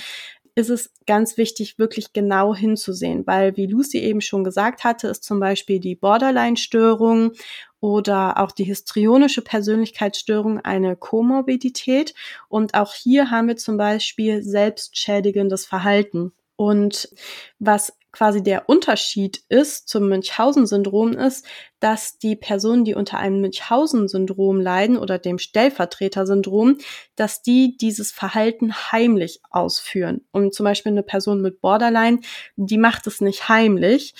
ist 0.56 0.70
es 0.70 0.92
ganz 1.08 1.38
wichtig, 1.38 1.80
wirklich 1.80 2.14
genau 2.14 2.54
hinzusehen, 2.54 3.26
weil, 3.26 3.56
wie 3.58 3.68
Lucy 3.68 4.00
eben 4.00 4.22
schon 4.22 4.44
gesagt 4.44 4.84
hatte, 4.84 5.08
ist 5.08 5.24
zum 5.24 5.40
Beispiel 5.40 5.80
die 5.80 5.96
Borderline-Störung 5.96 7.32
oder 7.80 8.38
auch 8.38 8.52
die 8.52 8.66
histrionische 8.66 9.42
Persönlichkeitsstörung 9.42 10.60
eine 10.60 10.96
Komorbidität. 10.96 12.14
Und 12.48 12.76
auch 12.76 12.94
hier 12.94 13.32
haben 13.32 13.48
wir 13.48 13.58
zum 13.58 13.78
Beispiel 13.78 14.44
selbstschädigendes 14.44 15.66
Verhalten. 15.66 16.32
Und 16.56 17.10
was 17.60 17.94
quasi 18.12 18.44
der 18.44 18.68
Unterschied 18.68 19.42
ist 19.50 19.88
zum 19.88 20.10
Münchhausen-Syndrom 20.10 21.14
ist, 21.14 21.46
dass 21.80 22.18
die 22.18 22.36
Personen, 22.36 22.86
die 22.86 22.94
unter 22.94 23.18
einem 23.18 23.42
Münchhausen-Syndrom 23.42 24.60
leiden 24.60 24.98
oder 24.98 25.18
dem 25.18 25.40
Stellvertreter-Syndrom, 25.40 26.78
dass 27.16 27.42
die 27.42 27.78
dieses 27.78 28.12
Verhalten 28.12 28.74
heimlich 28.74 29.42
ausführen. 29.50 30.26
Und 30.32 30.54
zum 30.54 30.66
Beispiel 30.66 30.92
eine 30.92 31.04
Person 31.04 31.42
mit 31.42 31.62
Borderline, 31.62 32.20
die 32.56 32.78
macht 32.78 33.08
es 33.08 33.22
nicht 33.22 33.50
heimlich, 33.50 34.14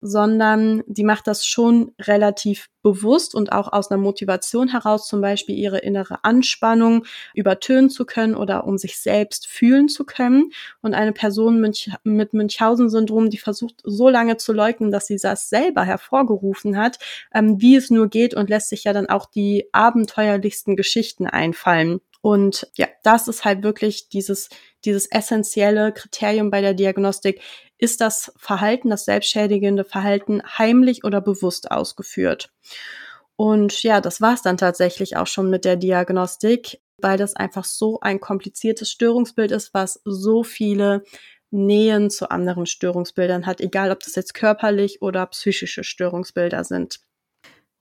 sondern 0.00 0.82
die 0.86 1.04
macht 1.04 1.26
das 1.26 1.46
schon 1.46 1.92
relativ 2.00 2.68
bewusst 2.82 3.34
und 3.34 3.52
auch 3.52 3.72
aus 3.72 3.90
einer 3.90 4.00
Motivation 4.00 4.68
heraus, 4.68 5.08
zum 5.08 5.20
Beispiel 5.20 5.56
ihre 5.56 5.78
innere 5.78 6.24
Anspannung 6.24 7.04
übertönen 7.34 7.90
zu 7.90 8.06
können 8.06 8.34
oder 8.34 8.66
um 8.66 8.78
sich 8.78 8.98
selbst 8.98 9.46
fühlen 9.46 9.88
zu 9.88 10.04
können. 10.04 10.50
Und 10.80 10.94
eine 10.94 11.12
Person 11.12 11.60
mit 11.60 12.32
Münchhausen-Syndrom, 12.34 13.30
die 13.30 13.38
versucht 13.38 13.80
so 13.84 14.08
lange 14.08 14.36
zu 14.36 14.52
leugnen, 14.52 14.90
dass 14.90 15.06
sie 15.06 15.18
das 15.20 15.48
selber 15.48 15.82
hervorgerufen 15.84 16.76
hat, 16.76 16.98
ähm, 17.34 17.60
wie 17.60 17.76
es 17.76 17.90
nur 17.90 18.08
geht 18.08 18.34
und 18.34 18.48
lässt 18.48 18.68
sich 18.68 18.84
ja 18.84 18.92
dann 18.92 19.08
auch 19.08 19.26
die 19.26 19.68
abenteuerlichsten 19.72 20.76
Geschichten 20.76 21.26
einfallen. 21.26 22.00
Und 22.28 22.70
ja, 22.76 22.88
das 23.04 23.26
ist 23.26 23.46
halt 23.46 23.62
wirklich 23.62 24.10
dieses, 24.10 24.50
dieses 24.84 25.10
essentielle 25.10 25.92
Kriterium 25.92 26.50
bei 26.50 26.60
der 26.60 26.74
Diagnostik 26.74 27.40
ist 27.78 28.02
das 28.02 28.34
Verhalten, 28.36 28.90
das 28.90 29.06
selbstschädigende 29.06 29.82
Verhalten 29.82 30.42
heimlich 30.58 31.04
oder 31.04 31.22
bewusst 31.22 31.70
ausgeführt. 31.70 32.52
Und 33.36 33.82
ja, 33.82 34.02
das 34.02 34.20
war 34.20 34.34
es 34.34 34.42
dann 34.42 34.58
tatsächlich 34.58 35.16
auch 35.16 35.26
schon 35.26 35.48
mit 35.48 35.64
der 35.64 35.76
Diagnostik, 35.76 36.82
weil 36.98 37.16
das 37.16 37.34
einfach 37.34 37.64
so 37.64 37.98
ein 38.00 38.20
kompliziertes 38.20 38.90
Störungsbild 38.90 39.50
ist, 39.50 39.72
was 39.72 40.02
so 40.04 40.42
viele 40.42 41.04
Nähen 41.50 42.10
zu 42.10 42.30
anderen 42.30 42.66
Störungsbildern 42.66 43.46
hat, 43.46 43.62
egal 43.62 43.90
ob 43.90 44.00
das 44.00 44.16
jetzt 44.16 44.34
körperlich 44.34 45.00
oder 45.00 45.24
psychische 45.28 45.82
Störungsbilder 45.82 46.62
sind. 46.62 47.00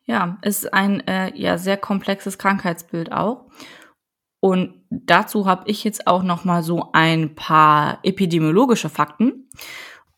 Ja, 0.05 0.37
ist 0.41 0.73
ein 0.73 1.05
äh, 1.05 1.35
ja 1.35 1.57
sehr 1.57 1.75
komplexes 1.75 2.37
Krankheitsbild 2.37 3.11
auch. 3.11 3.43
Und 4.39 4.73
dazu 4.89 5.45
habe 5.45 5.69
ich 5.69 5.83
jetzt 5.83 6.07
auch 6.07 6.23
noch 6.23 6.45
mal 6.45 6.63
so 6.63 6.89
ein 6.93 7.35
paar 7.35 7.99
epidemiologische 8.03 8.89
Fakten. 8.89 9.49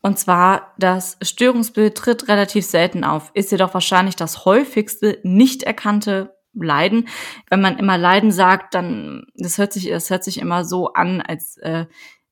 Und 0.02 0.18
zwar, 0.18 0.74
das 0.78 1.18
Störungsbild 1.22 1.94
tritt 1.94 2.28
relativ 2.28 2.64
selten 2.64 3.04
auf, 3.04 3.30
ist 3.34 3.52
jedoch 3.52 3.74
wahrscheinlich 3.74 4.16
das 4.16 4.44
häufigste 4.44 5.18
nicht 5.22 5.62
erkannte 5.62 6.34
Leiden. 6.54 7.08
Wenn 7.48 7.60
man 7.60 7.78
immer 7.78 7.98
Leiden 7.98 8.32
sagt, 8.32 8.74
dann 8.74 9.26
das 9.36 9.58
hört 9.58 9.72
sich, 9.72 9.88
das 9.88 10.10
hört 10.10 10.24
sich 10.24 10.38
immer 10.40 10.64
so 10.64 10.92
an, 10.94 11.20
als 11.20 11.58
äh, 11.58 11.86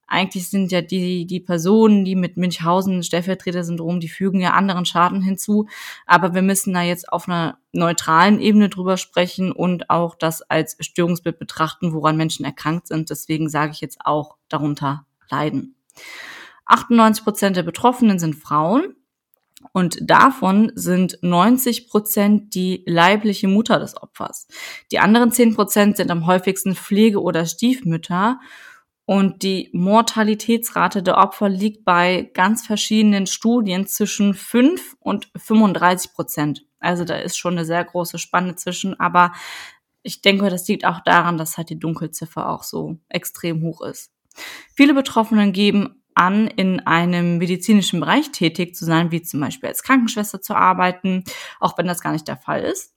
eigentlich 0.08 0.48
sind 0.48 0.72
ja 0.72 0.80
die, 0.80 1.26
die 1.26 1.40
Personen, 1.40 2.04
die 2.04 2.16
mit 2.16 2.36
Münchhausen 2.36 3.02
Stellvertreter-Syndrom, 3.02 4.00
die 4.00 4.08
fügen 4.08 4.40
ja 4.40 4.54
anderen 4.54 4.86
Schaden 4.86 5.22
hinzu. 5.22 5.68
Aber 6.06 6.34
wir 6.34 6.42
müssen 6.42 6.72
da 6.72 6.82
jetzt 6.82 7.12
auf 7.12 7.28
einer 7.28 7.58
neutralen 7.72 8.40
Ebene 8.40 8.70
drüber 8.70 8.96
sprechen 8.96 9.52
und 9.52 9.90
auch 9.90 10.14
das 10.14 10.42
als 10.42 10.76
Störungsbild 10.80 11.38
betrachten, 11.38 11.92
woran 11.92 12.16
Menschen 12.16 12.44
erkrankt 12.44 12.88
sind. 12.88 13.10
Deswegen 13.10 13.48
sage 13.48 13.72
ich 13.72 13.80
jetzt 13.80 13.98
auch 14.04 14.36
darunter 14.48 15.06
leiden. 15.30 15.76
98 16.64 17.24
Prozent 17.24 17.56
der 17.56 17.62
Betroffenen 17.62 18.18
sind 18.18 18.34
Frauen. 18.34 18.94
Und 19.72 19.98
davon 20.00 20.70
sind 20.76 21.18
90 21.20 21.88
Prozent 21.88 22.54
die 22.54 22.84
leibliche 22.86 23.48
Mutter 23.48 23.78
des 23.78 24.00
Opfers. 24.00 24.46
Die 24.92 24.98
anderen 25.00 25.32
10 25.32 25.54
Prozent 25.54 25.96
sind 25.96 26.10
am 26.10 26.26
häufigsten 26.26 26.74
Pflege- 26.74 27.20
oder 27.20 27.44
Stiefmütter. 27.44 28.40
Und 29.08 29.42
die 29.42 29.70
Mortalitätsrate 29.72 31.02
der 31.02 31.16
Opfer 31.16 31.48
liegt 31.48 31.86
bei 31.86 32.30
ganz 32.34 32.66
verschiedenen 32.66 33.26
Studien 33.26 33.86
zwischen 33.86 34.34
5 34.34 34.96
und 35.00 35.30
35 35.34 36.12
Prozent. 36.12 36.66
Also 36.78 37.06
da 37.06 37.16
ist 37.16 37.38
schon 37.38 37.54
eine 37.54 37.64
sehr 37.64 37.82
große 37.82 38.18
Spanne 38.18 38.56
zwischen. 38.56 39.00
Aber 39.00 39.32
ich 40.02 40.20
denke, 40.20 40.50
das 40.50 40.68
liegt 40.68 40.84
auch 40.84 41.00
daran, 41.00 41.38
dass 41.38 41.56
halt 41.56 41.70
die 41.70 41.78
Dunkelziffer 41.78 42.50
auch 42.50 42.62
so 42.62 42.98
extrem 43.08 43.62
hoch 43.62 43.80
ist. 43.80 44.12
Viele 44.76 44.92
Betroffenen 44.92 45.54
geben 45.54 46.02
an, 46.12 46.46
in 46.46 46.80
einem 46.80 47.38
medizinischen 47.38 48.00
Bereich 48.00 48.30
tätig 48.30 48.76
zu 48.76 48.84
sein, 48.84 49.10
wie 49.10 49.22
zum 49.22 49.40
Beispiel 49.40 49.70
als 49.70 49.82
Krankenschwester 49.82 50.42
zu 50.42 50.54
arbeiten, 50.54 51.24
auch 51.60 51.78
wenn 51.78 51.86
das 51.86 52.02
gar 52.02 52.12
nicht 52.12 52.28
der 52.28 52.36
Fall 52.36 52.62
ist. 52.62 52.92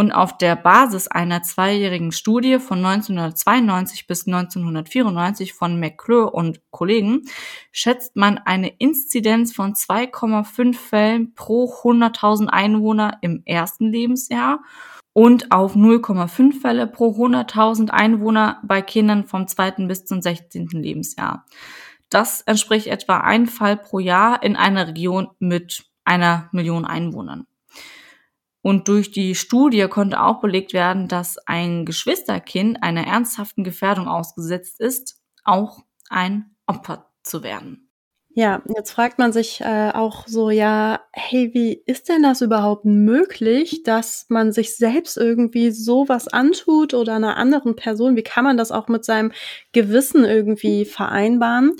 Und 0.00 0.12
auf 0.12 0.38
der 0.38 0.56
Basis 0.56 1.08
einer 1.08 1.42
zweijährigen 1.42 2.10
Studie 2.10 2.58
von 2.58 2.78
1992 2.82 4.06
bis 4.06 4.26
1994 4.26 5.52
von 5.52 5.78
McClure 5.78 6.30
und 6.30 6.62
Kollegen 6.70 7.26
schätzt 7.70 8.16
man 8.16 8.38
eine 8.38 8.68
Inzidenz 8.78 9.52
von 9.54 9.74
2,5 9.74 10.74
Fällen 10.74 11.34
pro 11.34 11.66
100.000 11.66 12.46
Einwohner 12.46 13.18
im 13.20 13.42
ersten 13.44 13.92
Lebensjahr 13.92 14.60
und 15.12 15.52
auf 15.52 15.76
0,5 15.76 16.58
Fälle 16.58 16.86
pro 16.86 17.10
100.000 17.10 17.90
Einwohner 17.90 18.62
bei 18.64 18.80
Kindern 18.80 19.26
vom 19.26 19.48
zweiten 19.48 19.86
bis 19.86 20.06
zum 20.06 20.22
16. 20.22 20.68
Lebensjahr. 20.68 21.44
Das 22.08 22.40
entspricht 22.40 22.86
etwa 22.86 23.18
ein 23.18 23.44
Fall 23.44 23.76
pro 23.76 23.98
Jahr 23.98 24.42
in 24.42 24.56
einer 24.56 24.88
Region 24.88 25.28
mit 25.40 25.84
einer 26.06 26.48
Million 26.52 26.86
Einwohnern. 26.86 27.44
Und 28.62 28.88
durch 28.88 29.10
die 29.10 29.34
Studie 29.34 29.86
konnte 29.88 30.20
auch 30.22 30.40
belegt 30.40 30.72
werden, 30.72 31.08
dass 31.08 31.38
ein 31.46 31.86
Geschwisterkind 31.86 32.82
einer 32.82 33.06
ernsthaften 33.06 33.64
Gefährdung 33.64 34.06
ausgesetzt 34.06 34.80
ist, 34.80 35.20
auch 35.44 35.78
ein 36.10 36.56
Opfer 36.66 37.10
zu 37.22 37.42
werden. 37.42 37.90
Ja, 38.32 38.62
jetzt 38.76 38.92
fragt 38.92 39.18
man 39.18 39.32
sich 39.32 39.60
äh, 39.60 39.90
auch 39.92 40.28
so, 40.28 40.50
ja, 40.50 41.00
hey, 41.12 41.50
wie 41.52 41.82
ist 41.84 42.08
denn 42.08 42.22
das 42.22 42.42
überhaupt 42.42 42.84
möglich, 42.84 43.82
dass 43.82 44.26
man 44.28 44.52
sich 44.52 44.76
selbst 44.76 45.16
irgendwie 45.16 45.72
sowas 45.72 46.28
antut 46.28 46.94
oder 46.94 47.14
einer 47.14 47.36
anderen 47.36 47.74
Person? 47.74 48.14
Wie 48.14 48.22
kann 48.22 48.44
man 48.44 48.56
das 48.56 48.70
auch 48.70 48.86
mit 48.86 49.04
seinem 49.04 49.32
Gewissen 49.72 50.24
irgendwie 50.24 50.84
vereinbaren? 50.84 51.72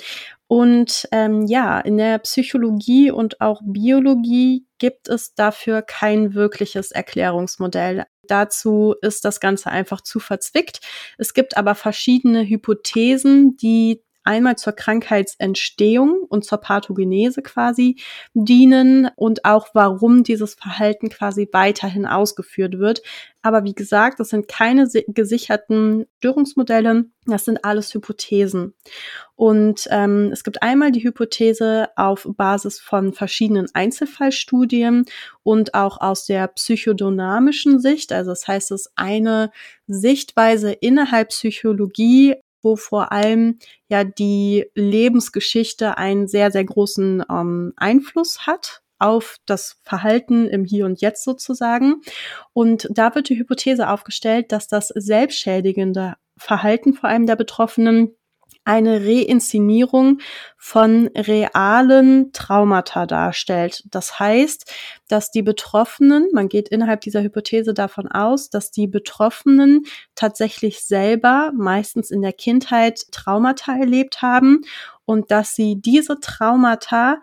Und 0.49 1.09
ähm, 1.13 1.47
ja, 1.47 1.79
in 1.79 1.99
der 1.99 2.19
Psychologie 2.19 3.13
und 3.13 3.41
auch 3.41 3.63
Biologie 3.65 4.67
gibt 4.81 5.09
es 5.09 5.35
dafür 5.35 5.83
kein 5.83 6.35
wirkliches 6.35 6.91
Erklärungsmodell. 6.91 8.07
Dazu 8.27 8.97
ist 9.03 9.25
das 9.25 9.39
Ganze 9.39 9.71
einfach 9.71 10.01
zu 10.01 10.19
verzwickt. 10.19 10.81
Es 11.19 11.35
gibt 11.35 11.57
aber 11.57 11.77
verschiedene 11.77 12.45
Hypothesen, 12.45 13.57
die 13.57 14.03
einmal 14.25 14.57
zur 14.57 14.75
Krankheitsentstehung 14.75 16.25
und 16.29 16.45
zur 16.45 16.59
Pathogenese 16.59 17.43
quasi 17.43 17.97
dienen 18.35 19.11
und 19.17 19.45
auch 19.45 19.69
warum 19.75 20.23
dieses 20.23 20.55
Verhalten 20.55 21.09
quasi 21.09 21.49
weiterhin 21.53 22.07
ausgeführt 22.07 22.79
wird. 22.79 23.03
Aber 23.43 23.65
wie 23.65 23.75
gesagt, 23.75 24.21
das 24.21 24.29
sind 24.29 24.49
keine 24.49 24.87
gesicherten 25.09 26.07
Störungsmodelle, 26.19 27.07
das 27.25 27.47
sind 27.47 27.65
alles 27.65 27.95
Hypothesen. 27.95 28.75
Und 29.35 29.89
ähm, 29.91 30.31
es 30.31 30.45
gibt 30.45 30.63
einmal 30.63 30.93
die 30.93 31.03
Hypothese 31.03 31.89
auf 31.97 32.29
Basis 32.37 32.79
von 32.81 33.15
verschiedenen 33.15 33.69
Einzelfallstudien 33.73 35.07
und 35.43 35.73
auch 35.73 35.99
aus 36.01 36.27
der 36.27 36.49
psychodynamischen 36.49 37.81
Sicht. 37.81 38.13
Also 38.13 38.31
das 38.31 38.47
heißt, 38.47 38.71
es 38.73 38.83
ist 38.83 38.93
eine 38.97 39.51
Sichtweise 39.87 40.73
innerhalb 40.73 41.31
Psychologie 41.31 42.37
wo 42.63 42.77
vor 42.77 43.13
allem 43.13 43.59
ja 43.89 44.05
die 44.05 44.67
Lebensgeschichte 44.75 45.99
einen 45.99 46.29
sehr, 46.29 46.51
sehr 46.51 46.65
großen 46.65 47.25
ähm, 47.31 47.73
Einfluss 47.77 48.47
hat 48.47 48.83
auf 48.99 49.37
das 49.47 49.81
Verhalten 49.83 50.47
im 50.47 50.65
Hier 50.65 50.85
und 50.85 51.01
Jetzt 51.01 51.25
sozusagen. 51.25 52.03
Und 52.53 52.87
da 52.91 53.15
wird 53.15 53.31
die 53.31 53.39
Hypothese 53.39 53.89
aufgestellt, 53.89 54.53
dass 54.53 54.69
das 54.69 54.89
selbstschädigende 54.89 56.17
Verhalten 56.37 56.95
vor 56.95 57.09
allem 57.09 57.27
der 57.27 57.37
Betroffenen 57.37 58.15
eine 58.65 59.01
Reinszenierung 59.05 60.19
von 60.57 61.09
realen 61.17 62.33
Traumata 62.33 63.07
darstellt. 63.07 63.85
Das 63.91 64.19
heißt, 64.19 64.73
dass 65.09 65.31
die 65.31 65.43
Betroffenen, 65.43 66.29
man 66.33 66.49
geht 66.49 66.69
innerhalb 66.69 67.01
dieser 67.01 67.23
Hypothese 67.23 67.75
davon 67.75 68.09
aus, 68.09 68.51
dass 68.51 68.71
die 68.71 68.87
Betroffenen 68.87 69.85
tatsächlich 70.15 70.85
selber 70.85 71.53
meistens 71.57 72.11
in 72.11 72.23
der 72.23 72.33
Kindheit 72.33 73.11
Traumata 73.11 73.77
erlebt 73.77 74.23
haben 74.23 74.61
und 75.05 75.31
dass 75.31 75.55
sie 75.55 75.81
diese 75.81 76.21
Traumata 76.21 77.21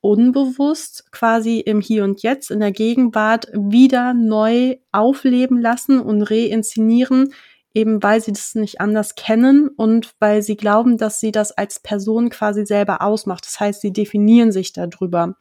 unbewusst 0.00 1.10
quasi 1.10 1.58
im 1.58 1.80
Hier 1.80 2.04
und 2.04 2.22
Jetzt, 2.22 2.50
in 2.50 2.60
der 2.60 2.70
Gegenwart 2.70 3.48
wieder 3.52 4.14
neu 4.14 4.76
aufleben 4.92 5.60
lassen 5.60 6.00
und 6.00 6.22
reinszenieren, 6.22 7.32
eben 7.76 8.02
weil 8.02 8.22
sie 8.22 8.32
das 8.32 8.54
nicht 8.54 8.80
anders 8.80 9.16
kennen 9.16 9.68
und 9.68 10.14
weil 10.18 10.40
sie 10.40 10.56
glauben, 10.56 10.96
dass 10.96 11.20
sie 11.20 11.30
das 11.30 11.52
als 11.52 11.78
Person 11.78 12.30
quasi 12.30 12.64
selber 12.64 13.02
ausmacht. 13.02 13.44
Das 13.44 13.60
heißt, 13.60 13.82
sie 13.82 13.92
definieren 13.92 14.50
sich 14.50 14.72
darüber. 14.72 15.34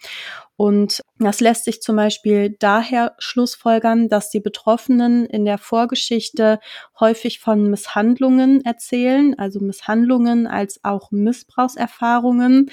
Und 0.58 1.02
das 1.18 1.40
lässt 1.40 1.64
sich 1.64 1.82
zum 1.82 1.96
Beispiel 1.96 2.58
daher 2.60 3.16
schlussfolgern, 3.20 4.10
dass 4.10 4.32
die 4.32 4.42
Betroffenen 4.42 5.26
in 5.26 5.46
der 5.46 5.58
Vorgeschichte 5.58 6.60
häufig 7.00 7.40
von 7.40 7.70
Misshandlungen 7.70 8.64
erzählen, 8.66 9.40
also 9.40 9.62
Misshandlungen 9.62 10.46
als 10.46 10.82
auch 10.84 11.12
Missbrauchserfahrungen 11.12 12.70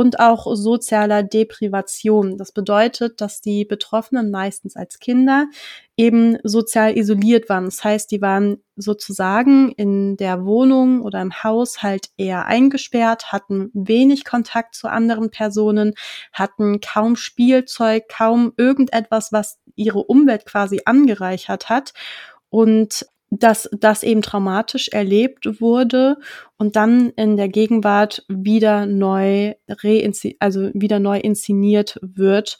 und 0.00 0.18
auch 0.18 0.46
sozialer 0.56 1.22
Deprivation. 1.22 2.38
Das 2.38 2.52
bedeutet, 2.52 3.20
dass 3.20 3.42
die 3.42 3.66
Betroffenen 3.66 4.30
meistens 4.30 4.74
als 4.74 4.98
Kinder 4.98 5.46
eben 5.94 6.38
sozial 6.42 6.96
isoliert 6.96 7.50
waren. 7.50 7.66
Das 7.66 7.84
heißt, 7.84 8.10
die 8.10 8.22
waren 8.22 8.62
sozusagen 8.76 9.72
in 9.72 10.16
der 10.16 10.46
Wohnung 10.46 11.02
oder 11.02 11.20
im 11.20 11.44
Haus 11.44 11.82
halt 11.82 12.08
eher 12.16 12.46
eingesperrt, 12.46 13.30
hatten 13.30 13.70
wenig 13.74 14.24
Kontakt 14.24 14.74
zu 14.74 14.88
anderen 14.88 15.30
Personen, 15.30 15.92
hatten 16.32 16.80
kaum 16.80 17.14
Spielzeug, 17.14 18.04
kaum 18.08 18.54
irgendetwas, 18.56 19.32
was 19.32 19.58
ihre 19.74 20.02
Umwelt 20.02 20.46
quasi 20.46 20.80
angereichert 20.86 21.68
hat. 21.68 21.92
Und 22.48 23.04
dass 23.30 23.70
das 23.72 24.02
eben 24.02 24.22
traumatisch 24.22 24.88
erlebt 24.88 25.60
wurde 25.60 26.18
und 26.58 26.76
dann 26.76 27.10
in 27.10 27.36
der 27.36 27.48
Gegenwart 27.48 28.24
wieder 28.28 28.86
neu 28.86 29.54
also 30.40 30.70
wieder 30.74 30.98
neu 30.98 31.18
inszeniert 31.18 31.98
wird. 32.02 32.58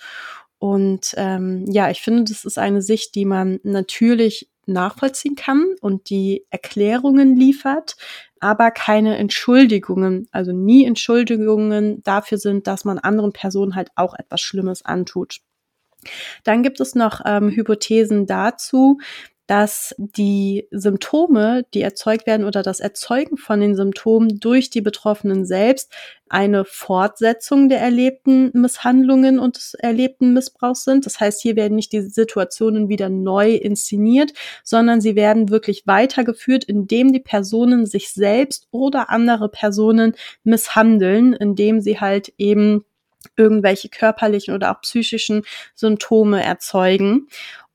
Und 0.58 1.14
ähm, 1.16 1.64
ja, 1.68 1.90
ich 1.90 2.00
finde, 2.00 2.24
das 2.24 2.44
ist 2.44 2.58
eine 2.58 2.82
Sicht, 2.82 3.14
die 3.14 3.24
man 3.24 3.58
natürlich 3.62 4.48
nachvollziehen 4.66 5.34
kann 5.34 5.74
und 5.80 6.10
die 6.10 6.46
Erklärungen 6.50 7.36
liefert, 7.36 7.96
aber 8.38 8.70
keine 8.70 9.16
Entschuldigungen, 9.16 10.28
also 10.30 10.52
nie 10.52 10.84
Entschuldigungen 10.84 12.02
dafür 12.04 12.38
sind, 12.38 12.66
dass 12.66 12.84
man 12.84 12.98
anderen 12.98 13.32
Personen 13.32 13.74
halt 13.74 13.90
auch 13.96 14.14
etwas 14.16 14.40
Schlimmes 14.40 14.84
antut. 14.84 15.40
Dann 16.44 16.62
gibt 16.62 16.80
es 16.80 16.94
noch 16.94 17.20
ähm, 17.26 17.50
Hypothesen 17.50 18.26
dazu, 18.26 18.98
dass 19.50 19.96
die 19.98 20.68
Symptome, 20.70 21.64
die 21.74 21.82
erzeugt 21.82 22.28
werden 22.28 22.46
oder 22.46 22.62
das 22.62 22.78
Erzeugen 22.78 23.36
von 23.36 23.60
den 23.60 23.74
Symptomen 23.74 24.38
durch 24.38 24.70
die 24.70 24.80
Betroffenen 24.80 25.44
selbst 25.44 25.92
eine 26.28 26.64
Fortsetzung 26.64 27.68
der 27.68 27.80
erlebten 27.80 28.52
Misshandlungen 28.54 29.40
und 29.40 29.56
des 29.56 29.74
erlebten 29.74 30.34
Missbrauchs 30.34 30.84
sind. 30.84 31.04
Das 31.04 31.18
heißt, 31.18 31.42
hier 31.42 31.56
werden 31.56 31.74
nicht 31.74 31.90
die 31.90 32.00
Situationen 32.02 32.88
wieder 32.88 33.08
neu 33.08 33.56
inszeniert, 33.56 34.34
sondern 34.62 35.00
sie 35.00 35.16
werden 35.16 35.48
wirklich 35.48 35.84
weitergeführt, 35.84 36.62
indem 36.62 37.12
die 37.12 37.18
Personen 37.18 37.86
sich 37.86 38.10
selbst 38.10 38.68
oder 38.70 39.10
andere 39.10 39.48
Personen 39.48 40.14
misshandeln, 40.44 41.32
indem 41.32 41.80
sie 41.80 41.98
halt 41.98 42.32
eben 42.38 42.84
irgendwelche 43.36 43.88
körperlichen 43.88 44.54
oder 44.54 44.70
auch 44.70 44.80
psychischen 44.82 45.42
Symptome 45.74 46.42
erzeugen. 46.42 47.26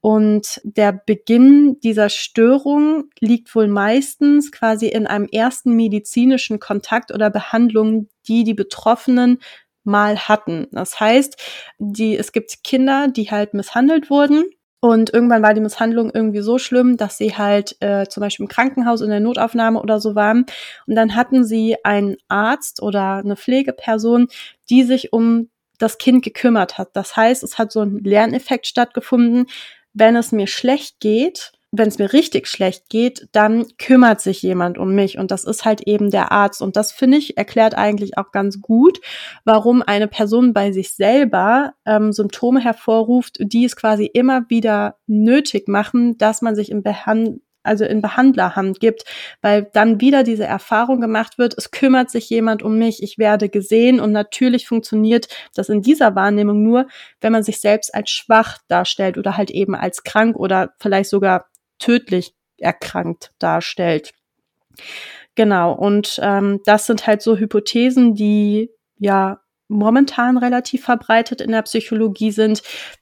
Und 0.06 0.62
der 0.64 0.94
Beginn 0.94 1.80
dieser 1.80 2.10
Störung 2.10 3.06
liegt 3.20 3.56
wohl 3.56 3.68
meistens 3.68 4.52
quasi 4.52 4.86
in 4.86 5.08
einem 5.08 5.28
ersten 5.32 5.76
medizinischen 5.76 6.60
Kontakt 6.60 7.12
oder 7.12 7.32
Behandlung, 7.32 8.08
die 8.28 8.44
die 8.44 8.54
Betroffenen 8.54 9.40
mal 9.84 10.16
hatten. 10.20 10.68
Das 10.72 11.00
heißt, 11.00 11.42
die, 11.80 12.16
es 12.16 12.34
gibt 12.34 12.64
Kinder, 12.64 13.08
die 13.08 13.32
halt 13.32 13.56
misshandelt 13.56 14.12
wurden 14.12 14.44
und 14.80 15.12
irgendwann 15.12 15.42
war 15.42 15.56
die 15.56 15.62
Misshandlung 15.62 16.12
irgendwie 16.14 16.42
so 16.42 16.60
schlimm, 16.60 16.98
dass 16.98 17.18
sie 17.18 17.36
halt 17.36 17.76
äh, 17.80 18.06
zum 18.08 18.22
Beispiel 18.22 18.44
im 18.44 18.50
Krankenhaus 18.50 19.02
in 19.02 19.10
der 19.10 19.22
Notaufnahme 19.22 19.82
oder 19.82 20.00
so 20.00 20.14
waren. 20.14 20.46
Und 20.86 20.94
dann 20.94 21.16
hatten 21.16 21.44
sie 21.46 21.78
einen 21.84 22.18
Arzt 22.28 22.80
oder 22.80 23.16
eine 23.16 23.38
Pflegeperson, 23.38 24.28
die 24.70 24.84
sich 24.84 25.12
um 25.14 25.50
das 25.80 25.98
Kind 25.98 26.24
gekümmert 26.24 26.78
hat. 26.78 26.90
Das 26.94 27.16
heißt, 27.16 27.44
es 27.44 27.58
hat 27.58 27.72
so 27.72 27.82
ein 27.82 28.04
Lerneffekt 28.04 28.68
stattgefunden. 28.68 29.48
Wenn 29.96 30.16
es 30.16 30.32
mir 30.32 30.46
schlecht 30.46 31.00
geht, 31.00 31.54
wenn 31.78 31.88
es 31.88 31.98
mir 31.98 32.14
richtig 32.14 32.48
schlecht 32.48 32.90
geht, 32.90 33.28
dann 33.32 33.66
kümmert 33.78 34.22
sich 34.22 34.42
jemand 34.42 34.78
um 34.78 34.94
mich 34.94 35.18
und 35.18 35.32
das 35.32 35.44
ist 35.44 35.66
halt 35.66 35.82
eben 35.82 36.12
der 36.12 36.32
Arzt. 36.32 36.62
Und 36.62 36.76
das 36.76 36.92
finde 36.92 37.18
ich 37.18 37.38
erklärt 37.38 37.76
eigentlich 37.76 38.18
auch 38.18 38.32
ganz 38.32 38.62
gut, 38.62 39.00
warum 39.44 39.82
eine 39.82 40.08
Person 40.08 40.54
bei 40.54 40.72
sich 40.72 40.94
selber 40.94 41.74
ähm, 41.86 42.12
Symptome 42.12 42.60
hervorruft, 42.60 43.38
die 43.40 43.66
es 43.66 43.76
quasi 43.76 44.06
immer 44.06 44.50
wieder 44.50 44.98
nötig 45.08 45.68
machen, 45.68 46.18
dass 46.18 46.42
man 46.42 46.56
sich 46.56 46.72
im 46.72 46.84
Behand 46.84 47.42
also 47.66 47.86
in 47.86 48.02
Behandlerhand 48.02 48.80
gibt, 48.80 49.04
weil 49.42 49.70
dann 49.74 50.02
wieder 50.02 50.24
diese 50.24 50.46
Erfahrung 50.46 51.02
gemacht 51.02 51.38
wird, 51.38 51.56
es 51.58 51.72
kümmert 51.72 52.10
sich 52.10 52.30
jemand 52.30 52.64
um 52.64 52.78
mich, 52.78 53.02
ich 53.04 53.18
werde 53.18 53.50
gesehen 53.50 54.00
und 54.00 54.12
natürlich 54.12 54.68
funktioniert 54.68 55.28
das 55.54 55.70
in 55.70 55.82
dieser 55.82 56.16
Wahrnehmung 56.16 56.64
nur, 56.64 56.88
wenn 57.22 57.32
man 57.32 57.44
sich 57.44 57.62
selbst 57.62 57.94
als 57.94 58.10
schwach 58.10 58.60
darstellt 58.68 59.18
oder 59.18 59.38
halt 59.38 59.52
eben 59.52 59.76
als 59.76 60.04
krank 60.04 60.36
oder 60.36 60.74
vielleicht 60.80 61.10
sogar 61.10 61.46
tödlich 61.80 62.34
erkrankt 62.58 63.32
darstellt. 63.40 64.14
Genau, 65.36 65.74
und 65.74 66.20
ähm, 66.24 66.62
das 66.66 66.86
sind 66.86 67.08
halt 67.08 67.22
so 67.22 67.38
Hypothesen, 67.38 68.16
die 68.16 68.72
ja 68.98 69.42
momentan 69.68 70.38
relativ 70.38 70.86
verbreitet 70.86 71.42
in 71.42 71.52
der 71.52 71.64
Psychologie 71.64 72.32
sind, 72.32 72.62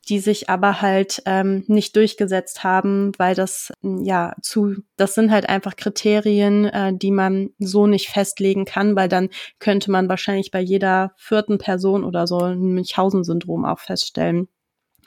die 0.09 0.19
sich 0.19 0.49
aber 0.49 0.81
halt 0.81 1.21
ähm, 1.25 1.63
nicht 1.67 1.95
durchgesetzt 1.95 2.63
haben, 2.63 3.11
weil 3.17 3.35
das 3.35 3.71
ja 3.81 4.35
zu, 4.41 4.77
das 4.95 5.15
sind 5.15 5.31
halt 5.31 5.49
einfach 5.49 5.75
Kriterien, 5.75 6.65
äh, 6.65 6.93
die 6.95 7.11
man 7.11 7.49
so 7.59 7.87
nicht 7.87 8.09
festlegen 8.09 8.65
kann, 8.65 8.95
weil 8.95 9.09
dann 9.09 9.29
könnte 9.59 9.91
man 9.91 10.09
wahrscheinlich 10.09 10.51
bei 10.51 10.61
jeder 10.61 11.13
vierten 11.17 11.57
Person 11.57 12.03
oder 12.03 12.27
so 12.27 12.39
ein 12.39 12.73
Münchhausen-Syndrom 12.73 13.65
auch 13.65 13.79
feststellen. 13.79 14.47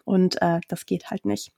Und 0.04 0.40
äh, 0.40 0.60
das 0.68 0.86
geht 0.86 1.10
halt 1.10 1.24
nicht. 1.24 1.52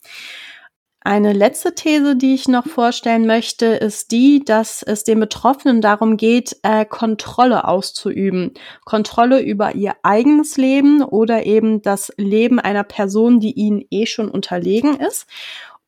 Eine 1.09 1.32
letzte 1.32 1.74
These, 1.74 2.16
die 2.16 2.34
ich 2.34 2.48
noch 2.48 2.66
vorstellen 2.66 3.26
möchte, 3.26 3.64
ist 3.64 4.12
die, 4.12 4.44
dass 4.44 4.82
es 4.82 5.04
den 5.04 5.18
Betroffenen 5.18 5.80
darum 5.80 6.18
geht, 6.18 6.59
äh, 6.62 6.84
Kontrolle 6.84 7.66
auszuüben. 7.66 8.52
Kontrolle 8.84 9.40
über 9.40 9.74
ihr 9.74 9.94
eigenes 10.02 10.59
Leben 10.59 11.02
oder 11.02 11.46
eben 11.46 11.80
das 11.80 12.12
Leben 12.18 12.61
einer 12.61 12.84
Person, 12.84 13.40
die 13.40 13.52
ihnen 13.52 13.86
eh 13.90 14.04
schon 14.04 14.28
unterlegen 14.28 14.96
ist. 15.00 15.26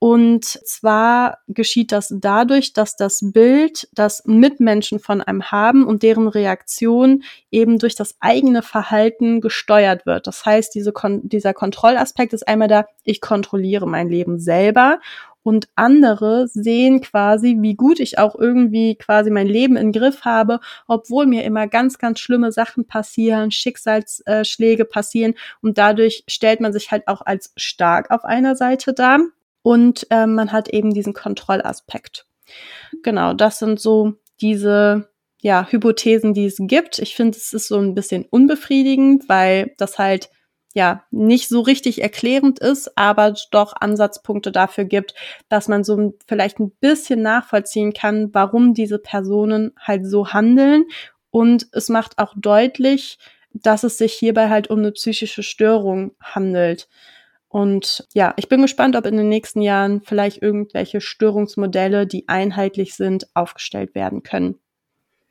Und 0.03 0.47
zwar 0.47 1.41
geschieht 1.47 1.93
das 1.93 2.09
dadurch, 2.11 2.73
dass 2.73 2.97
das 2.97 3.21
Bild, 3.35 3.87
das 3.93 4.25
Mitmenschen 4.25 4.99
von 4.99 5.21
einem 5.21 5.53
haben 5.53 5.87
und 5.87 6.03
deren 6.03 6.27
Reaktion 6.27 7.23
eben 7.51 7.79
durch 7.79 7.97
das 7.97 8.17
eigene 8.19 8.63
Verhalten 8.63 9.43
gesteuert 9.43 10.07
wird. 10.07 10.27
Das 10.27 10.47
heißt, 10.47 10.75
diese 10.75 10.93
Kon 10.93 11.29
dieser 11.29 11.53
Kontrollaspekt 11.53 12.33
ist 12.33 12.49
einmal 12.49 12.69
da, 12.69 12.87
ich 13.05 13.21
kontrolliere 13.21 13.87
mein 13.87 14.09
Leben 14.09 14.39
selber 14.39 15.01
und 15.43 15.69
andere 15.75 16.49
sehen 16.49 17.03
quasi, 17.03 17.59
wie 17.61 17.75
gut 17.75 18.01
ich 18.01 18.19
auch 18.19 18.35
irgendwie 18.35 18.95
quasi 18.95 19.31
mein 19.31 19.49
Leben 19.49 19.77
in 19.77 19.93
Griff 19.93 20.23
habe, 20.23 20.61
obwohl 20.87 21.27
mir 21.27 21.45
immer 21.45 21.67
ganz, 21.67 21.99
ganz 21.99 22.21
schlimme 22.21 22.53
Sachen 22.53 22.87
passieren, 22.87 23.51
Schicksalsschläge 23.51 24.87
passieren 24.87 25.35
und 25.61 25.77
dadurch 25.77 26.25
stellt 26.27 26.61
man 26.61 26.73
sich 26.73 26.91
halt 26.91 27.07
auch 27.07 27.21
als 27.21 27.53
stark 27.59 28.11
auf 28.11 28.25
einer 28.25 28.57
Seite 28.57 28.95
dar 28.95 29.21
und 29.63 30.07
äh, 30.11 30.27
man 30.27 30.53
hat 30.53 30.69
eben 30.69 30.93
diesen 30.93 31.15
Kontrollaspekt. 31.15 32.27
Genau, 33.03 33.35
das 33.35 33.59
sind 33.59 33.81
so 33.81 34.15
diese 34.41 35.11
ja, 35.43 35.67
Hypothesen, 35.71 36.35
die 36.35 36.47
es 36.47 36.57
gibt. 36.59 36.99
Ich 36.99 37.15
finde, 37.15 37.37
es 37.37 37.53
ist 37.53 37.69
so 37.69 37.79
ein 37.79 37.95
bisschen 37.95 38.27
unbefriedigend, 38.29 39.29
weil 39.29 39.75
das 39.79 39.99
halt 39.99 40.31
ja 40.75 41.05
nicht 41.11 41.49
so 41.49 41.61
richtig 41.61 42.01
erklärend 42.01 42.61
ist, 42.61 42.97
aber 42.97 43.35
doch 43.51 43.75
Ansatzpunkte 43.79 44.53
dafür 44.53 44.85
gibt, 44.85 45.15
dass 45.49 45.67
man 45.67 45.83
so 45.83 46.15
vielleicht 46.29 46.61
ein 46.61 46.71
bisschen 46.71 47.23
nachvollziehen 47.23 47.93
kann, 47.93 48.33
warum 48.33 48.75
diese 48.75 48.99
Personen 48.99 49.73
halt 49.79 50.07
so 50.07 50.29
handeln. 50.29 50.85
Und 51.31 51.69
es 51.73 51.89
macht 51.89 52.19
auch 52.19 52.35
deutlich, 52.37 53.19
dass 53.53 53.83
es 53.83 53.99
sich 53.99 54.13
hierbei 54.13 54.49
halt 54.49 54.71
um 54.71 54.79
eine 54.79 54.93
psychische 54.93 55.43
Störung 55.43 56.13
handelt. 56.21 56.89
Und 57.51 58.07
ja, 58.15 58.33
ich 58.37 58.49
bin 58.49 58.63
gespannt, 58.63 58.95
ob 58.95 59.05
in 59.07 59.17
den 59.17 59.29
nächsten 59.29 59.61
Jahren 59.61 60.03
vielleicht 60.03 60.41
irgendwelche 60.41 61.01
Störungsmodelle, 61.01 62.07
die 62.07 62.29
einheitlich 62.29 62.95
sind, 62.95 63.27
aufgestellt 63.35 63.97
werden 63.97 64.23
können. 64.23 64.55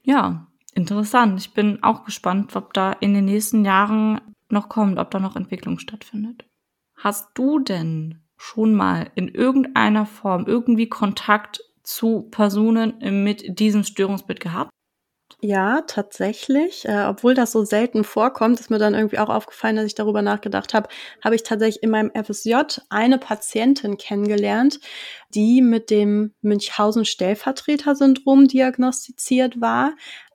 Ja, 0.04 0.48
interessant. 0.76 1.40
Ich 1.40 1.54
bin 1.54 1.82
auch 1.82 2.04
gespannt, 2.04 2.54
ob 2.58 2.74
da 2.74 2.92
in 2.92 3.14
den 3.14 3.24
nächsten 3.24 3.64
Jahren 3.64 4.20
noch 4.50 4.68
kommt, 4.68 5.00
ob 5.00 5.12
da 5.12 5.20
noch 5.20 5.38
Entwicklung 5.38 5.80
stattfindet. 5.80 6.46
Hast 6.94 7.30
du 7.36 7.60
denn 7.60 8.20
schon 8.36 8.74
mal 8.74 9.10
in 9.16 9.30
irgendeiner 9.30 10.06
Form 10.06 10.46
irgendwie 10.46 10.90
Kontakt 10.90 11.62
zu 11.84 12.28
Personen 12.32 13.24
mit 13.24 13.60
diesem 13.60 13.86
Störungsbild 13.86 14.42
gehabt? 14.42 14.72
Ja, 15.42 15.82
tatsächlich. 15.88 16.84
Äh, 16.86 17.06
obwohl 17.08 17.34
das 17.34 17.54
so 17.54 17.64
selten 17.64 18.04
vorkommt, 18.04 18.60
ist 18.60 18.70
mir 18.70 18.78
dann 18.78 18.94
irgendwie 18.94 19.20
auch 19.20 19.30
aufgefallen, 19.30 19.78
dass 19.78 19.86
ich 19.86 19.96
darüber 19.96 20.22
nachgedacht 20.22 20.74
habe, 20.74 20.90
habe 21.24 21.36
ich 21.36 21.44
tatsächlich 21.44 21.82
in 21.82 21.92
meinem 21.92 22.12
FSJ 22.14 22.56
eine 22.90 23.18
Patientin 23.18 23.98
kennengelernt, 23.98 24.82
die 25.34 25.62
mit 25.62 25.92
dem 25.92 26.34
Münchhausen-Stellvertreter-Syndrom 26.42 28.50
diagnostiziert 28.50 29.62
war. 29.62 29.94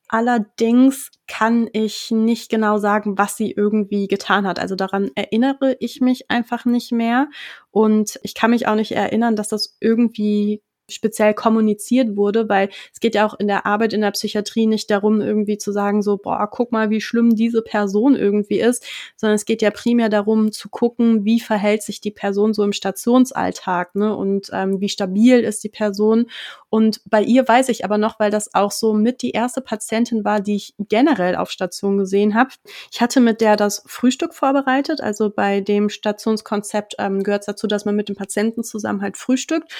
Allerdings 0.08 1.10
kann 1.26 1.68
ich 1.72 2.10
nicht 2.10 2.50
genau 2.50 2.78
sagen, 2.78 3.18
was 3.18 3.36
sie 3.36 3.50
irgendwie 3.50 4.06
getan 4.06 4.46
hat. 4.46 4.58
Also 4.58 4.74
daran 4.74 5.10
erinnere 5.14 5.76
ich 5.80 6.00
mich 6.00 6.30
einfach 6.30 6.64
nicht 6.64 6.92
mehr. 6.92 7.28
Und 7.70 8.18
ich 8.22 8.34
kann 8.34 8.52
mich 8.52 8.66
auch 8.68 8.74
nicht 8.74 8.92
erinnern, 8.92 9.36
dass 9.36 9.48
das 9.48 9.76
irgendwie 9.80 10.62
speziell 10.90 11.34
kommuniziert 11.34 12.16
wurde, 12.16 12.48
weil 12.48 12.68
es 12.92 13.00
geht 13.00 13.14
ja 13.14 13.26
auch 13.26 13.34
in 13.38 13.48
der 13.48 13.66
Arbeit 13.66 13.92
in 13.92 14.00
der 14.00 14.10
Psychiatrie 14.10 14.66
nicht 14.66 14.90
darum, 14.90 15.20
irgendwie 15.20 15.58
zu 15.58 15.72
sagen, 15.72 16.02
so, 16.02 16.16
boah, 16.16 16.48
guck 16.50 16.72
mal, 16.72 16.90
wie 16.90 17.00
schlimm 17.00 17.34
diese 17.34 17.62
Person 17.62 18.16
irgendwie 18.16 18.60
ist, 18.60 18.84
sondern 19.16 19.36
es 19.36 19.44
geht 19.44 19.62
ja 19.62 19.70
primär 19.70 20.08
darum 20.08 20.52
zu 20.52 20.68
gucken, 20.68 21.24
wie 21.24 21.40
verhält 21.40 21.82
sich 21.82 22.00
die 22.00 22.10
Person 22.10 22.54
so 22.54 22.62
im 22.62 22.72
Stationsalltag, 22.72 23.94
ne, 23.94 24.14
und 24.14 24.50
ähm, 24.52 24.80
wie 24.80 24.88
stabil 24.88 25.40
ist 25.40 25.64
die 25.64 25.68
Person. 25.68 26.26
Und 26.70 27.00
bei 27.04 27.22
ihr 27.22 27.46
weiß 27.46 27.68
ich 27.68 27.84
aber 27.84 27.98
noch, 27.98 28.18
weil 28.18 28.30
das 28.30 28.52
auch 28.54 28.72
so 28.72 28.94
mit 28.94 29.22
die 29.22 29.30
erste 29.30 29.60
Patientin 29.60 30.24
war, 30.24 30.40
die 30.40 30.56
ich 30.56 30.74
generell 30.78 31.36
auf 31.36 31.50
Station 31.50 31.98
gesehen 31.98 32.34
habe. 32.34 32.50
Ich 32.92 33.00
hatte 33.00 33.20
mit 33.20 33.40
der 33.40 33.56
das 33.56 33.84
Frühstück 33.86 34.34
vorbereitet, 34.34 35.00
also 35.00 35.30
bei 35.30 35.60
dem 35.60 35.88
Stationskonzept 35.88 36.96
ähm, 36.98 37.22
gehört 37.22 37.42
es 37.42 37.46
dazu, 37.46 37.66
dass 37.66 37.84
man 37.84 37.94
mit 37.94 38.08
dem 38.08 38.16
Patienten 38.16 38.64
zusammen 38.64 39.02
halt 39.02 39.16
frühstückt. 39.16 39.72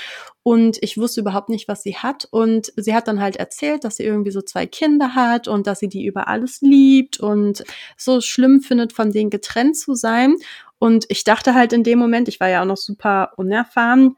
Und 0.45 0.77
ich 0.83 0.94
wusste 0.99 1.21
überhaupt 1.21 1.49
nicht, 1.49 1.69
was 1.69 1.83
sie 1.83 1.97
hat. 1.97 2.27
Und 2.31 2.73
sie 2.77 2.95
hat 2.95 3.09
dann 3.09 3.21
halt 3.21 3.37
erzählt, 3.37 3.85
dass 3.85 3.97
sie 3.97 4.05
irgendwie 4.05 4.31
so 4.31 4.43
zwei 4.43 4.67
Kinder 4.67 5.15
hat 5.15 5.49
und 5.49 5.67
dass 5.67 5.79
sie 5.79 5.89
die 5.89 6.05
über 6.05 6.29
alles 6.29 6.61
liebt 6.61 7.21
und 7.21 7.65
so 7.97 8.21
schlimm 8.21 8.61
findet, 8.61 8.93
von 8.93 9.11
denen 9.13 9.31
getrennt 9.31 9.77
zu 9.77 9.95
sein. 9.95 10.37
Und 10.79 11.07
ich 11.09 11.25
dachte 11.25 11.55
halt 11.55 11.73
in 11.73 11.85
dem 11.85 11.99
Moment, 11.99 12.29
ich 12.29 12.41
war 12.41 12.49
ja 12.49 12.63
auch 12.63 12.67
noch 12.67 12.77
super 12.77 13.33
unerfahren, 13.37 14.17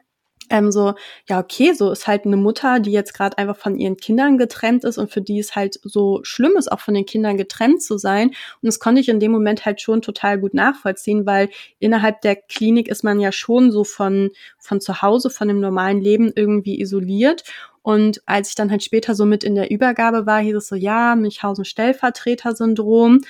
ähm, 0.50 0.72
so, 0.72 0.94
ja, 1.28 1.40
okay, 1.40 1.72
so 1.72 1.90
ist 1.90 2.06
halt 2.06 2.24
eine 2.24 2.36
Mutter, 2.36 2.80
die 2.80 2.92
jetzt 2.92 3.14
gerade 3.14 3.38
einfach 3.38 3.56
von 3.56 3.76
ihren 3.76 3.96
Kindern 3.96 4.38
getrennt 4.38 4.84
ist 4.84 4.98
und 4.98 5.10
für 5.10 5.20
die 5.20 5.38
es 5.38 5.56
halt 5.56 5.78
so 5.82 6.20
schlimm 6.22 6.56
ist, 6.56 6.70
auch 6.70 6.80
von 6.80 6.94
den 6.94 7.06
Kindern 7.06 7.36
getrennt 7.36 7.82
zu 7.82 7.98
sein. 7.98 8.28
Und 8.28 8.62
das 8.62 8.78
konnte 8.78 9.00
ich 9.00 9.08
in 9.08 9.20
dem 9.20 9.32
Moment 9.32 9.64
halt 9.64 9.80
schon 9.80 10.02
total 10.02 10.38
gut 10.38 10.54
nachvollziehen, 10.54 11.26
weil 11.26 11.48
innerhalb 11.78 12.20
der 12.22 12.36
Klinik 12.36 12.88
ist 12.88 13.04
man 13.04 13.20
ja 13.20 13.32
schon 13.32 13.72
so 13.72 13.84
von, 13.84 14.30
von 14.58 14.80
zu 14.80 15.02
Hause, 15.02 15.30
von 15.30 15.48
dem 15.48 15.60
normalen 15.60 16.00
Leben 16.00 16.32
irgendwie 16.34 16.80
isoliert. 16.80 17.44
Und 17.82 18.20
als 18.26 18.48
ich 18.48 18.54
dann 18.56 18.70
halt 18.70 18.82
später 18.82 19.14
so 19.14 19.26
mit 19.26 19.44
in 19.44 19.54
der 19.54 19.70
Übergabe 19.70 20.26
war, 20.26 20.40
hieß 20.40 20.56
es 20.56 20.68
so, 20.68 20.74
ja, 20.74 21.14
Münchhausen-Stellvertreter-Syndrom. 21.14 23.20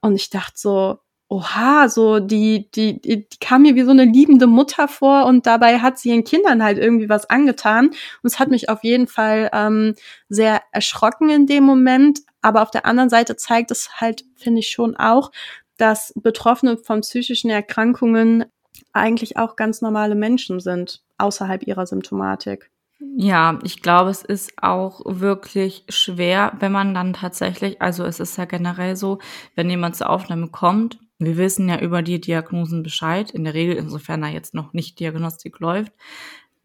Und 0.00 0.14
ich 0.14 0.30
dachte 0.30 0.54
so, 0.56 0.98
oha, 1.28 1.88
so 1.88 2.20
die, 2.20 2.70
die, 2.70 3.00
die, 3.00 3.26
kam 3.40 3.62
mir 3.62 3.74
wie 3.74 3.82
so 3.82 3.90
eine 3.90 4.04
liebende 4.04 4.46
Mutter 4.46 4.86
vor 4.86 5.26
und 5.26 5.46
dabei 5.46 5.80
hat 5.80 5.98
sie 5.98 6.10
ihren 6.10 6.24
Kindern 6.24 6.62
halt 6.62 6.78
irgendwie 6.78 7.08
was 7.08 7.28
angetan. 7.28 7.86
Und 7.88 7.96
es 8.22 8.38
hat 8.38 8.48
mich 8.48 8.68
auf 8.68 8.84
jeden 8.84 9.08
Fall 9.08 9.50
ähm, 9.52 9.94
sehr 10.28 10.62
erschrocken 10.72 11.30
in 11.30 11.46
dem 11.46 11.64
Moment. 11.64 12.20
Aber 12.42 12.62
auf 12.62 12.70
der 12.70 12.86
anderen 12.86 13.10
Seite 13.10 13.36
zeigt 13.36 13.72
es 13.72 14.00
halt, 14.00 14.24
finde 14.36 14.60
ich 14.60 14.70
schon 14.70 14.96
auch, 14.96 15.32
dass 15.78 16.12
Betroffene 16.16 16.78
von 16.78 17.00
psychischen 17.00 17.50
Erkrankungen 17.50 18.44
eigentlich 18.92 19.36
auch 19.36 19.56
ganz 19.56 19.82
normale 19.82 20.14
Menschen 20.14 20.60
sind, 20.60 21.02
außerhalb 21.18 21.66
ihrer 21.66 21.86
Symptomatik. 21.86 22.70
Ja, 22.98 23.58
ich 23.62 23.82
glaube, 23.82 24.10
es 24.10 24.22
ist 24.22 24.52
auch 24.62 25.02
wirklich 25.04 25.84
schwer, 25.88 26.52
wenn 26.60 26.72
man 26.72 26.94
dann 26.94 27.12
tatsächlich, 27.12 27.82
also 27.82 28.04
es 28.04 28.20
ist 28.20 28.38
ja 28.38 28.46
generell 28.46 28.96
so, 28.96 29.18
wenn 29.54 29.68
jemand 29.68 29.96
zur 29.96 30.08
Aufnahme 30.08 30.48
kommt, 30.48 30.98
wir 31.18 31.36
wissen 31.36 31.68
ja 31.68 31.80
über 31.80 32.02
die 32.02 32.20
Diagnosen 32.20 32.82
Bescheid, 32.82 33.30
in 33.30 33.44
der 33.44 33.54
Regel, 33.54 33.76
insofern 33.76 34.22
da 34.22 34.28
jetzt 34.28 34.54
noch 34.54 34.72
nicht 34.72 35.00
Diagnostik 35.00 35.58
läuft, 35.60 35.92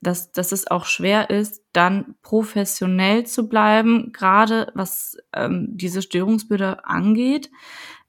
dass, 0.02 0.32
dass 0.32 0.52
es 0.52 0.70
auch 0.70 0.86
schwer 0.86 1.30
ist, 1.30 1.64
dann 1.74 2.16
professionell 2.24 3.26
zu 3.26 3.48
bleiben, 3.48 4.12
gerade 4.12 4.72
was 4.74 5.18
ähm, 5.34 5.70
diese 5.72 6.02
Störungsbilder 6.02 6.90
angeht, 6.90 7.52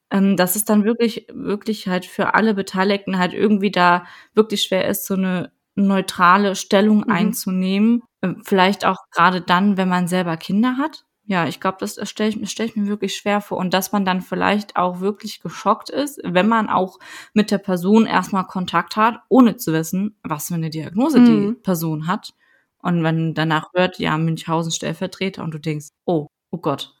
ähm, 0.09 0.35
dass 0.35 0.55
es 0.55 0.65
dann 0.65 0.85
wirklich, 0.85 1.27
wirklich 1.31 1.87
halt 1.87 2.05
für 2.05 2.33
alle 2.33 2.53
Beteiligten 2.55 3.19
halt 3.19 3.33
irgendwie 3.33 3.71
da 3.71 4.05
wirklich 4.33 4.63
schwer 4.63 4.87
ist, 4.87 5.05
so 5.05 5.13
eine 5.13 5.51
neutrale 5.75 6.55
Stellung 6.55 6.99
mhm. 6.99 7.11
einzunehmen. 7.11 8.03
Ähm, 8.21 8.41
vielleicht 8.43 8.85
auch 8.85 8.97
gerade 9.11 9.41
dann, 9.41 9.77
wenn 9.77 9.89
man 9.89 10.07
selber 10.07 10.37
Kinder 10.37 10.77
hat. 10.77 11.05
Ja, 11.25 11.47
ich 11.47 11.61
glaube, 11.61 11.77
das 11.79 11.97
stelle 12.09 12.29
ich, 12.29 12.49
stell 12.49 12.65
ich 12.65 12.75
mir 12.75 12.87
wirklich 12.87 13.15
schwer 13.15 13.39
vor. 13.39 13.57
Und 13.57 13.73
dass 13.73 13.93
man 13.93 14.03
dann 14.03 14.21
vielleicht 14.21 14.75
auch 14.75 14.99
wirklich 14.99 15.39
geschockt 15.39 15.89
ist, 15.89 16.19
wenn 16.23 16.49
man 16.49 16.69
auch 16.69 16.99
mit 17.33 17.49
der 17.49 17.59
Person 17.59 18.05
erstmal 18.05 18.45
Kontakt 18.45 18.97
hat, 18.97 19.19
ohne 19.29 19.55
zu 19.55 19.71
wissen, 19.71 20.17
was 20.23 20.47
für 20.47 20.55
eine 20.55 20.69
Diagnose 20.69 21.19
mhm. 21.19 21.25
die 21.25 21.53
Person 21.61 22.07
hat. 22.07 22.33
Und 22.79 23.03
wenn 23.03 23.33
danach 23.33 23.69
hört, 23.73 23.99
ja, 23.99 24.17
Münchhausen 24.17 24.73
Stellvertreter 24.73 25.43
und 25.43 25.53
du 25.53 25.59
denkst, 25.59 25.87
oh, 26.05 26.27
oh 26.51 26.57
Gott. 26.57 26.93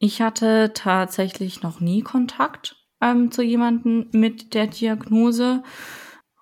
Ich 0.00 0.20
hatte 0.20 0.72
tatsächlich 0.74 1.62
noch 1.62 1.78
nie 1.78 2.02
Kontakt 2.02 2.76
ähm, 3.00 3.30
zu 3.30 3.42
jemandem 3.42 4.08
mit 4.12 4.54
der 4.54 4.66
Diagnose. 4.66 5.62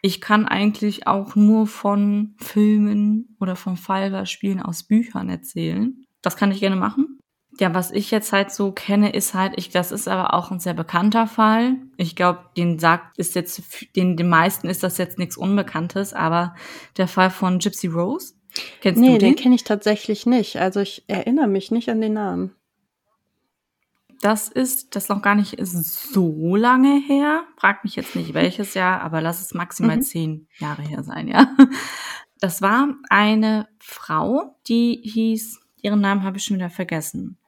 Ich 0.01 0.23
kann 0.23 0.47
eigentlich 0.47 1.07
auch 1.07 1.37
nur 1.37 1.67
von 1.67 2.35
Filmen 2.39 3.37
oder 3.41 3.57
von 3.57 3.77
Fallbeispielen 3.77 4.63
aus 4.63 4.85
Büchern 4.85 5.29
erzählen. 5.29 6.05
Das 6.23 6.37
kann 6.37 6.51
ich 6.51 6.61
gerne 6.61 6.77
machen. 6.77 7.19
Ja, 7.61 7.75
was 7.75 7.91
ich 7.91 8.11
jetzt 8.11 8.33
halt 8.33 8.53
so 8.53 8.71
kenne, 8.71 9.13
ist 9.13 9.35
halt, 9.35 9.55
ich, 9.57 9.71
das 9.71 9.91
ist 9.91 10.07
aber 10.07 10.35
auch 10.35 10.51
ein 10.51 10.61
sehr 10.61 10.75
bekannter 10.75 11.27
Fall. 11.27 11.77
Ich 11.97 12.15
glaube, 12.15 12.41
den 12.57 12.79
sagt, 12.79 13.19
ist 13.19 13.35
jetzt, 13.35 13.63
den, 13.97 14.17
den 14.17 14.29
meisten 14.29 14.69
ist 14.69 14.83
das 14.83 14.99
jetzt 14.99 15.19
nichts 15.19 15.37
Unbekanntes, 15.37 16.13
aber 16.15 16.55
der 16.97 17.09
Fall 17.09 17.31
von 17.31 17.59
Gypsy 17.59 17.89
Rose. 17.89 18.35
Kennst 18.81 19.01
nee, 19.01 19.15
du 19.15 19.19
den? 19.19 19.35
den 19.35 19.37
kenne 19.37 19.55
ich 19.57 19.65
tatsächlich 19.65 20.25
nicht. 20.25 20.57
Also 20.57 20.81
ich 20.81 21.05
erinnere 21.09 21.49
mich 21.49 21.71
nicht 21.71 21.89
an 21.89 22.01
den 22.01 22.13
Namen. 22.13 22.55
Das 24.21 24.49
ist 24.49 24.97
das 24.97 25.09
noch 25.09 25.23
gar 25.23 25.35
nicht 25.37 25.57
so 25.61 26.57
lange 26.57 27.01
her. 27.01 27.45
Frag 27.57 27.85
mich 27.85 27.95
jetzt 27.95 28.17
nicht 28.17 28.35
welches 28.35 28.75
Jahr, 28.75 29.01
aber 29.01 29.21
lass 29.21 29.41
es 29.41 29.55
maximal 29.55 29.97
mhm. 29.97 30.03
zehn 30.03 30.49
Jahre 30.59 30.83
her 30.83 31.03
sein, 31.03 31.29
ja. 31.29 31.57
Das 32.41 32.63
war 32.63 32.95
eine 33.11 33.69
Frau, 33.81 34.57
die 34.69 35.01
hieß, 35.03 35.61
ihren 35.83 36.01
Namen 36.01 36.23
habe 36.23 36.39
ich 36.39 36.45
schon 36.45 36.57
wieder 36.57 36.71
vergessen. 36.71 37.39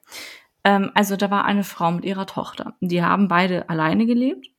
Ähm, 0.63 0.91
also 0.93 1.15
da 1.15 1.31
war 1.31 1.45
eine 1.45 1.63
Frau 1.63 1.91
mit 1.91 2.05
ihrer 2.05 2.25
Tochter. 2.25 2.75
Die 2.81 3.03
haben 3.03 3.27
beide 3.27 3.69
alleine 3.69 4.05
gelebt. 4.05 4.49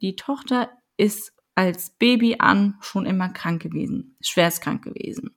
Die 0.00 0.16
Tochter 0.16 0.70
ist 0.96 1.32
als 1.60 1.90
Baby 1.90 2.36
an 2.38 2.74
schon 2.80 3.06
immer 3.06 3.28
krank 3.28 3.62
gewesen, 3.62 4.16
schwerst 4.20 4.62
krank 4.62 4.82
gewesen. 4.84 5.30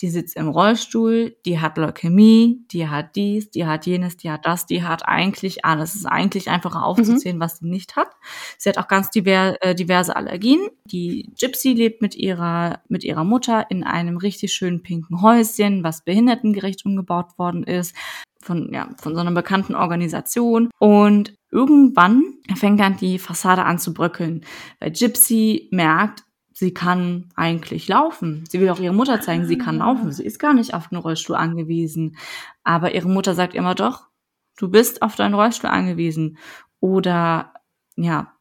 Die 0.00 0.10
sitzt 0.10 0.36
im 0.36 0.48
Rollstuhl, 0.48 1.36
die 1.46 1.60
hat 1.60 1.78
Leukämie, 1.78 2.64
die 2.70 2.88
hat 2.88 3.16
dies, 3.16 3.50
die 3.50 3.66
hat 3.66 3.86
jenes, 3.86 4.16
die 4.16 4.30
hat 4.30 4.44
das, 4.44 4.66
die 4.66 4.82
hat 4.82 5.06
eigentlich 5.06 5.64
alles. 5.64 5.90
Es 5.90 6.00
ist 6.00 6.06
eigentlich 6.06 6.50
einfacher 6.50 6.84
aufzuzählen, 6.84 7.36
mhm. 7.36 7.40
was 7.40 7.58
sie 7.58 7.68
nicht 7.68 7.96
hat. 7.96 8.10
Sie 8.58 8.68
hat 8.68 8.78
auch 8.78 8.88
ganz 8.88 9.10
diver, 9.10 9.56
äh, 9.60 9.74
diverse 9.74 10.14
Allergien. 10.14 10.68
Die 10.84 11.32
Gypsy 11.38 11.72
lebt 11.72 12.02
mit 12.02 12.14
ihrer, 12.14 12.80
mit 12.88 13.04
ihrer 13.04 13.24
Mutter 13.24 13.66
in 13.70 13.84
einem 13.84 14.16
richtig 14.16 14.52
schönen 14.52 14.82
pinken 14.82 15.22
Häuschen, 15.22 15.84
was 15.84 16.04
behindertengerecht 16.04 16.84
umgebaut 16.84 17.38
worden 17.38 17.62
ist 17.62 17.94
von, 18.40 18.72
ja, 18.72 18.88
von 19.00 19.14
so 19.14 19.20
einer 19.20 19.32
bekannten 19.32 19.74
Organisation. 19.74 20.70
Und 20.78 21.34
irgendwann 21.50 22.22
fängt 22.56 22.80
dann 22.80 22.96
die 22.96 23.18
Fassade 23.18 23.64
an 23.64 23.78
zu 23.78 23.92
bröckeln, 23.94 24.44
weil 24.80 24.92
Gypsy 24.92 25.68
merkt, 25.70 26.24
sie 26.52 26.74
kann 26.74 27.28
eigentlich 27.36 27.86
laufen. 27.86 28.44
Sie 28.48 28.60
will 28.60 28.68
auch 28.70 28.80
ihrer 28.80 28.92
Mutter 28.92 29.20
zeigen, 29.20 29.46
sie 29.46 29.58
kann 29.58 29.78
laufen. 29.78 30.10
Sie 30.10 30.24
ist 30.24 30.40
gar 30.40 30.54
nicht 30.54 30.74
auf 30.74 30.88
den 30.88 30.98
Rollstuhl 30.98 31.36
angewiesen. 31.36 32.16
Aber 32.64 32.94
ihre 32.94 33.08
Mutter 33.08 33.34
sagt 33.34 33.54
immer 33.54 33.76
doch, 33.76 34.08
du 34.56 34.68
bist 34.68 35.02
auf 35.02 35.14
deinen 35.14 35.34
Rollstuhl 35.34 35.70
angewiesen. 35.70 36.36
Oder, 36.80 37.54
ja, 37.94 38.32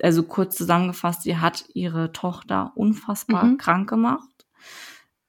also 0.00 0.22
kurz 0.22 0.56
zusammengefasst, 0.56 1.22
sie 1.22 1.36
hat 1.36 1.64
ihre 1.74 2.12
Tochter 2.12 2.72
unfassbar 2.76 3.44
mhm. 3.44 3.58
krank 3.58 3.90
gemacht. 3.90 4.45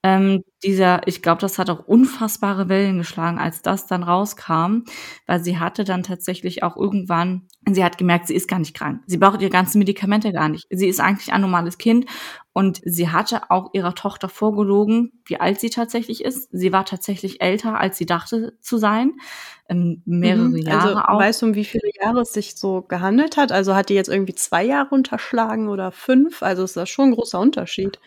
Ähm, 0.03 0.43
dieser, 0.63 1.07
ich 1.07 1.21
glaube, 1.21 1.41
das 1.41 1.57
hat 1.57 1.69
auch 1.69 1.87
unfassbare 1.87 2.69
Wellen 2.69 2.99
geschlagen, 2.99 3.39
als 3.39 3.61
das 3.61 3.87
dann 3.87 4.03
rauskam, 4.03 4.83
weil 5.25 5.43
sie 5.43 5.57
hatte 5.57 5.83
dann 5.83 6.03
tatsächlich 6.03 6.63
auch 6.63 6.77
irgendwann, 6.77 7.47
sie 7.69 7.83
hat 7.83 7.97
gemerkt, 7.97 8.27
sie 8.27 8.35
ist 8.35 8.47
gar 8.47 8.59
nicht 8.59 8.75
krank. 8.75 9.01
Sie 9.07 9.17
braucht 9.17 9.41
ihre 9.41 9.49
ganzen 9.49 9.79
Medikamente 9.79 10.31
gar 10.31 10.49
nicht. 10.49 10.67
Sie 10.69 10.87
ist 10.87 10.99
eigentlich 10.99 11.33
ein 11.33 11.41
normales 11.41 11.77
Kind 11.77 12.05
und 12.53 12.79
sie 12.85 13.09
hatte 13.09 13.49
auch 13.49 13.71
ihrer 13.73 13.95
Tochter 13.95 14.29
vorgelogen, 14.29 15.11
wie 15.25 15.39
alt 15.39 15.59
sie 15.59 15.69
tatsächlich 15.69 16.23
ist. 16.23 16.49
Sie 16.51 16.71
war 16.71 16.85
tatsächlich 16.85 17.41
älter, 17.41 17.79
als 17.79 17.97
sie 17.97 18.05
dachte 18.05 18.57
zu 18.61 18.77
sein. 18.77 19.13
Ähm, 19.67 20.03
mehrere 20.05 20.49
mhm, 20.49 20.57
Jahre 20.57 20.89
also, 20.89 20.99
auch. 20.99 21.19
Weißt 21.19 21.41
du, 21.41 21.47
um 21.47 21.55
wie 21.55 21.65
viele 21.65 21.89
Jahre 22.01 22.21
es 22.21 22.33
sich 22.33 22.55
so 22.55 22.83
gehandelt 22.83 23.35
hat? 23.37 23.51
Also 23.51 23.75
hat 23.75 23.89
die 23.89 23.95
jetzt 23.95 24.09
irgendwie 24.09 24.35
zwei 24.35 24.63
Jahre 24.63 24.93
unterschlagen 24.93 25.69
oder 25.69 25.91
fünf? 25.91 26.43
Also 26.43 26.63
ist 26.63 26.77
das 26.77 26.89
schon 26.89 27.09
ein 27.09 27.15
großer 27.15 27.39
Unterschied. 27.39 27.97
Hm, 27.97 28.01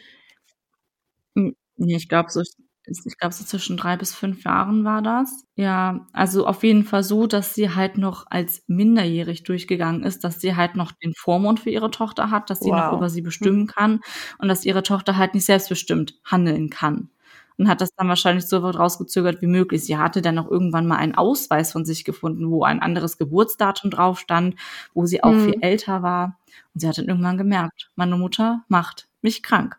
Nee, 1.81 1.97
ich 1.97 2.09
glaube 2.09 2.31
so 2.31 2.43
ich 2.87 3.19
glaube 3.19 3.35
so 3.35 3.45
zwischen 3.45 3.77
drei 3.77 3.97
bis 3.97 4.15
fünf 4.15 4.43
Jahren 4.45 4.85
war 4.85 5.01
das. 5.03 5.45
Ja, 5.55 6.07
also 6.13 6.47
auf 6.47 6.65
jeden 6.65 6.85
Fall 6.85 7.05
so, 7.05 7.27
dass 7.27 7.55
sie 7.55 7.71
halt 7.75 7.99
noch 7.99 8.27
als 8.31 8.65
minderjährig 8.67 9.45
durchgegangen 9.45 10.03
ist, 10.03 10.25
dass 10.25 10.41
sie 10.41 10.57
halt 10.57 10.75
noch 10.77 10.91
den 10.93 11.13
Vormund 11.15 11.61
für 11.61 11.71
ihre 11.71 11.91
Tochter 11.91 12.31
hat, 12.31 12.51
dass 12.51 12.63
sie 12.63 12.73
noch 12.73 12.89
über 12.91 13.09
sie 13.09 13.23
bestimmen 13.23 13.67
kann 13.67 14.01
und 14.39 14.49
dass 14.49 14.65
ihre 14.65 14.83
Tochter 14.83 15.17
halt 15.17 15.35
nicht 15.35 15.45
selbstbestimmt 15.45 16.15
handeln 16.25 16.69
kann. 16.71 17.11
Und 17.59 17.69
hat 17.69 17.81
das 17.83 17.95
dann 17.95 18.09
wahrscheinlich 18.09 18.47
so 18.47 18.63
weit 18.63 18.77
rausgezögert 18.77 19.41
wie 19.43 19.47
möglich. 19.47 19.85
Sie 19.85 19.99
hatte 19.99 20.23
dann 20.23 20.39
auch 20.39 20.51
irgendwann 20.51 20.87
mal 20.87 20.97
einen 20.97 21.15
Ausweis 21.15 21.73
von 21.73 21.85
sich 21.85 22.05
gefunden, 22.05 22.51
wo 22.51 22.65
ein 22.65 22.81
anderes 22.81 23.19
Geburtsdatum 23.19 23.91
drauf 23.91 24.19
stand, 24.19 24.57
wo 24.95 25.05
sie 25.07 25.23
auch 25.23 25.33
Mhm. 25.33 25.45
viel 25.45 25.59
älter 25.61 26.03
war. 26.03 26.39
Und 26.75 26.81
sie 26.81 26.89
hat 26.89 26.97
dann 26.99 27.07
irgendwann 27.09 27.37
gemerkt, 27.39 27.91
meine 27.97 28.17
Mutter 28.17 28.65
macht 28.69 29.09
mich 29.23 29.43
krank. 29.43 29.77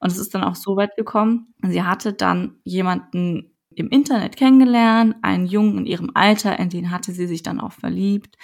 Und 0.00 0.10
es 0.10 0.18
ist 0.18 0.34
dann 0.34 0.44
auch 0.44 0.54
so 0.54 0.76
weit 0.76 0.96
gekommen, 0.96 1.54
sie 1.62 1.82
hatte 1.82 2.12
dann 2.12 2.56
jemanden 2.64 3.52
im 3.78 3.88
Internet 3.90 4.36
kennengelernt, 4.36 5.16
einen 5.22 5.46
Jungen 5.46 5.78
in 5.78 5.86
ihrem 5.86 6.10
Alter, 6.14 6.58
in 6.58 6.68
den 6.68 6.90
hatte 6.90 7.12
sie 7.12 7.26
sich 7.28 7.42
dann 7.42 7.60
auch 7.60 7.72
verliebt. 7.72 8.36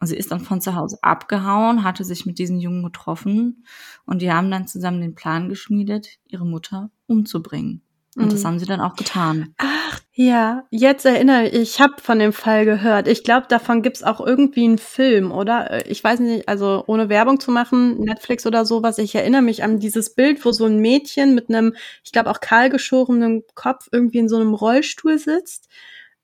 Und 0.00 0.08
sie 0.08 0.16
ist 0.16 0.32
dann 0.32 0.40
von 0.40 0.60
zu 0.60 0.74
Hause 0.74 0.98
abgehauen, 1.02 1.84
hatte 1.84 2.04
sich 2.04 2.26
mit 2.26 2.38
diesem 2.38 2.58
Jungen 2.58 2.82
getroffen 2.82 3.64
und 4.06 4.22
die 4.22 4.32
haben 4.32 4.50
dann 4.50 4.66
zusammen 4.66 5.00
den 5.00 5.14
Plan 5.14 5.48
geschmiedet, 5.48 6.18
ihre 6.26 6.46
Mutter 6.46 6.90
umzubringen. 7.06 7.82
Und 8.14 8.26
mhm. 8.26 8.30
das 8.30 8.44
haben 8.44 8.58
sie 8.58 8.66
dann 8.66 8.80
auch 8.80 8.94
getan. 8.94 9.54
Ach, 9.56 10.00
ja, 10.12 10.64
jetzt 10.70 11.06
erinnere 11.06 11.48
ich, 11.48 11.54
ich 11.54 11.80
habe 11.80 11.94
von 12.02 12.18
dem 12.18 12.34
Fall 12.34 12.66
gehört. 12.66 13.08
Ich 13.08 13.24
glaube, 13.24 13.46
davon 13.48 13.80
gibt's 13.80 14.02
auch 14.02 14.20
irgendwie 14.20 14.64
einen 14.64 14.76
Film, 14.76 15.32
oder? 15.32 15.86
Ich 15.86 16.04
weiß 16.04 16.20
nicht, 16.20 16.46
also 16.46 16.84
ohne 16.86 17.08
Werbung 17.08 17.40
zu 17.40 17.50
machen, 17.50 17.98
Netflix 18.00 18.46
oder 18.46 18.66
sowas. 18.66 18.98
Ich 18.98 19.14
erinnere 19.14 19.40
mich 19.40 19.64
an 19.64 19.80
dieses 19.80 20.14
Bild, 20.14 20.44
wo 20.44 20.52
so 20.52 20.66
ein 20.66 20.78
Mädchen 20.78 21.34
mit 21.34 21.48
einem, 21.48 21.74
ich 22.04 22.12
glaube 22.12 22.30
auch 22.30 22.40
kahlgeschorenen 22.40 23.44
Kopf 23.54 23.88
irgendwie 23.90 24.18
in 24.18 24.28
so 24.28 24.36
einem 24.36 24.52
Rollstuhl 24.52 25.18
sitzt. 25.18 25.68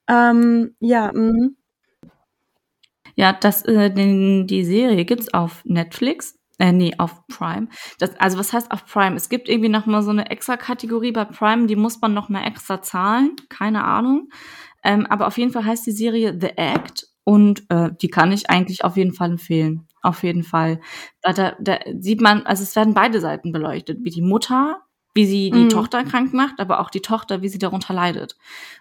Ähm, 0.08 0.74
ja, 0.80 1.10
mh. 1.14 1.50
Ja, 3.16 3.32
das, 3.32 3.64
äh, 3.64 3.90
den, 3.90 4.46
die 4.46 4.64
Serie 4.64 5.04
gibt's 5.04 5.32
auf 5.32 5.62
Netflix. 5.64 6.37
Äh, 6.58 6.72
nee, 6.72 6.92
auf 6.98 7.26
Prime. 7.28 7.68
Das, 7.98 8.16
also 8.18 8.38
was 8.38 8.52
heißt 8.52 8.72
auf 8.72 8.84
Prime? 8.86 9.16
Es 9.16 9.28
gibt 9.28 9.48
irgendwie 9.48 9.68
noch 9.68 9.86
mal 9.86 10.02
so 10.02 10.10
eine 10.10 10.30
extra 10.30 10.56
Kategorie 10.56 11.12
bei 11.12 11.24
Prime, 11.24 11.66
die 11.66 11.76
muss 11.76 12.00
man 12.00 12.14
noch 12.14 12.28
mal 12.28 12.44
extra 12.44 12.82
zahlen. 12.82 13.36
Keine 13.48 13.84
Ahnung. 13.84 14.28
Ähm, 14.82 15.06
aber 15.06 15.26
auf 15.28 15.38
jeden 15.38 15.52
Fall 15.52 15.64
heißt 15.64 15.86
die 15.86 15.92
Serie 15.92 16.36
The 16.40 16.56
Act 16.56 17.06
und 17.24 17.64
äh, 17.68 17.90
die 18.00 18.08
kann 18.08 18.32
ich 18.32 18.50
eigentlich 18.50 18.84
auf 18.84 18.96
jeden 18.96 19.12
Fall 19.12 19.32
empfehlen. 19.32 19.86
Auf 20.02 20.22
jeden 20.22 20.42
Fall. 20.42 20.80
Da, 21.22 21.32
da, 21.32 21.56
da 21.60 21.78
sieht 21.98 22.20
man, 22.20 22.46
also 22.46 22.62
es 22.62 22.74
werden 22.74 22.94
beide 22.94 23.20
Seiten 23.20 23.52
beleuchtet, 23.52 23.98
wie 24.02 24.10
die 24.10 24.22
Mutter, 24.22 24.80
wie 25.14 25.26
sie 25.26 25.50
die 25.50 25.64
mhm. 25.64 25.68
Tochter 25.68 26.04
krank 26.04 26.32
macht, 26.32 26.58
aber 26.58 26.80
auch 26.80 26.90
die 26.90 27.00
Tochter, 27.00 27.42
wie 27.42 27.48
sie 27.48 27.58
darunter 27.58 27.92
leidet. 27.94 28.36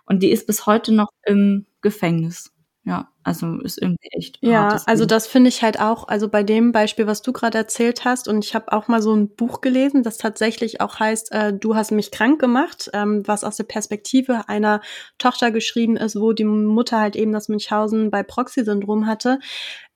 Und 0.06 0.24
die 0.24 0.32
ist 0.32 0.48
bis 0.48 0.66
heute 0.66 0.94
noch 0.94 1.10
im 1.26 1.66
Gefängnis. 1.82 2.54
Ja, 2.88 3.10
also 3.22 3.60
ist 3.60 3.82
irgendwie 3.82 4.08
echt. 4.14 4.38
Ja, 4.40 4.82
also 4.86 5.06
das 5.06 5.28
finde 5.28 5.50
ich 5.50 5.62
halt 5.62 5.78
auch, 5.78 6.08
also 6.08 6.30
bei 6.30 6.42
dem 6.42 6.72
Beispiel, 6.72 7.06
was 7.06 7.22
du 7.22 7.34
gerade 7.34 7.58
erzählt 7.58 8.06
hast, 8.06 8.30
und 8.30 8.46
ich 8.46 8.56
habe 8.56 8.72
auch 8.72 8.88
mal 8.88 9.02
so 9.02 9.14
ein 9.14 9.36
Buch 9.36 9.60
gelesen, 9.60 10.04
das 10.04 10.18
tatsächlich 10.18 10.80
auch 10.80 10.98
heißt, 10.98 11.34
äh, 11.34 11.52
du 11.52 11.76
hast 11.76 11.92
mich 11.92 12.12
krank 12.12 12.40
gemacht, 12.40 12.90
ähm, 12.94 13.24
was 13.28 13.44
aus 13.44 13.58
der 13.58 13.66
Perspektive 13.66 14.48
einer 14.48 14.80
Tochter 15.18 15.52
geschrieben 15.52 15.98
ist, 15.98 16.16
wo 16.16 16.32
die 16.32 16.46
Mutter 16.46 17.02
halt 17.02 17.18
eben 17.18 17.34
das 17.34 17.50
Münchhausen 17.50 18.10
bei 18.10 18.24
Proxy-Syndrom 18.24 19.06
hatte. 19.06 19.40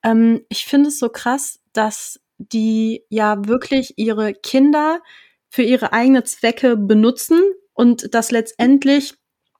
Ähm, 0.03 0.41
ich 0.49 0.65
finde 0.65 0.89
es 0.89 0.99
so 0.99 1.07
krass, 1.07 1.61
dass 1.71 2.19
die 2.39 3.05
ja 3.07 3.37
wirklich 3.47 3.93
ihre 3.97 4.33
Kinder 4.33 4.99
für 5.47 5.63
ihre 5.63 5.93
eigenen 5.93 6.25
Zwecke 6.25 6.75
benutzen 6.75 7.39
und 7.73 8.13
dass 8.13 8.31
letztendlich 8.31 9.13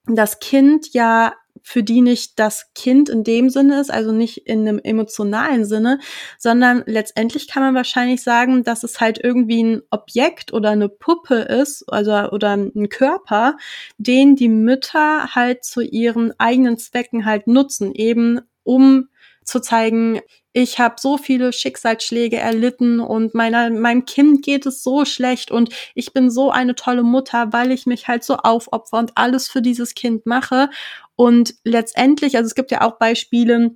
das 0.06 0.40
Kind 0.40 0.94
ja 0.94 1.34
für 1.62 1.84
die 1.84 2.02
nicht 2.02 2.40
das 2.40 2.74
Kind 2.74 3.10
in 3.10 3.24
dem 3.24 3.50
Sinne 3.50 3.80
ist, 3.80 3.92
also 3.92 4.12
nicht 4.12 4.48
in 4.48 4.68
einem 4.68 4.80
emotionalen 4.84 5.66
Sinne, 5.66 6.00
sondern 6.38 6.84
letztendlich 6.86 7.48
kann 7.48 7.64
man 7.64 7.76
wahrscheinlich 7.76 8.24
sagen, 8.24 8.64
dass 8.64 8.84
es 8.84 9.00
halt 9.00 9.20
irgendwie 9.24 9.64
ein 9.64 9.82
Objekt 9.92 10.54
oder 10.54 10.72
eine 10.72 10.90
Puppe 10.90 11.36
ist, 11.36 11.86
also 11.88 12.12
oder 12.32 12.54
ein 12.54 12.90
Körper, 12.90 13.58
den 13.98 14.36
die 14.36 14.50
Mütter 14.50 15.36
halt 15.36 15.64
zu 15.64 15.82
ihren 15.82 16.34
eigenen 16.40 16.78
Zwecken 16.78 17.26
halt 17.26 17.48
nutzen, 17.48 17.94
eben 17.94 18.42
um 18.64 19.08
zu 19.52 19.62
zeigen, 19.62 20.22
ich 20.54 20.80
habe 20.80 20.96
so 20.98 21.18
viele 21.18 21.54
Schicksalsschläge 21.54 22.38
erlitten 22.38 23.00
und 23.00 23.34
meiner, 23.34 23.70
meinem 23.70 24.06
Kind 24.06 24.44
geht 24.44 24.66
es 24.66 24.84
so 24.84 25.06
schlecht 25.06 25.52
und 25.52 25.74
ich 25.96 26.14
bin 26.14 26.30
so 26.30 26.52
eine 26.52 26.76
tolle 26.76 27.04
Mutter, 27.04 27.54
weil 27.54 27.72
ich 27.72 27.86
mich 27.86 28.08
halt 28.08 28.24
so 28.24 28.38
aufopfer 28.38 28.98
und 28.98 29.12
alles 29.16 29.48
für 29.48 29.62
dieses 29.62 29.94
Kind 29.94 30.26
mache. 30.26 30.70
Und 31.16 31.56
letztendlich, 31.64 32.36
also 32.36 32.48
es 32.48 32.56
gibt 32.56 32.72
ja 32.72 32.82
auch 32.82 32.98
Beispiele, 32.98 33.76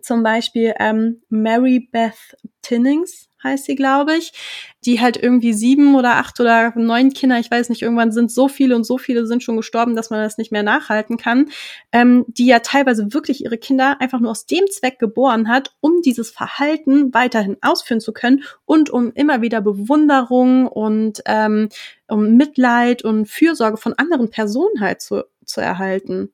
zum 0.00 0.22
Beispiel 0.22 0.74
ähm, 0.78 1.22
Mary 1.28 1.88
Beth 1.92 2.36
Tinnings 2.62 3.28
heißt 3.44 3.66
sie, 3.66 3.76
glaube 3.76 4.16
ich, 4.16 4.32
die 4.84 5.00
halt 5.00 5.16
irgendwie 5.16 5.52
sieben 5.52 5.94
oder 5.94 6.16
acht 6.16 6.40
oder 6.40 6.72
neun 6.76 7.12
Kinder, 7.12 7.38
ich 7.38 7.50
weiß 7.50 7.68
nicht, 7.68 7.82
irgendwann 7.82 8.12
sind 8.12 8.30
so 8.30 8.48
viele 8.48 8.74
und 8.76 8.84
so 8.84 8.98
viele 8.98 9.26
sind 9.26 9.42
schon 9.42 9.56
gestorben, 9.56 9.94
dass 9.94 10.10
man 10.10 10.20
das 10.20 10.38
nicht 10.38 10.52
mehr 10.52 10.62
nachhalten 10.62 11.16
kann, 11.16 11.50
ähm, 11.92 12.24
die 12.28 12.46
ja 12.46 12.58
teilweise 12.58 13.14
wirklich 13.14 13.44
ihre 13.44 13.58
Kinder 13.58 14.00
einfach 14.00 14.20
nur 14.20 14.30
aus 14.30 14.46
dem 14.46 14.64
Zweck 14.70 14.98
geboren 14.98 15.48
hat, 15.48 15.74
um 15.80 16.02
dieses 16.02 16.30
Verhalten 16.30 17.14
weiterhin 17.14 17.56
ausführen 17.62 18.00
zu 18.00 18.12
können 18.12 18.42
und 18.64 18.90
um 18.90 19.12
immer 19.12 19.42
wieder 19.42 19.60
Bewunderung 19.60 20.66
und 20.66 21.22
ähm, 21.26 21.68
um 22.08 22.36
Mitleid 22.36 23.04
und 23.04 23.26
Fürsorge 23.26 23.76
von 23.76 23.94
anderen 23.94 24.30
Personen 24.30 24.80
halt 24.80 25.00
zu, 25.00 25.24
zu 25.44 25.60
erhalten. 25.60 26.32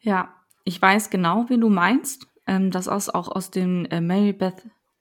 Ja, 0.00 0.34
ich 0.64 0.80
weiß 0.80 1.10
genau, 1.10 1.46
wie 1.48 1.58
du 1.58 1.68
meinst. 1.68 2.26
Ähm, 2.46 2.70
das 2.70 2.86
ist 2.86 3.14
auch 3.14 3.28
aus 3.28 3.50
dem 3.50 3.86
äh, 3.86 4.00
Mary 4.00 4.32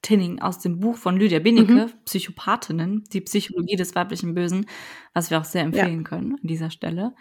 Tinning 0.05 0.39
aus 0.39 0.59
dem 0.59 0.79
Buch 0.79 0.97
von 0.97 1.17
Lydia 1.17 1.39
Benecke, 1.39 1.87
mhm. 1.87 2.03
Psychopathinnen, 2.05 3.05
die 3.11 3.21
Psychologie 3.21 3.75
des 3.75 3.95
weiblichen 3.95 4.35
Bösen, 4.35 4.67
was 5.15 5.31
wir 5.31 5.39
auch 5.39 5.45
sehr 5.45 5.63
empfehlen 5.63 6.03
ja. 6.03 6.09
können 6.09 6.33
an 6.33 6.47
dieser 6.47 6.69
Stelle. 6.69 7.15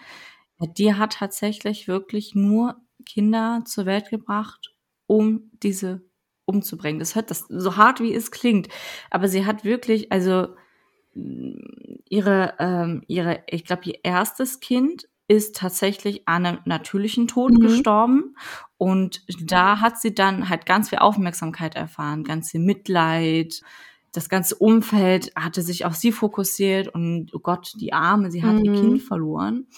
Die 0.76 0.92
hat 0.92 1.14
tatsächlich 1.14 1.88
wirklich 1.88 2.34
nur 2.34 2.76
Kinder 3.06 3.62
zur 3.64 3.86
Welt 3.86 4.10
gebracht, 4.10 4.74
um 5.06 5.50
diese 5.62 6.04
umzubringen. 6.44 6.98
Das 6.98 7.14
hört 7.14 7.30
das 7.30 7.46
so 7.48 7.78
hart 7.78 8.00
wie 8.00 8.12
es 8.12 8.30
klingt, 8.30 8.68
aber 9.10 9.28
sie 9.28 9.46
hat 9.46 9.64
wirklich, 9.64 10.12
also 10.12 10.48
ihre, 11.14 12.54
ähm, 12.58 13.02
ihre, 13.06 13.44
ich 13.46 13.64
glaube, 13.64 13.82
ihr 13.86 13.98
erstes 14.02 14.60
Kind 14.60 15.08
ist 15.26 15.56
tatsächlich 15.56 16.28
an 16.28 16.44
einem 16.44 16.58
natürlichen 16.66 17.28
Tod 17.28 17.52
mhm. 17.52 17.60
gestorben. 17.60 18.36
Und 18.84 19.22
da 19.50 19.80
hat 19.80 19.98
sie 19.98 20.14
dann 20.14 20.50
halt 20.50 20.66
ganz 20.66 20.90
viel 20.90 20.98
Aufmerksamkeit 20.98 21.74
erfahren, 21.74 22.22
ganz 22.22 22.50
viel 22.50 22.60
Mitleid. 22.60 23.62
Das 24.12 24.28
ganze 24.28 24.56
Umfeld 24.56 25.32
hatte 25.34 25.62
sich 25.62 25.86
auf 25.86 25.94
sie 25.94 26.12
fokussiert 26.12 26.88
und 26.88 27.32
oh 27.32 27.38
Gott, 27.38 27.72
die 27.80 27.94
Arme, 27.94 28.30
sie 28.30 28.44
hat 28.44 28.56
mhm. 28.56 28.64
ihr 28.66 28.72
Kind 28.74 29.02
verloren. 29.02 29.68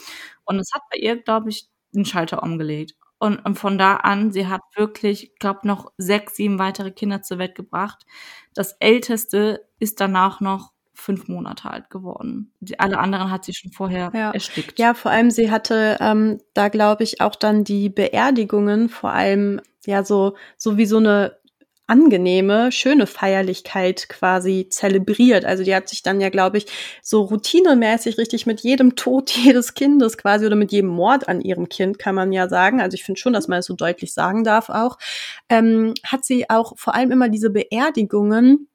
Und 0.44 0.58
es 0.58 0.72
hat 0.74 0.82
bei 0.90 0.98
ihr, 0.98 1.22
glaube 1.22 1.50
ich, 1.50 1.68
den 1.92 2.04
Schalter 2.04 2.42
umgelegt. 2.42 2.96
Und, 3.20 3.38
und 3.46 3.54
von 3.54 3.78
da 3.78 3.94
an, 3.94 4.32
sie 4.32 4.48
hat 4.48 4.62
wirklich, 4.74 5.36
glaube 5.38 5.68
noch 5.68 5.92
sechs, 5.98 6.34
sieben 6.34 6.58
weitere 6.58 6.90
Kinder 6.90 7.22
zur 7.22 7.38
Welt 7.38 7.54
gebracht. 7.54 8.06
Das 8.54 8.72
älteste 8.80 9.68
ist 9.78 10.00
danach 10.00 10.40
noch 10.40 10.72
fünf 10.96 11.28
Monate 11.28 11.70
alt 11.70 11.90
geworden. 11.90 12.52
Die, 12.60 12.78
alle 12.80 12.98
anderen 12.98 13.30
hat 13.30 13.44
sie 13.44 13.54
schon 13.54 13.70
vorher 13.70 14.10
ja. 14.14 14.32
erstickt. 14.32 14.78
Ja, 14.78 14.94
vor 14.94 15.10
allem 15.10 15.30
sie 15.30 15.50
hatte 15.50 15.98
ähm, 16.00 16.40
da, 16.54 16.68
glaube 16.68 17.04
ich, 17.04 17.20
auch 17.20 17.36
dann 17.36 17.64
die 17.64 17.88
Beerdigungen 17.88 18.88
vor 18.88 19.12
allem 19.12 19.60
ja 19.84 20.04
so 20.04 20.36
so 20.56 20.76
wie 20.76 20.86
so 20.86 20.96
eine 20.96 21.36
angenehme, 21.88 22.72
schöne 22.72 23.06
Feierlichkeit 23.06 24.08
quasi 24.08 24.66
zelebriert. 24.68 25.44
Also 25.44 25.62
die 25.62 25.74
hat 25.74 25.88
sich 25.88 26.02
dann 26.02 26.20
ja, 26.20 26.30
glaube 26.30 26.58
ich, 26.58 26.66
so 27.00 27.22
routinemäßig 27.22 28.18
richtig 28.18 28.46
mit 28.46 28.60
jedem 28.60 28.96
Tod 28.96 29.30
jedes 29.36 29.74
Kindes 29.74 30.18
quasi 30.18 30.46
oder 30.46 30.56
mit 30.56 30.72
jedem 30.72 30.90
Mord 30.90 31.28
an 31.28 31.40
ihrem 31.40 31.68
Kind, 31.68 31.98
kann 31.98 32.14
man 32.14 32.32
ja 32.32 32.48
sagen. 32.48 32.80
Also 32.80 32.96
ich 32.96 33.04
finde 33.04 33.20
schon, 33.20 33.32
dass 33.32 33.48
man 33.48 33.60
es 33.60 33.66
so 33.66 33.74
deutlich 33.74 34.12
sagen 34.12 34.42
darf 34.42 34.68
auch. 34.68 34.98
Ähm, 35.48 35.94
hat 36.04 36.24
sie 36.24 36.50
auch 36.50 36.76
vor 36.76 36.94
allem 36.94 37.12
immer 37.12 37.28
diese 37.28 37.50
Beerdigungen 37.50 38.68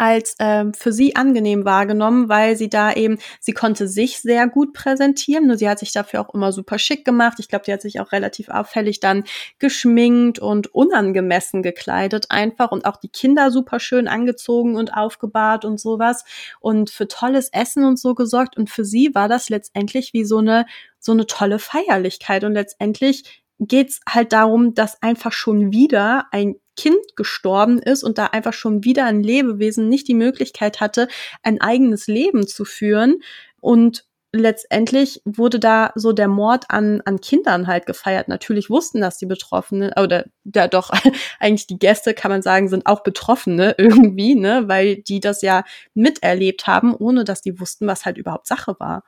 als 0.00 0.34
ähm, 0.38 0.72
für 0.72 0.94
sie 0.94 1.14
angenehm 1.14 1.66
wahrgenommen, 1.66 2.30
weil 2.30 2.56
sie 2.56 2.70
da 2.70 2.90
eben, 2.90 3.18
sie 3.38 3.52
konnte 3.52 3.86
sich 3.86 4.20
sehr 4.20 4.48
gut 4.48 4.72
präsentieren, 4.72 5.46
nur 5.46 5.58
sie 5.58 5.68
hat 5.68 5.78
sich 5.78 5.92
dafür 5.92 6.22
auch 6.22 6.32
immer 6.32 6.52
super 6.52 6.78
schick 6.78 7.04
gemacht. 7.04 7.36
Ich 7.38 7.48
glaube, 7.48 7.66
die 7.66 7.72
hat 7.74 7.82
sich 7.82 8.00
auch 8.00 8.10
relativ 8.10 8.48
auffällig 8.48 9.00
dann 9.00 9.24
geschminkt 9.58 10.38
und 10.38 10.74
unangemessen 10.74 11.62
gekleidet 11.62 12.30
einfach 12.30 12.72
und 12.72 12.86
auch 12.86 12.96
die 12.96 13.10
Kinder 13.10 13.50
super 13.50 13.78
schön 13.78 14.08
angezogen 14.08 14.74
und 14.74 14.94
aufgebahrt 14.94 15.66
und 15.66 15.78
sowas 15.78 16.24
und 16.60 16.88
für 16.88 17.06
tolles 17.06 17.50
Essen 17.52 17.84
und 17.84 17.98
so 17.98 18.14
gesorgt 18.14 18.56
und 18.56 18.70
für 18.70 18.86
sie 18.86 19.14
war 19.14 19.28
das 19.28 19.50
letztendlich 19.50 20.14
wie 20.14 20.24
so 20.24 20.38
eine 20.38 20.64
so 20.98 21.12
eine 21.12 21.26
tolle 21.26 21.58
Feierlichkeit 21.58 22.44
und 22.44 22.52
letztendlich 22.52 23.39
geht's 23.60 24.00
halt 24.08 24.32
darum, 24.32 24.74
dass 24.74 25.00
einfach 25.02 25.32
schon 25.32 25.72
wieder 25.72 26.26
ein 26.32 26.56
Kind 26.76 27.14
gestorben 27.14 27.78
ist 27.78 28.02
und 28.02 28.16
da 28.16 28.26
einfach 28.26 28.54
schon 28.54 28.84
wieder 28.84 29.04
ein 29.04 29.22
Lebewesen 29.22 29.88
nicht 29.88 30.08
die 30.08 30.14
Möglichkeit 30.14 30.80
hatte, 30.80 31.08
ein 31.42 31.60
eigenes 31.60 32.06
Leben 32.06 32.46
zu 32.46 32.64
führen. 32.64 33.22
Und 33.60 34.06
letztendlich 34.32 35.20
wurde 35.26 35.58
da 35.58 35.92
so 35.94 36.12
der 36.12 36.28
Mord 36.28 36.70
an, 36.70 37.02
an 37.04 37.20
Kindern 37.20 37.66
halt 37.66 37.84
gefeiert. 37.84 38.28
Natürlich 38.28 38.70
wussten 38.70 39.02
das 39.02 39.18
die 39.18 39.26
Betroffenen, 39.26 39.92
oder 40.00 40.24
ja 40.54 40.68
doch, 40.68 40.90
eigentlich 41.40 41.66
die 41.66 41.78
Gäste, 41.78 42.14
kann 42.14 42.30
man 42.30 42.42
sagen, 42.42 42.68
sind 42.68 42.86
auch 42.86 43.02
Betroffene 43.02 43.74
irgendwie, 43.78 44.34
ne, 44.34 44.68
weil 44.68 44.96
die 44.96 45.20
das 45.20 45.42
ja 45.42 45.64
miterlebt 45.94 46.66
haben, 46.66 46.94
ohne 46.94 47.24
dass 47.24 47.42
die 47.42 47.60
wussten, 47.60 47.86
was 47.86 48.06
halt 48.06 48.16
überhaupt 48.16 48.46
Sache 48.46 48.76
war. 48.78 49.04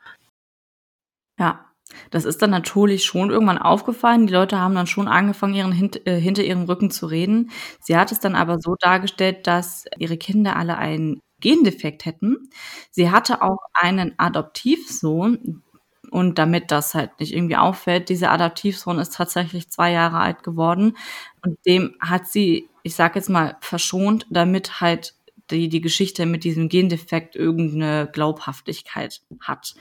Ja, 1.39 1.72
das 2.11 2.24
ist 2.24 2.43
dann 2.43 2.51
natürlich 2.51 3.05
schon 3.05 3.30
irgendwann 3.30 3.59
aufgefallen. 3.59 4.26
Die 4.26 4.32
Leute 4.32 4.59
haben 4.59 4.74
dann 4.74 4.86
schon 4.86 5.09
angefangen, 5.09 5.55
ihren, 5.55 5.72
hint, 5.72 6.07
äh, 6.07 6.20
hinter 6.20 6.43
ihrem 6.45 6.64
Rücken 6.64 6.90
zu 6.90 7.07
reden. 7.07 7.51
Sie 7.80 7.97
hat 7.97 8.12
es 8.12 8.20
dann 8.20 8.34
aber 8.34 8.59
so 8.61 8.76
dargestellt, 8.78 9.47
dass 9.47 9.84
ihre 9.99 10.16
Kinder 10.16 10.57
alle 10.57 10.76
einen 10.78 11.20
Gendefekt 11.40 12.05
hätten. 12.05 12.49
Sie 12.90 13.11
hatte 13.11 13.43
auch 13.43 13.59
einen 13.74 14.14
Adoptivsohn. 14.18 15.62
Und 16.11 16.38
damit 16.38 16.70
das 16.70 16.95
halt 16.95 17.18
nicht 17.20 17.32
irgendwie 17.34 17.57
auffällt, 17.57 18.11
dieser 18.11 18.30
Adoptivsohn 18.32 18.99
ist 18.99 19.14
tatsächlich 19.14 19.70
zwei 19.70 19.93
Jahre 19.93 20.18
alt 20.18 20.43
geworden. 20.43 20.97
Und 21.43 21.59
dem 21.64 21.95
hat 22.01 22.26
sie, 22.26 22.68
ich 22.82 22.95
sag 22.95 23.16
jetzt 23.16 23.30
mal, 23.30 23.57
verschont, 23.61 24.26
damit 24.28 24.80
halt 24.82 25.14
die, 25.51 25.68
die 25.68 25.80
Geschichte 25.80 26.26
mit 26.26 26.45
diesem 26.45 26.68
Gendefekt 26.68 27.34
irgendeine 27.36 28.09
Glaubhaftigkeit 28.12 29.22
hat. 29.40 29.74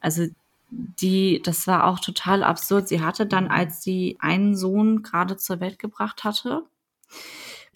Also 0.00 0.26
die, 0.72 1.42
das 1.42 1.66
war 1.66 1.84
auch 1.84 2.00
total 2.00 2.42
absurd. 2.42 2.88
Sie 2.88 3.02
hatte 3.02 3.26
dann, 3.26 3.48
als 3.48 3.82
sie 3.82 4.16
einen 4.20 4.56
Sohn 4.56 5.02
gerade 5.02 5.36
zur 5.36 5.60
Welt 5.60 5.78
gebracht 5.78 6.24
hatte, 6.24 6.64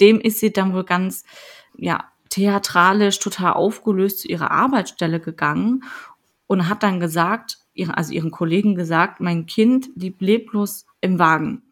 dem 0.01 0.19
ist 0.19 0.41
sie 0.41 0.53
dann 0.53 0.73
wohl 0.73 0.85
ganz, 0.85 1.25
ja, 1.77 2.11
theatralisch 2.31 3.19
total 3.19 3.53
aufgelöst 3.53 4.21
zu 4.21 4.29
ihrer 4.29 4.51
Arbeitsstelle 4.51 5.21
gegangen 5.21 5.85
und 6.47 6.69
hat 6.69 6.83
dann 6.83 7.01
gesagt, 7.01 7.59
also 7.89 8.13
ihren 8.13 8.31
Kollegen 8.31 8.75
gesagt, 8.75 9.21
mein 9.21 9.47
Kind 9.47 9.91
liegt 9.95 10.23
leblos 10.23 10.87
im 11.01 11.19
Wagen. 11.19 11.63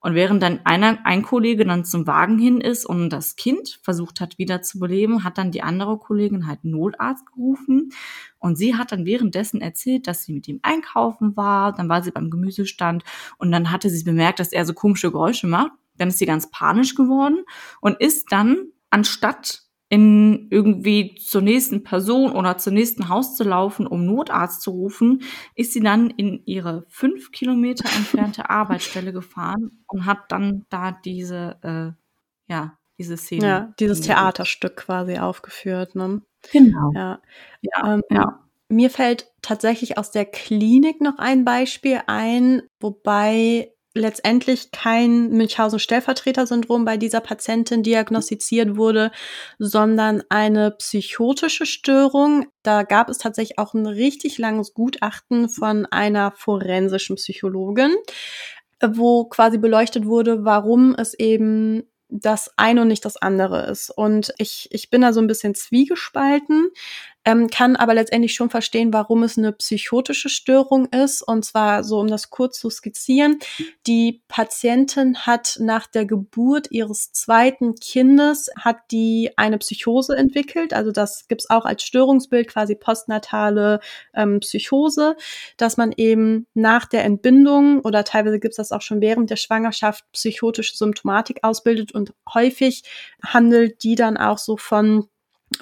Und 0.00 0.14
während 0.14 0.42
dann 0.42 0.60
einer, 0.64 0.98
ein 1.04 1.22
Kollege 1.22 1.64
dann 1.66 1.84
zum 1.84 2.06
Wagen 2.06 2.38
hin 2.38 2.60
ist 2.60 2.86
und 2.86 3.10
das 3.10 3.36
Kind 3.36 3.78
versucht 3.82 4.20
hat 4.20 4.38
wieder 4.38 4.62
zu 4.62 4.78
beleben, 4.78 5.24
hat 5.24 5.36
dann 5.36 5.52
die 5.52 5.62
andere 5.62 5.98
Kollegin 5.98 6.46
halt 6.46 6.64
Notarzt 6.64 7.26
gerufen. 7.26 7.92
Und 8.38 8.56
sie 8.56 8.76
hat 8.76 8.92
dann 8.92 9.04
währenddessen 9.04 9.60
erzählt, 9.60 10.06
dass 10.06 10.22
sie 10.22 10.32
mit 10.32 10.48
ihm 10.48 10.60
einkaufen 10.62 11.36
war. 11.36 11.72
Dann 11.72 11.88
war 11.90 12.02
sie 12.02 12.10
beim 12.10 12.30
Gemüsestand 12.30 13.04
und 13.36 13.52
dann 13.52 13.70
hatte 13.70 13.90
sie 13.90 14.02
bemerkt, 14.04 14.40
dass 14.40 14.52
er 14.52 14.64
so 14.64 14.72
komische 14.72 15.12
Geräusche 15.12 15.46
macht. 15.46 15.72
Dann 15.98 16.08
ist 16.08 16.18
sie 16.18 16.26
ganz 16.26 16.50
panisch 16.50 16.94
geworden 16.94 17.44
und 17.82 18.00
ist 18.00 18.32
dann, 18.32 18.68
anstatt 18.88 19.69
in 19.90 20.46
irgendwie 20.50 21.16
zur 21.16 21.42
nächsten 21.42 21.82
Person 21.82 22.30
oder 22.30 22.56
zur 22.56 22.72
nächsten 22.72 23.08
Haus 23.08 23.36
zu 23.36 23.42
laufen, 23.42 23.88
um 23.88 24.06
Notarzt 24.06 24.62
zu 24.62 24.70
rufen, 24.70 25.22
ist 25.56 25.72
sie 25.72 25.80
dann 25.80 26.10
in 26.10 26.42
ihre 26.46 26.84
fünf 26.88 27.32
Kilometer 27.32 27.84
entfernte 27.96 28.48
Arbeitsstelle 28.50 29.12
gefahren 29.12 29.82
und 29.88 30.06
hat 30.06 30.30
dann 30.30 30.64
da 30.70 30.92
diese, 30.92 31.58
äh, 31.62 32.52
ja, 32.52 32.78
diese 32.98 33.16
Szene. 33.16 33.46
Ja, 33.46 33.74
dieses 33.80 34.00
Theaterstück 34.02 34.76
quasi 34.76 35.18
aufgeführt, 35.18 35.96
ne? 35.96 36.22
Genau. 36.52 36.92
Ja. 36.94 37.20
Ja, 37.60 37.94
ähm, 37.94 38.02
ja. 38.10 38.44
Mir 38.68 38.90
fällt 38.90 39.26
tatsächlich 39.42 39.98
aus 39.98 40.12
der 40.12 40.24
Klinik 40.24 41.00
noch 41.00 41.18
ein 41.18 41.44
Beispiel 41.44 42.00
ein, 42.06 42.62
wobei 42.78 43.72
letztendlich 43.94 44.70
kein 44.70 45.30
Münchhausen-Stellvertreter-Syndrom 45.30 46.84
bei 46.84 46.96
dieser 46.96 47.20
Patientin 47.20 47.82
diagnostiziert 47.82 48.76
wurde, 48.76 49.10
sondern 49.58 50.22
eine 50.28 50.70
psychotische 50.72 51.66
Störung. 51.66 52.46
Da 52.62 52.84
gab 52.84 53.08
es 53.08 53.18
tatsächlich 53.18 53.58
auch 53.58 53.74
ein 53.74 53.86
richtig 53.86 54.38
langes 54.38 54.74
Gutachten 54.74 55.48
von 55.48 55.86
einer 55.86 56.32
forensischen 56.36 57.16
Psychologin, 57.16 57.94
wo 58.80 59.24
quasi 59.24 59.58
beleuchtet 59.58 60.06
wurde, 60.06 60.44
warum 60.44 60.94
es 60.94 61.14
eben 61.14 61.82
das 62.08 62.50
eine 62.56 62.82
und 62.82 62.88
nicht 62.88 63.04
das 63.04 63.16
andere 63.16 63.66
ist. 63.66 63.90
Und 63.90 64.34
ich, 64.38 64.68
ich 64.72 64.90
bin 64.90 65.00
da 65.00 65.12
so 65.12 65.20
ein 65.20 65.26
bisschen 65.26 65.54
zwiegespalten 65.54 66.70
ähm, 67.24 67.48
kann 67.48 67.76
aber 67.76 67.94
letztendlich 67.94 68.34
schon 68.34 68.50
verstehen, 68.50 68.92
warum 68.92 69.22
es 69.22 69.36
eine 69.36 69.52
psychotische 69.52 70.28
Störung 70.28 70.86
ist. 70.86 71.22
Und 71.22 71.44
zwar 71.44 71.84
so, 71.84 71.98
um 71.98 72.08
das 72.08 72.30
kurz 72.30 72.58
zu 72.58 72.70
skizzieren. 72.70 73.38
Die 73.86 74.22
Patientin 74.28 75.18
hat 75.18 75.56
nach 75.60 75.86
der 75.86 76.06
Geburt 76.06 76.68
ihres 76.70 77.12
zweiten 77.12 77.74
Kindes 77.74 78.50
hat 78.58 78.78
die 78.90 79.30
eine 79.36 79.58
Psychose 79.58 80.16
entwickelt. 80.16 80.72
Also 80.72 80.92
das 80.92 81.28
gibt's 81.28 81.50
auch 81.50 81.66
als 81.66 81.82
Störungsbild, 81.82 82.48
quasi 82.48 82.74
postnatale 82.74 83.80
ähm, 84.14 84.40
Psychose, 84.40 85.16
dass 85.58 85.76
man 85.76 85.92
eben 85.96 86.46
nach 86.54 86.86
der 86.86 87.04
Entbindung 87.04 87.80
oder 87.80 88.04
teilweise 88.04 88.40
gibt's 88.40 88.56
das 88.56 88.72
auch 88.72 88.82
schon 88.82 89.00
während 89.00 89.28
der 89.28 89.36
Schwangerschaft 89.36 90.04
psychotische 90.12 90.76
Symptomatik 90.76 91.40
ausbildet 91.42 91.92
und 91.92 92.14
häufig 92.32 92.82
handelt 93.22 93.82
die 93.82 93.94
dann 93.94 94.16
auch 94.16 94.38
so 94.38 94.56
von 94.56 95.06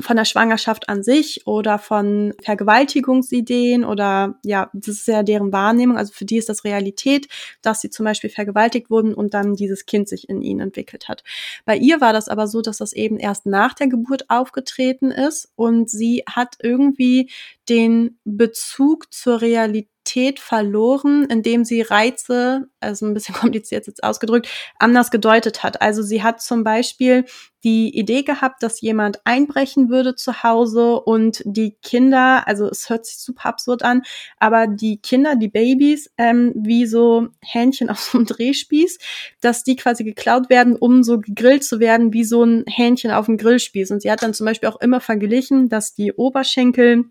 von 0.00 0.16
der 0.16 0.24
Schwangerschaft 0.24 0.88
an 0.88 1.02
sich 1.02 1.46
oder 1.46 1.78
von 1.78 2.34
Vergewaltigungsideen 2.42 3.84
oder 3.84 4.38
ja, 4.44 4.70
das 4.72 4.96
ist 4.96 5.08
ja 5.08 5.22
deren 5.22 5.52
Wahrnehmung. 5.52 5.96
Also 5.96 6.12
für 6.12 6.24
die 6.24 6.36
ist 6.36 6.48
das 6.48 6.64
Realität, 6.64 7.28
dass 7.62 7.80
sie 7.80 7.90
zum 7.90 8.04
Beispiel 8.04 8.30
vergewaltigt 8.30 8.90
wurden 8.90 9.14
und 9.14 9.34
dann 9.34 9.54
dieses 9.54 9.86
Kind 9.86 10.08
sich 10.08 10.28
in 10.28 10.42
ihnen 10.42 10.60
entwickelt 10.60 11.08
hat. 11.08 11.24
Bei 11.64 11.76
ihr 11.76 12.00
war 12.00 12.12
das 12.12 12.28
aber 12.28 12.46
so, 12.46 12.62
dass 12.62 12.78
das 12.78 12.92
eben 12.92 13.18
erst 13.18 13.46
nach 13.46 13.74
der 13.74 13.88
Geburt 13.88 14.30
aufgetreten 14.30 15.10
ist 15.10 15.50
und 15.56 15.90
sie 15.90 16.24
hat 16.28 16.56
irgendwie 16.62 17.30
den 17.68 18.18
Bezug 18.24 19.12
zur 19.12 19.40
Realität 19.40 19.88
Realität 20.08 20.40
verloren, 20.40 21.26
indem 21.28 21.64
sie 21.64 21.82
Reize, 21.82 22.68
also 22.80 23.06
ein 23.06 23.14
bisschen 23.14 23.34
kompliziert 23.34 23.86
jetzt 23.86 24.02
ausgedrückt, 24.02 24.48
anders 24.78 25.10
gedeutet 25.10 25.62
hat. 25.62 25.82
Also 25.82 26.02
sie 26.02 26.22
hat 26.22 26.40
zum 26.40 26.64
Beispiel 26.64 27.24
die 27.64 27.96
Idee 27.98 28.22
gehabt, 28.22 28.62
dass 28.62 28.80
jemand 28.80 29.20
einbrechen 29.24 29.88
würde 29.88 30.14
zu 30.14 30.44
Hause 30.44 31.00
und 31.00 31.42
die 31.44 31.76
Kinder, 31.82 32.46
also 32.46 32.68
es 32.68 32.88
hört 32.88 33.04
sich 33.04 33.18
super 33.18 33.46
absurd 33.46 33.82
an, 33.82 34.02
aber 34.38 34.68
die 34.68 34.98
Kinder, 34.98 35.34
die 35.34 35.48
Babys, 35.48 36.08
ähm, 36.18 36.52
wie 36.54 36.86
so 36.86 37.28
Hähnchen 37.42 37.90
auf 37.90 37.98
so 37.98 38.18
einem 38.18 38.26
Drehspieß, 38.26 38.98
dass 39.40 39.64
die 39.64 39.76
quasi 39.76 40.04
geklaut 40.04 40.50
werden, 40.50 40.76
um 40.76 41.02
so 41.02 41.18
gegrillt 41.18 41.64
zu 41.64 41.80
werden, 41.80 42.12
wie 42.12 42.24
so 42.24 42.44
ein 42.44 42.64
Hähnchen 42.68 43.10
auf 43.10 43.26
dem 43.26 43.36
Grillspieß. 43.36 43.90
Und 43.90 44.02
sie 44.02 44.10
hat 44.10 44.22
dann 44.22 44.34
zum 44.34 44.46
Beispiel 44.46 44.68
auch 44.68 44.80
immer 44.80 45.00
verglichen, 45.00 45.68
dass 45.68 45.94
die 45.94 46.12
Oberschenkel 46.12 47.06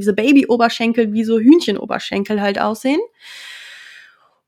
diese 0.00 0.12
Baby-Oberschenkel 0.12 1.12
wie 1.12 1.24
so 1.24 1.38
Hühnchen-Oberschenkel 1.38 2.40
halt 2.40 2.60
aussehen. 2.60 3.00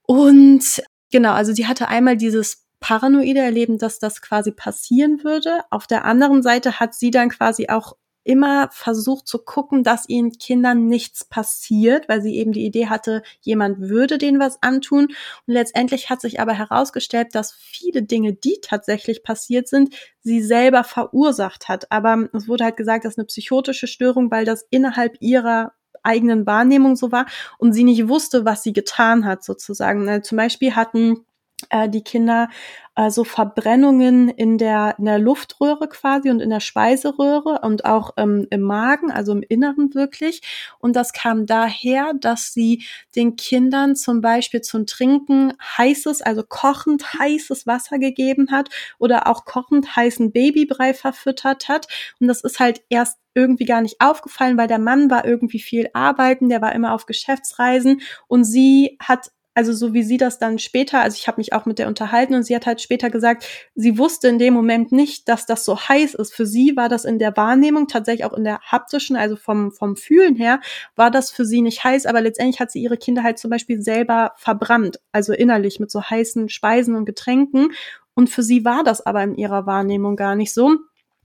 Und 0.03 0.83
genau, 1.11 1.33
also 1.33 1.53
sie 1.53 1.67
hatte 1.67 1.89
einmal 1.89 2.17
dieses 2.17 2.67
paranoide 2.81 3.41
Erleben, 3.41 3.79
dass 3.79 3.99
das 3.99 4.23
quasi 4.23 4.53
passieren 4.53 5.25
würde. 5.25 5.61
Auf 5.71 5.87
der 5.87 6.05
anderen 6.05 6.43
Seite 6.43 6.79
hat 6.79 6.95
sie 6.95 7.11
dann 7.11 7.31
quasi 7.31 7.69
auch 7.69 7.95
immer 8.27 8.69
versucht 8.73 9.29
zu 9.29 9.39
gucken, 9.39 9.85
dass 9.85 10.09
ihren 10.09 10.33
Kindern 10.33 10.89
nichts 10.89 11.25
passiert, 11.25 12.09
weil 12.09 12.21
sie 12.21 12.37
eben 12.37 12.53
die 12.53 12.67
Idee 12.67 12.89
hatte, 12.89 13.23
jemand 13.41 13.81
würde 13.81 14.19
denen 14.19 14.41
was 14.41 14.63
antun. 14.63 15.07
Und 15.47 15.55
letztendlich 15.55 16.11
hat 16.11 16.21
sich 16.21 16.41
aber 16.41 16.53
herausgestellt, 16.53 17.35
dass 17.35 17.53
viele 17.53 18.03
Dinge, 18.03 18.33
die 18.33 18.59
tatsächlich 18.61 19.23
passiert 19.23 19.69
sind, 19.69 19.95
sie 20.21 20.43
selber 20.43 20.83
verursacht 20.85 21.69
hat. 21.69 21.91
Aber 21.93 22.29
es 22.33 22.49
wurde 22.49 22.65
halt 22.65 22.77
gesagt, 22.77 23.05
das 23.05 23.15
ist 23.15 23.19
eine 23.19 23.27
psychotische 23.27 23.87
Störung, 23.87 24.31
weil 24.31 24.45
das 24.45 24.67
innerhalb 24.71 25.17
ihrer 25.21 25.73
eigenen 26.03 26.47
Wahrnehmung 26.47 26.97
so 26.97 27.13
war 27.13 27.27
und 27.59 27.73
sie 27.73 27.85
nicht 27.85 28.09
wusste, 28.09 28.45
was 28.45 28.63
sie 28.63 28.73
getan 28.73 29.25
hat, 29.25 29.45
sozusagen. 29.45 30.09
Also 30.09 30.23
zum 30.23 30.37
Beispiel 30.37 30.75
hatten 30.75 31.25
äh, 31.71 31.89
die 31.89 32.03
Kinder 32.03 32.49
äh, 32.97 33.11
so 33.11 33.25
Verbrennungen 33.25 34.29
in 34.29 34.59
der, 34.59 34.97
in 34.99 35.07
der 35.07 35.19
Luftröhre 35.19 35.89
quasi 35.89 36.31
und 36.31 36.41
in 36.41 36.51
der 36.51 36.61
Speiseröhre 36.61 37.61
und 37.63 37.85
auch 37.85 38.13
ähm, 38.17 38.47
im 38.51 38.63
Magen, 38.63 39.11
also 39.11 39.33
im 39.33 39.43
Inneren 39.43 39.95
wirklich. 39.95 40.43
Und 40.79 40.97
das 40.97 41.13
kam 41.13 41.47
daher, 41.47 42.13
dass 42.21 42.53
sie 42.53 42.85
den 43.15 43.37
Kindern 43.37 43.97
zum 43.97 44.21
Beispiel 44.21 44.61
zum 44.61 44.87
Trinken 44.87 45.55
heißes, 45.79 46.23
also 46.23 46.43
kochend 46.47 47.15
heißes 47.15 47.67
Wasser 47.67 47.99
gegeben 47.99 48.51
hat 48.51 48.69
oder 48.99 49.27
auch 49.27 49.45
kochend 49.45 49.97
heißen 49.97 50.33
Babybrei 50.33 50.95
verfüttert 50.95 51.69
hat. 51.69 51.89
Und 52.21 52.29
das 52.29 52.43
ist 52.43 52.61
halt 52.61 52.83
erst 52.89 53.19
irgendwie 53.35 53.67
gar 53.67 53.83
nicht 53.83 54.01
aufgefallen, 54.01 54.57
weil 54.57 54.69
der 54.69 54.79
Mann 54.79 55.11
war 55.11 55.27
irgendwie 55.27 55.61
viel 55.61 55.89
arbeiten, 55.93 56.49
der 56.49 56.63
war 56.63 56.75
immer 56.75 56.95
auf 56.95 57.05
Geschäftsreisen 57.05 58.01
und 58.29 58.45
sie 58.45 58.97
hat 58.99 59.31
also 59.57 59.73
so 59.73 59.95
wie 59.95 60.03
sie 60.03 60.19
das 60.19 60.39
dann 60.39 60.59
später, 60.59 61.01
also 61.01 61.17
ich 61.19 61.29
habe 61.29 61.41
mich 61.41 61.55
auch 61.55 61.65
mit 61.65 61.79
der 61.79 61.89
unterhalten 61.89 62.35
und 62.35 62.43
sie 62.43 62.55
hat 62.55 62.67
halt 62.67 62.83
später 62.83 63.09
gesagt, 63.09 63.49
sie 63.75 63.97
wusste 63.97 64.29
in 64.29 64.39
dem 64.39 64.53
Moment 64.53 64.93
nicht, 64.93 65.31
dass 65.31 65.47
das 65.47 65.65
so 65.65 65.81
heiß 65.81 66.13
ist. 66.13 66.35
Für 66.35 66.45
sie 66.45 66.77
war 66.77 66.91
das 66.91 67.07
in 67.07 67.19
der 67.19 67.35
Wahrnehmung, 67.39 67.89
tatsächlich 67.89 68.27
auch 68.27 68.35
in 68.35 68.45
der 68.45 68.61
haptischen, 68.61 69.17
also 69.17 69.35
vom, 69.35 69.73
vom 69.73 69.97
Fühlen 69.97 70.37
her, 70.37 70.61
war 70.95 71.11
das 71.11 71.31
für 71.31 71.47
sie 71.47 71.63
nicht 71.63 71.83
heiß, 71.83 72.05
aber 72.05 72.21
letztendlich 72.21 72.61
hat 72.61 72.71
sie 72.71 72.83
ihre 72.83 72.99
Kinder 72.99 73.23
halt 73.23 73.39
zum 73.39 73.51
Beispiel 73.51 73.81
selber 73.81 74.33
verbrannt, 74.37 75.01
also 75.11 75.33
innerlich 75.33 75.81
mit 75.81 75.91
so 75.91 76.03
heißen 76.03 76.51
Speisen 76.51 76.95
und 76.95 77.07
Getränken. 77.07 77.73
Und 78.13 78.29
für 78.29 78.43
sie 78.43 78.67
war 78.67 78.85
das 78.85 79.07
aber 79.07 79.23
in 79.23 79.37
ihrer 79.37 79.65
Wahrnehmung 79.65 80.17
gar 80.17 80.35
nicht 80.35 80.53
so. 80.53 80.77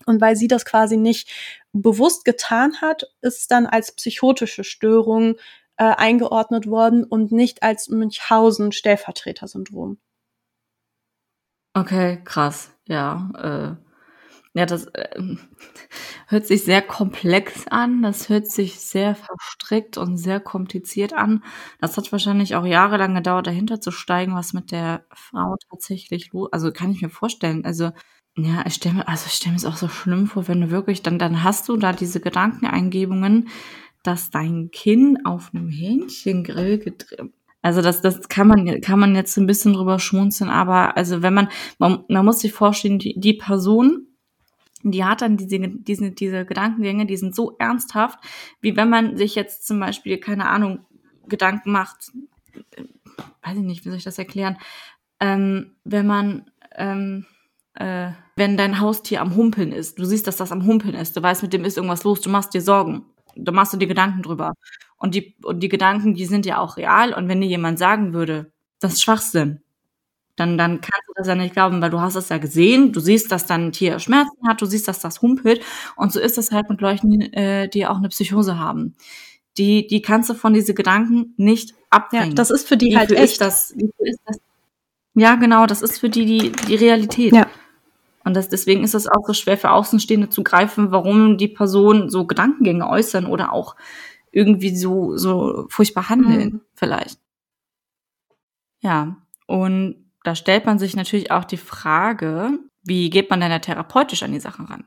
Und 0.06 0.22
weil 0.22 0.38
sie 0.38 0.48
das 0.48 0.64
quasi 0.64 0.96
nicht 0.96 1.30
bewusst 1.74 2.24
getan 2.24 2.80
hat, 2.80 3.04
ist 3.22 3.52
dann 3.52 3.66
als 3.66 3.92
psychotische 3.92 4.64
Störung 4.64 5.36
äh, 5.82 5.96
eingeordnet 5.98 6.68
worden 6.68 7.04
und 7.04 7.32
nicht 7.32 7.64
als 7.64 7.90
Münchhausen-Stellvertreter-Syndrom. 7.90 9.98
Okay, 11.74 12.22
krass. 12.24 12.72
Ja, 12.88 13.32
äh, 13.36 13.76
ja, 14.54 14.68
das 14.68 14.86
äh, 14.94 15.10
hört 16.28 16.46
sich 16.46 16.66
sehr 16.66 16.84
komplex 16.84 17.68
an. 17.68 18.04
Das 18.04 18.30
hört 18.30 18.46
sich 18.46 18.80
sehr 18.80 19.16
verstrickt 19.16 19.98
und 19.98 20.18
sehr 20.18 20.40
kompliziert 20.40 21.14
an. 21.14 21.44
Das 21.80 21.98
hat 21.98 22.12
wahrscheinlich 22.12 22.56
auch 22.56 22.66
jahrelang 22.66 23.16
gedauert, 23.16 23.48
dahinter 23.48 23.82
zu 23.82 23.90
steigen, 23.90 24.36
was 24.36 24.54
mit 24.54 24.72
der 24.72 25.06
Frau 25.12 25.56
tatsächlich 25.72 26.32
los. 26.32 26.54
Also 26.54 26.72
kann 26.72 26.92
ich 26.92 27.02
mir 27.02 27.10
vorstellen. 27.10 27.66
Also 27.66 27.90
ja, 28.38 28.64
ich 28.68 28.76
stelle 28.76 28.98
mir, 28.98 29.08
also 29.08 29.26
ich 29.28 29.48
mir 29.48 29.56
es 29.56 29.66
auch 29.66 29.78
so 29.78 29.88
schlimm 29.88 30.28
vor, 30.28 30.48
wenn 30.48 30.62
du 30.62 30.70
wirklich 30.70 31.02
dann, 31.02 31.18
dann 31.18 31.44
hast 31.44 31.68
du 31.70 31.78
da 31.78 31.92
diese 31.92 32.22
Gedankeneingebungen, 32.22 33.50
dass 34.04 34.30
dein 34.30 34.72
Kinn 34.72 35.26
auf 35.26 35.52
einem 35.54 35.70
Hähnchengrill 35.70 36.80
getrimmt. 36.80 37.34
Also 37.62 37.82
das, 37.82 38.02
das 38.02 38.28
kann 38.28 38.48
man, 38.48 38.82
kann 38.82 39.00
man 39.00 39.16
jetzt 39.16 39.38
ein 39.38 39.46
bisschen 39.46 39.74
drüber 39.74 40.00
schmunzeln, 40.00 40.50
aber 40.50 40.98
also 40.98 41.22
wenn 41.22 41.34
man, 41.34 41.50
man, 41.78 42.04
man 42.08 42.26
muss 42.26 42.40
sich 42.40 42.54
vorstellen, 42.54 42.98
die, 42.98 43.20
die 43.20 43.34
Person, 43.34 44.08
die 44.82 45.04
hat 45.06 45.22
dann 45.22 45.38
diese, 45.38 45.60
diese, 45.60 46.12
diese 46.12 46.46
Gedankengänge, 46.46 47.06
die 47.06 47.18
sind 47.18 47.36
so 47.36 47.56
ernsthaft, 47.60 48.18
wie 48.62 48.76
wenn 48.76 48.90
man 48.90 49.16
sich 49.16 49.36
jetzt 49.36 49.68
zum 49.68 49.80
Beispiel, 49.80 50.18
keine 50.18 50.50
Ahnung, 50.50 50.86
Gedanken 51.28 51.72
macht, 51.72 52.12
weiß 53.44 53.58
ich 53.58 53.64
nicht, 53.64 53.86
wie 53.86 53.90
soll 53.90 54.00
ich 54.00 54.04
das 54.04 54.18
erklären, 54.18 54.58
ähm, 55.20 55.76
wenn 55.84 56.08
man, 56.08 56.50
ähm, 56.76 57.28
äh, 57.76 58.10
wenn 58.36 58.58
dein 58.58 58.80
Haustier 58.80 59.22
am 59.22 59.36
Humpeln 59.36 59.72
ist, 59.72 60.00
du 60.00 60.06
siehst, 60.06 60.26
dass 60.26 60.38
das 60.38 60.52
am 60.52 60.66
Humpeln 60.66 60.96
ist, 60.96 61.16
du 61.16 61.22
weißt, 61.22 61.44
mit 61.44 61.54
dem 61.54 61.64
ist 61.64 61.78
irgendwas 61.78 62.04
los, 62.04 62.22
du 62.22 62.32
machst 62.32 62.56
dir 62.56 62.62
Sorgen 62.62 63.06
da 63.36 63.52
machst 63.52 63.74
du 63.74 63.78
dir 63.78 63.88
Gedanken 63.88 64.22
drüber. 64.22 64.54
Und 64.98 65.16
die, 65.16 65.36
und 65.44 65.62
die 65.62 65.70
Gedanken, 65.70 66.14
die 66.14 66.26
sind 66.26 66.46
ja 66.46 66.60
auch 66.60 66.78
real. 66.78 67.14
Und 67.14 67.28
wenn 67.28 67.42
dir 67.42 67.48
jemand 67.48 67.80
sagen 67.80 68.14
würde, 68.14 68.52
das 68.80 68.94
ist 68.94 69.04
Schwachsinn, 69.04 69.62
dann, 70.36 70.58
dann 70.58 70.82
kannst 70.82 71.08
du 71.08 71.14
das 71.16 71.28
ja 71.28 71.36
nicht 71.36 71.54
glauben, 71.54 71.82
weil 71.82 71.90
du 71.90 72.00
hast 72.00 72.16
es 72.16 72.30
ja 72.30 72.38
gesehen, 72.38 72.94
du 72.94 73.00
siehst, 73.00 73.32
dass 73.32 73.46
dein 73.46 73.72
Tier 73.72 74.00
Schmerzen 74.00 74.48
hat, 74.48 74.62
du 74.62 74.66
siehst, 74.66 74.88
dass 74.88 75.00
das 75.00 75.22
humpelt. 75.22 75.62
Und 75.96 76.12
so 76.12 76.20
ist 76.20 76.38
es 76.38 76.52
halt 76.52 76.70
mit 76.70 76.82
Leuten, 76.82 77.22
äh, 77.34 77.70
die 77.70 77.86
auch 77.86 77.98
eine 77.98 78.10
Psychose 78.10 78.58
haben. 78.58 78.96
Die, 79.58 79.88
die 79.88 80.02
kannst 80.02 80.30
du 80.30 80.34
von 80.34 80.54
diese 80.54 80.74
Gedanken 80.74 81.34
nicht 81.38 81.74
abbringen. 81.90 82.30
Ja, 82.30 82.36
das 82.36 82.52
ist 82.52 82.68
für 82.68 82.78
die, 82.78 82.90
die 82.90 82.98
halt 82.98 83.10
für 83.10 83.18
echt. 83.18 83.42
Das, 83.42 83.72
ist 83.72 84.20
das, 84.26 84.40
ja, 85.14 85.36
genau, 85.36 85.66
das 85.66 85.82
ist 85.82 86.00
für 86.00 86.10
die 86.10 86.26
die, 86.26 86.52
die 86.52 86.76
Realität. 86.76 87.34
Ja. 87.34 87.48
Und 88.24 88.36
das, 88.36 88.50
deswegen 88.50 88.84
ist 88.84 88.94
es 88.94 89.08
auch 89.08 89.26
so 89.26 89.34
schwer 89.34 89.58
für 89.58 89.72
Außenstehende 89.72 90.30
zu 90.30 90.44
greifen, 90.44 90.92
warum 90.92 91.38
die 91.38 91.48
Personen 91.48 92.10
so 92.10 92.26
Gedankengänge 92.26 92.88
äußern 92.88 93.26
oder 93.26 93.52
auch 93.52 93.76
irgendwie 94.32 94.76
so, 94.76 95.18
so 95.18 95.66
furchtbar 95.70 96.10
handeln, 96.10 96.50
mhm. 96.50 96.62
vielleicht. 96.74 97.20
Ja, 98.80 99.18
und 99.48 100.12
da 100.24 100.36
stellt 100.36 100.66
man 100.66 100.80
sich 100.80 100.96
natürlich 100.96 101.32
auch 101.32 101.46
die 101.46 101.58
Frage, 101.58 102.60
wie 102.84 103.10
geht 103.10 103.30
man 103.30 103.42
denn 103.42 103.50
da 103.50 103.60
therapeutisch 103.60 104.24
an 104.24 104.32
die 104.32 104.40
Sachen 104.40 104.66
ran? 104.66 104.86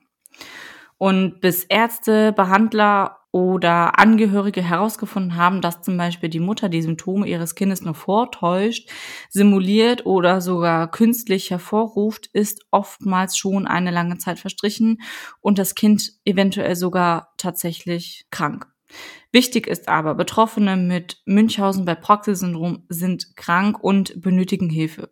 Und 0.96 1.40
bis 1.40 1.64
Ärzte, 1.64 2.32
Behandler 2.32 3.18
oder 3.34 3.98
Angehörige 3.98 4.62
herausgefunden 4.62 5.34
haben, 5.34 5.60
dass 5.60 5.82
zum 5.82 5.96
Beispiel 5.96 6.28
die 6.28 6.38
Mutter 6.38 6.68
die 6.68 6.82
Symptome 6.82 7.26
ihres 7.26 7.56
Kindes 7.56 7.82
nur 7.82 7.94
vortäuscht, 7.94 8.88
simuliert 9.28 10.06
oder 10.06 10.40
sogar 10.40 10.88
künstlich 10.88 11.50
hervorruft, 11.50 12.28
ist 12.32 12.64
oftmals 12.70 13.36
schon 13.36 13.66
eine 13.66 13.90
lange 13.90 14.18
Zeit 14.18 14.38
verstrichen 14.38 15.00
und 15.40 15.58
das 15.58 15.74
Kind 15.74 16.12
eventuell 16.24 16.76
sogar 16.76 17.32
tatsächlich 17.36 18.26
krank. 18.30 18.73
Wichtig 19.32 19.66
ist 19.66 19.88
aber, 19.88 20.14
Betroffene 20.14 20.76
mit 20.76 21.20
Münchhausen 21.24 21.84
bei 21.84 21.96
Proxy-Syndrom 21.96 22.84
sind 22.88 23.36
krank 23.36 23.82
und 23.82 24.20
benötigen 24.20 24.70
Hilfe. 24.70 25.10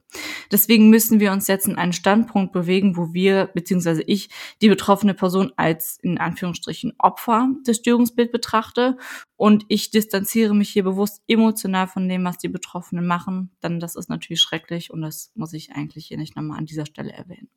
Deswegen 0.52 0.90
müssen 0.90 1.18
wir 1.18 1.32
uns 1.32 1.48
jetzt 1.48 1.66
in 1.66 1.74
einen 1.74 1.92
Standpunkt 1.92 2.52
bewegen, 2.52 2.96
wo 2.96 3.12
wir, 3.12 3.50
beziehungsweise 3.52 4.02
ich, 4.02 4.28
die 4.60 4.68
betroffene 4.68 5.14
Person 5.14 5.52
als 5.56 5.98
in 6.02 6.18
Anführungsstrichen 6.18 6.92
Opfer 6.98 7.48
des 7.66 7.78
Störungsbild 7.78 8.30
betrachte 8.30 8.96
und 9.34 9.64
ich 9.66 9.90
distanziere 9.90 10.54
mich 10.54 10.70
hier 10.70 10.84
bewusst 10.84 11.20
emotional 11.26 11.88
von 11.88 12.08
dem, 12.08 12.24
was 12.24 12.38
die 12.38 12.48
Betroffenen 12.48 13.04
machen, 13.04 13.50
dann 13.60 13.80
das 13.80 13.96
ist 13.96 14.08
natürlich 14.08 14.40
schrecklich 14.40 14.92
und 14.92 15.02
das 15.02 15.32
muss 15.34 15.52
ich 15.52 15.72
eigentlich 15.72 16.06
hier 16.06 16.16
nicht 16.16 16.36
nochmal 16.36 16.58
an 16.58 16.66
dieser 16.66 16.86
Stelle 16.86 17.12
erwähnen. 17.12 17.48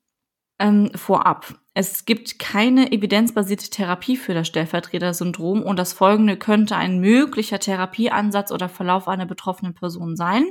Ähm, 0.58 0.92
vorab. 0.96 1.60
Es 1.74 2.06
gibt 2.06 2.40
keine 2.40 2.94
evidenzbasierte 2.94 3.70
Therapie 3.70 4.16
für 4.16 4.34
das 4.34 4.48
Stellvertreter-Syndrom 4.48 5.62
und 5.62 5.78
das 5.78 5.92
folgende 5.92 6.38
könnte 6.38 6.78
ein 6.78 7.00
möglicher 7.00 7.60
Therapieansatz 7.60 8.52
oder 8.52 8.70
Verlauf 8.70 9.10
einer 9.10 9.26
betroffenen 9.26 9.74
Person 9.74 10.16
sein. 10.16 10.46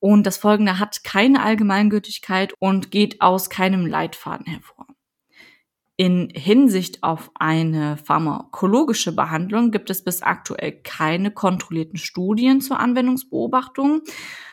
Und 0.00 0.26
das 0.26 0.36
folgende 0.38 0.80
hat 0.80 1.04
keine 1.04 1.44
Allgemeingültigkeit 1.44 2.54
und 2.58 2.90
geht 2.90 3.20
aus 3.20 3.50
keinem 3.50 3.86
Leitfaden 3.86 4.46
hervor. 4.46 4.88
In 5.96 6.30
Hinsicht 6.34 7.04
auf 7.04 7.30
eine 7.34 7.96
pharmakologische 7.98 9.14
Behandlung 9.14 9.70
gibt 9.70 9.90
es 9.90 10.02
bis 10.02 10.22
aktuell 10.22 10.72
keine 10.82 11.30
kontrollierten 11.30 11.98
Studien 11.98 12.60
zur 12.60 12.80
Anwendungsbeobachtung. 12.80 14.00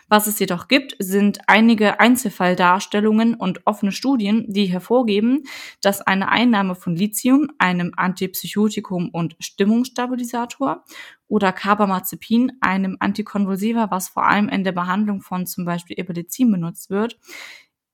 Was 0.10 0.26
es 0.26 0.40
jedoch 0.40 0.68
gibt, 0.68 0.96
sind 1.00 1.40
einige 1.48 2.00
Einzelfalldarstellungen 2.00 3.36
und 3.36 3.66
offene 3.66 3.92
Studien, 3.92 4.46
die 4.48 4.66
hervorgeben, 4.66 5.44
dass 5.82 6.02
eine 6.02 6.30
Einnahme 6.30 6.76
von 6.76 6.96
Lithium, 6.96 7.52
einem 7.60 7.94
Antipsychotikum 7.96 9.10
und 9.10 9.36
Stimmungsstabilisator, 9.40 10.84
oder 11.28 11.54
Carbamazepin, 11.54 12.54
einem 12.60 12.98
Antikonvulsiva, 13.00 13.92
was 13.92 14.10
vor 14.10 14.26
allem 14.26 14.50
in 14.50 14.64
der 14.64 14.72
Behandlung 14.72 15.22
von 15.22 15.46
zum 15.46 15.64
Beispiel 15.64 16.00
Epilepsie 16.00 16.46
benutzt 16.46 16.90
wird, 16.90 17.20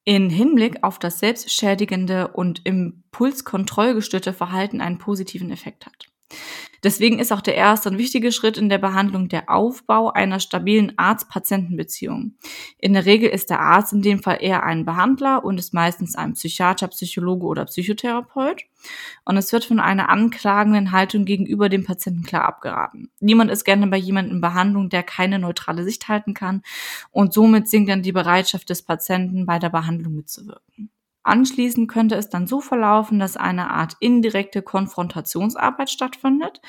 in 0.06 0.30
Hinblick 0.30 0.84
auf 0.84 1.00
das 1.00 1.20
selbstschädigende 1.20 2.30
und 2.30 2.66
impulskontrollgestörte 2.66 4.32
Verhalten 4.32 4.80
einen 4.80 5.00
positiven 5.00 5.52
Effekt 5.52 5.86
hat. 5.86 6.08
Deswegen 6.86 7.18
ist 7.18 7.34
auch 7.34 7.42
der 7.42 7.56
erste 7.56 7.90
und 7.90 7.98
wichtige 7.98 8.32
Schritt 8.32 8.58
in 8.60 8.70
der 8.70 8.78
Behandlung 8.78 9.28
der 9.28 9.50
Aufbau 9.50 10.12
einer 10.12 10.40
stabilen 10.40 10.94
Arzt-Patienten-Beziehung. 10.98 12.36
In 12.78 12.94
der 12.94 13.08
Regel 13.08 13.28
ist 13.32 13.50
der 13.50 13.60
Arzt 13.60 13.92
in 13.92 14.04
dem 14.04 14.22
Fall 14.22 14.38
eher 14.40 14.62
ein 14.62 14.86
Behandler 14.86 15.44
und 15.44 15.58
ist 15.58 15.74
meistens 15.74 16.16
ein 16.16 16.34
Psychiater, 16.34 16.88
Psychologe 16.90 17.48
oder 17.48 17.66
Psychotherapeut. 17.66 18.66
Und 19.26 19.36
es 19.36 19.52
wird 19.52 19.66
von 19.66 19.80
einer 19.80 20.10
anklagenden 20.10 20.92
Haltung 20.92 21.26
gegenüber 21.26 21.70
dem 21.70 21.86
Patienten 21.86 22.22
klar 22.22 22.46
abgeraten. 22.46 23.10
Niemand 23.20 23.50
ist 23.50 23.64
gerne 23.64 23.88
bei 23.88 23.98
jemandem 23.98 24.36
in 24.36 24.42
Behandlung, 24.42 24.90
der 24.90 25.02
keine 25.02 25.40
neutrale 25.40 25.84
Sicht 25.84 26.08
halten 26.08 26.36
kann 26.36 26.62
und 27.10 27.34
somit 27.34 27.68
sinkt 27.68 27.90
dann 27.90 28.04
die 28.04 28.12
Bereitschaft 28.12 28.70
des 28.70 28.84
Patienten, 28.84 29.48
bei 29.48 29.58
der 29.58 29.70
Behandlung 29.70 30.14
mitzuwirken. 30.14 30.92
Anschließend 31.26 31.90
könnte 31.90 32.16
es 32.16 32.30
dann 32.30 32.46
so 32.46 32.62
verlaufen, 32.62 33.18
dass 33.20 33.36
eine 33.36 33.72
Art 33.72 33.96
indirekte 34.00 34.62
Konfrontationsarbeit 34.62 35.90
stattfindet. 35.90 36.62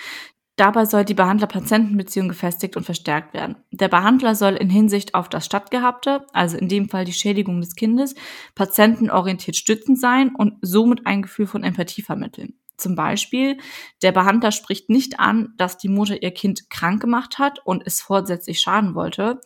Dabei 0.57 0.87
soll 0.87 1.05
die 1.05 1.13
Behandler-Patienten-Beziehung 1.13 2.29
gefestigt 2.29 2.79
und 2.79 2.85
verstärkt 2.85 3.35
werden. 3.35 3.57
Der 3.71 3.89
Behandler 3.89 4.35
soll 4.35 4.55
in 4.55 4.71
Hinsicht 4.71 5.15
auf 5.15 5.29
das 5.29 5.45
Stattgehabte, 5.45 6.27
also 6.33 6.57
in 6.57 6.69
dem 6.69 6.89
Fall 6.89 7.05
die 7.05 7.13
Schädigung 7.13 7.61
des 7.61 7.77
Kindes, 7.77 8.15
patientenorientiert 8.55 9.57
stützend 9.57 10.01
sein 10.01 10.35
und 10.35 10.55
somit 10.63 11.07
ein 11.07 11.21
Gefühl 11.21 11.47
von 11.47 11.63
Empathie 11.63 12.01
vermitteln. 12.01 12.55
Zum 12.77 12.95
Beispiel, 12.95 13.59
der 14.03 14.13
Behandler 14.13 14.53
spricht 14.53 14.91
nicht 14.91 15.19
an, 15.19 15.55
dass 15.57 15.79
die 15.79 15.89
Mutter 15.89 16.23
ihr 16.23 16.33
Kind 16.33 16.69
krank 16.71 17.01
gemacht 17.01 17.39
hat 17.39 17.61
und 17.65 17.87
es 17.87 18.01
vorsätzlich 18.01 18.61
schaden 18.61 18.95
wollte, 18.95 19.41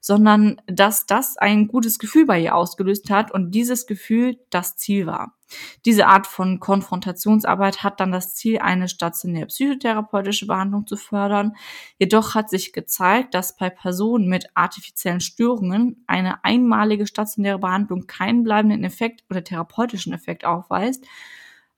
sondern 0.00 0.60
dass 0.66 1.06
das 1.06 1.36
ein 1.36 1.68
gutes 1.68 1.98
Gefühl 1.98 2.26
bei 2.26 2.40
ihr 2.40 2.54
ausgelöst 2.54 3.10
hat 3.10 3.32
und 3.32 3.50
dieses 3.50 3.86
Gefühl 3.86 4.38
das 4.50 4.76
Ziel 4.76 5.06
war. 5.06 5.36
Diese 5.84 6.06
Art 6.06 6.26
von 6.26 6.58
Konfrontationsarbeit 6.58 7.84
hat 7.84 8.00
dann 8.00 8.10
das 8.10 8.34
Ziel, 8.34 8.58
eine 8.58 8.88
stationäre 8.88 9.46
psychotherapeutische 9.46 10.46
Behandlung 10.46 10.86
zu 10.86 10.96
fördern. 10.96 11.54
Jedoch 11.98 12.34
hat 12.34 12.50
sich 12.50 12.72
gezeigt, 12.72 13.34
dass 13.34 13.56
bei 13.56 13.70
Personen 13.70 14.28
mit 14.28 14.48
artifiziellen 14.54 15.20
Störungen 15.20 16.04
eine 16.06 16.44
einmalige 16.44 17.06
stationäre 17.06 17.58
Behandlung 17.58 18.06
keinen 18.06 18.42
bleibenden 18.42 18.82
Effekt 18.84 19.24
oder 19.30 19.44
therapeutischen 19.44 20.12
Effekt 20.12 20.44
aufweist, 20.44 21.04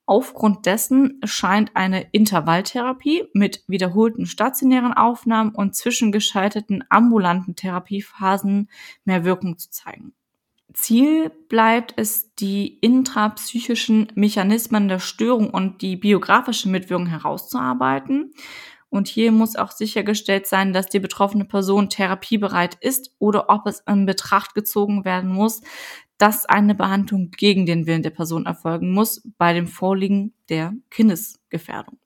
Aufgrund 0.09 0.65
dessen 0.65 1.21
scheint 1.25 1.77
eine 1.77 2.01
Intervalltherapie 2.13 3.25
mit 3.35 3.63
wiederholten 3.69 4.25
stationären 4.25 4.95
Aufnahmen 4.95 5.55
und 5.55 5.77
zwischengeschalteten 5.77 6.83
ambulanten 6.89 7.57
Therapiephasen 7.57 8.71
mehr 9.05 9.25
Wirkung 9.27 9.59
zu 9.59 9.69
zeigen. 9.69 10.15
Ziel 10.73 11.31
bleibt 11.51 11.93
es, 11.97 12.35
die 12.37 12.79
intrapsychischen 12.79 14.11
Mechanismen 14.15 14.89
der 14.89 14.99
Störung 14.99 15.51
und 15.51 15.83
die 15.83 15.97
biografische 15.97 16.71
Mitwirkung 16.71 17.07
herauszuarbeiten. 17.09 18.33
Und 18.91 19.09
hier 19.09 19.33
muss 19.33 19.57
auch 19.57 19.71
sichergestellt 19.71 20.47
sein, 20.47 20.73
dass 20.73 20.87
die 20.87 21.01
betroffene 21.01 21.45
Person 21.45 21.91
therapiebereit 21.91 22.77
ist 22.81 23.15
oder 23.19 23.51
ob 23.51 23.67
es 23.67 23.83
in 23.87 24.07
Betracht 24.07 24.55
gezogen 24.55 25.05
werden 25.05 25.31
muss, 25.31 25.61
dass 26.17 26.47
eine 26.47 26.75
Behandlung 26.75 27.31
gegen 27.31 27.67
den 27.67 27.87
Willen 27.87 28.03
der 28.03 28.11
Person 28.11 28.47
erfolgen 28.47 28.93
muss 28.93 29.23
bei 29.39 29.53
dem 29.53 29.67
Vorliegen 29.67 30.33
der 30.49 30.75
Kindesgefährdung. 30.91 31.99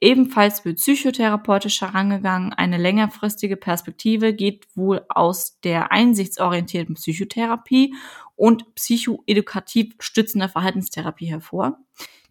Ebenfalls 0.00 0.64
wird 0.64 0.76
psychotherapeutisch 0.76 1.80
herangegangen. 1.80 2.52
Eine 2.52 2.76
längerfristige 2.76 3.56
Perspektive 3.56 4.34
geht 4.34 4.66
wohl 4.74 5.04
aus 5.08 5.58
der 5.60 5.92
einsichtsorientierten 5.92 6.96
Psychotherapie 6.96 7.94
und 8.34 8.74
psychoedukativ 8.74 9.94
stützender 9.98 10.48
Verhaltenstherapie 10.48 11.26
hervor. 11.26 11.78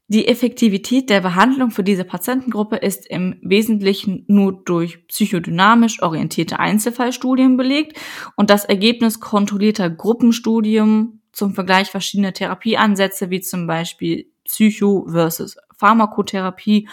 Die 0.08 0.28
Effektivität 0.28 1.10
der 1.10 1.22
Behandlung 1.22 1.72
für 1.72 1.84
diese 1.84 2.04
Patientengruppe 2.04 2.76
ist 2.76 3.08
im 3.08 3.40
Wesentlichen 3.42 4.24
nur 4.28 4.62
durch 4.64 5.08
psychodynamisch 5.08 6.04
orientierte 6.04 6.60
Einzelfallstudien 6.60 7.58
belegt 7.58 7.98
und 8.36 8.52
das 8.52 8.66
Ergebnis 8.66 9.20
kontrollierter 9.20 9.90
Gruppenstudien 9.90 11.24
zum 11.32 11.56
Vergleich 11.56 11.90
verschiedener 11.90 12.34
Therapieansätze 12.34 13.32
wie 13.32 13.42
zum 13.42 13.66
Beispiel 13.66 14.32
Psycho 14.44 15.08
versus 15.10 15.58
Pharmakotherapie 15.76 16.88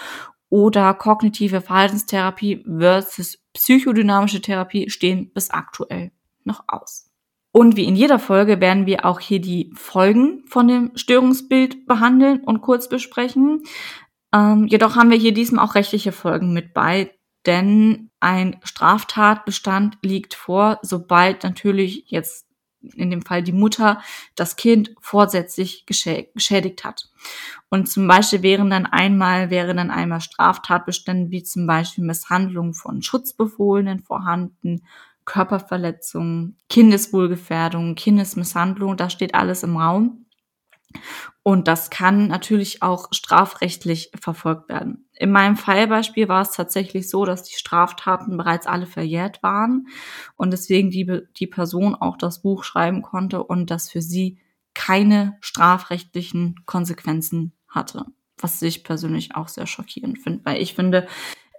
oder 0.49 0.95
kognitive 0.95 1.61
Verhaltenstherapie 1.61 2.65
versus 2.65 3.39
psychodynamische 3.53 4.41
Therapie 4.41 4.89
stehen 4.89 5.31
bis 5.35 5.51
aktuell 5.51 6.13
noch 6.45 6.65
aus. 6.67 7.12
Und 7.53 7.77
wie 7.77 7.85
in 7.85 7.97
jeder 7.97 8.19
Folge 8.19 8.61
werden 8.61 8.87
wir 8.87 9.05
auch 9.05 9.21
hier 9.21 9.41
die 9.41 9.71
Folgen 9.75 10.43
von 10.49 10.69
dem 10.69 10.93
Störungsbild 10.95 11.87
behandeln 11.87 12.41
und 12.45 12.63
kurz 12.63 12.89
besprechen. 12.89 13.63
Ähm, 14.35 14.67
jedoch 14.67 14.97
haben 14.97 15.11
wir 15.11 15.19
hier 15.19 15.35
diesmal 15.35 15.65
auch 15.65 15.75
rechtliche 15.75 16.13
Folgen 16.13 16.55
mit 16.55 16.73
bei, 16.73 17.13
denn 17.45 18.11
ein 18.21 18.57
Straftatbestand 18.65 19.99
liegt 20.03 20.33
vor, 20.33 20.79
sobald 20.83 21.45
natürlich 21.45 22.05
jetzt 22.07 22.47
in 22.95 23.11
dem 23.11 23.23
Fall 23.23 23.43
die 23.43 23.53
Mutter 23.53 24.01
das 24.35 24.57
Kind 24.57 24.95
vorsätzlich 25.01 25.87
geschädigt 25.87 26.85
hat. 26.85 27.11
Und 27.69 27.89
zum 27.89 28.09
Beispiel 28.09 28.43
wären 28.43 28.71
dann 28.71 28.87
einmal, 28.87 29.51
wären 29.51 29.77
dann 29.77 29.91
einmal 29.91 30.21
Straftatbestände 30.21 31.31
wie 31.31 31.43
zum 31.43 31.67
Beispiel 31.67 32.05
Misshandlung 32.05 32.75
von 32.75 33.03
Schutzbefohlenen 33.03 34.01
vorhanden, 34.01 34.83
Körperverletzung, 35.25 36.57
Kindeswohlgefährdung, 36.69 37.95
Kindesmisshandlung, 37.95 38.97
das 38.97 39.13
steht 39.13 39.35
alles 39.35 39.63
im 39.63 39.77
Raum. 39.77 40.27
Und 41.43 41.69
das 41.69 41.91
kann 41.91 42.29
natürlich 42.29 42.83
auch 42.83 43.09
strafrechtlich 43.13 44.11
verfolgt 44.21 44.69
werden. 44.69 45.09
In 45.15 45.33
meinem 45.33 45.57
Fallbeispiel 45.57 46.29
war 46.29 46.43
es 46.43 46.53
tatsächlich 46.53 47.09
so, 47.09 47.25
dass 47.25 47.43
die 47.43 47.57
Straftaten 47.57 48.37
bereits 48.37 48.67
alle 48.67 48.87
verjährt 48.87 49.43
waren 49.43 49.89
und 50.37 50.53
deswegen 50.53 50.91
die, 50.91 51.23
die 51.37 51.47
Person 51.47 51.95
auch 51.95 52.17
das 52.17 52.43
Buch 52.43 52.65
schreiben 52.65 53.03
konnte 53.03 53.43
und 53.43 53.71
das 53.71 53.91
für 53.91 54.03
sie 54.03 54.39
keine 54.75 55.37
strafrechtlichen 55.41 56.57
Konsequenzen 56.67 57.53
hatte. 57.69 58.05
Was 58.39 58.63
ich 58.63 58.85
persönlich 58.85 59.35
auch 59.35 59.49
sehr 59.49 59.67
schockierend 59.67 60.19
finde, 60.19 60.45
weil 60.45 60.61
ich 60.61 60.75
finde, 60.75 61.07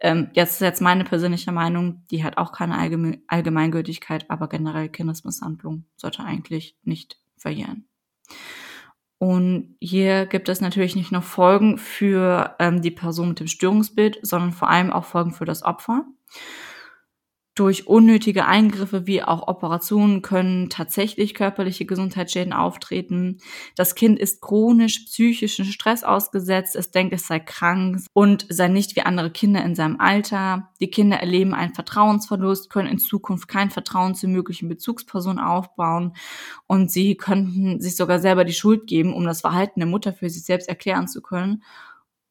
ähm, 0.04 0.30
jetzt 0.34 0.56
ist 0.56 0.62
jetzt 0.62 0.82
meine 0.82 1.06
persönliche 1.06 1.54
Meinung, 1.54 2.04
die 2.12 2.24
hat 2.24 2.38
auch 2.38 2.52
keine 2.52 2.78
Allgeme 2.78 3.20
Allgemeingültigkeit, 3.28 4.30
aber 4.30 4.50
generell 4.50 4.90
Kindesmisshandlung 4.90 5.86
sollte 5.96 6.24
eigentlich 6.24 6.78
nicht 6.84 7.18
verjähren. 7.38 7.88
Und 9.18 9.78
hier 9.80 10.26
gibt 10.26 10.50
es 10.50 10.60
natürlich 10.60 10.98
nicht 10.98 11.14
nur 11.14 11.22
Folgen 11.22 11.78
für 11.78 12.56
ähm, 12.60 12.82
die 12.82 12.92
Person 12.92 13.30
mit 13.30 13.40
dem 13.40 13.48
Störungsbild, 13.48 14.20
sondern 14.22 14.52
vor 14.52 14.70
allem 14.70 14.92
auch 14.92 15.06
Folgen 15.06 15.32
für 15.32 15.46
das 15.46 15.64
Opfer. 15.64 16.06
Durch 17.56 17.86
unnötige 17.86 18.46
Eingriffe 18.48 19.06
wie 19.06 19.22
auch 19.22 19.48
Operationen 19.48 20.24
können 20.24 20.72
tatsächlich 20.72 21.36
körperliche 21.36 21.86
Gesundheitsschäden 21.86 22.52
auftreten. 22.52 23.38
Das 23.76 23.94
Kind 23.94 24.18
ist 24.18 24.42
chronisch 24.42 25.06
psychischen 25.06 25.66
Stress 25.66 26.04
ausgesetzt, 26.04 26.76
es 26.76 26.90
denkt, 26.90 27.14
es 27.14 27.28
sei 27.28 27.40
krank 27.40 28.00
und 28.12 28.48
sei 28.50 28.70
nicht 28.70 28.96
wie 28.96 29.02
andere 29.02 29.30
Kinder 29.30 29.64
in 29.64 29.76
seinem 29.76 30.00
Alter. 30.00 30.72
Die 30.80 30.90
Kinder 30.90 31.18
erleben 31.18 31.54
einen 31.54 31.76
Vertrauensverlust, 31.76 32.72
können 32.72 32.90
in 32.90 32.98
Zukunft 32.98 33.48
kein 33.48 33.70
Vertrauen 33.70 34.16
zu 34.16 34.28
möglichen 34.28 34.68
Bezugspersonen 34.68 35.38
aufbauen 35.38 36.16
und 36.66 36.90
sie 36.90 37.16
könnten 37.18 37.80
sich 37.80 37.96
sogar 37.96 38.18
selber 38.18 38.46
die 38.46 38.54
Schuld 38.54 38.88
geben, 38.88 39.14
um 39.14 39.26
das 39.26 39.42
Verhalten 39.42 39.80
der 39.80 39.88
Mutter 39.88 40.14
für 40.14 40.28
sich 40.28 40.44
selbst 40.44 40.68
erklären 40.68 41.08
zu 41.08 41.22
können. 41.22 41.62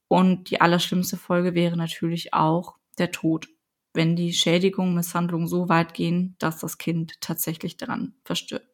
Und 0.08 0.50
die 0.50 0.60
allerschlimmste 0.60 1.16
Folge 1.16 1.54
wäre 1.54 1.76
natürlich 1.76 2.34
auch 2.34 2.74
der 2.98 3.12
Tod 3.12 3.48
wenn 3.94 4.16
die 4.16 4.32
Schädigung, 4.32 4.94
Misshandlung 4.94 5.46
so 5.46 5.68
weit 5.68 5.94
gehen, 5.94 6.36
dass 6.38 6.58
das 6.58 6.78
Kind 6.78 7.20
tatsächlich 7.20 7.76
daran 7.76 8.14
verstirbt. 8.24 8.72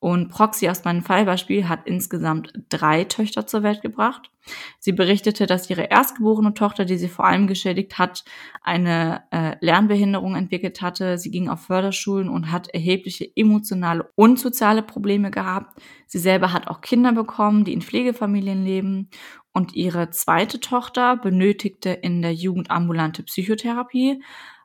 Und 0.00 0.28
Proxy 0.28 0.68
aus 0.68 0.84
meinem 0.84 1.02
Fallbeispiel 1.02 1.68
hat 1.68 1.80
insgesamt 1.86 2.52
drei 2.68 3.02
Töchter 3.02 3.48
zur 3.48 3.64
Welt 3.64 3.82
gebracht. 3.82 4.30
Sie 4.78 4.92
berichtete, 4.92 5.46
dass 5.46 5.68
ihre 5.68 5.90
erstgeborene 5.90 6.54
Tochter, 6.54 6.84
die 6.84 6.96
sie 6.96 7.08
vor 7.08 7.24
allem 7.24 7.48
geschädigt 7.48 7.98
hat, 7.98 8.24
eine 8.62 9.24
äh, 9.32 9.56
Lernbehinderung 9.60 10.36
entwickelt 10.36 10.80
hatte. 10.82 11.18
Sie 11.18 11.32
ging 11.32 11.48
auf 11.48 11.62
Förderschulen 11.62 12.28
und 12.28 12.52
hat 12.52 12.68
erhebliche 12.68 13.28
emotionale 13.34 14.08
und 14.14 14.38
soziale 14.38 14.82
Probleme 14.82 15.32
gehabt. 15.32 15.82
Sie 16.06 16.18
selber 16.18 16.52
hat 16.52 16.68
auch 16.68 16.80
Kinder 16.80 17.12
bekommen, 17.12 17.64
die 17.64 17.72
in 17.72 17.82
Pflegefamilien 17.82 18.64
leben. 18.64 19.10
Und 19.58 19.74
ihre 19.74 20.10
zweite 20.10 20.60
Tochter 20.60 21.16
benötigte 21.16 21.90
in 21.90 22.22
der 22.22 22.32
Jugend 22.32 22.70
ambulante 22.70 23.24
Psychotherapie. 23.24 24.22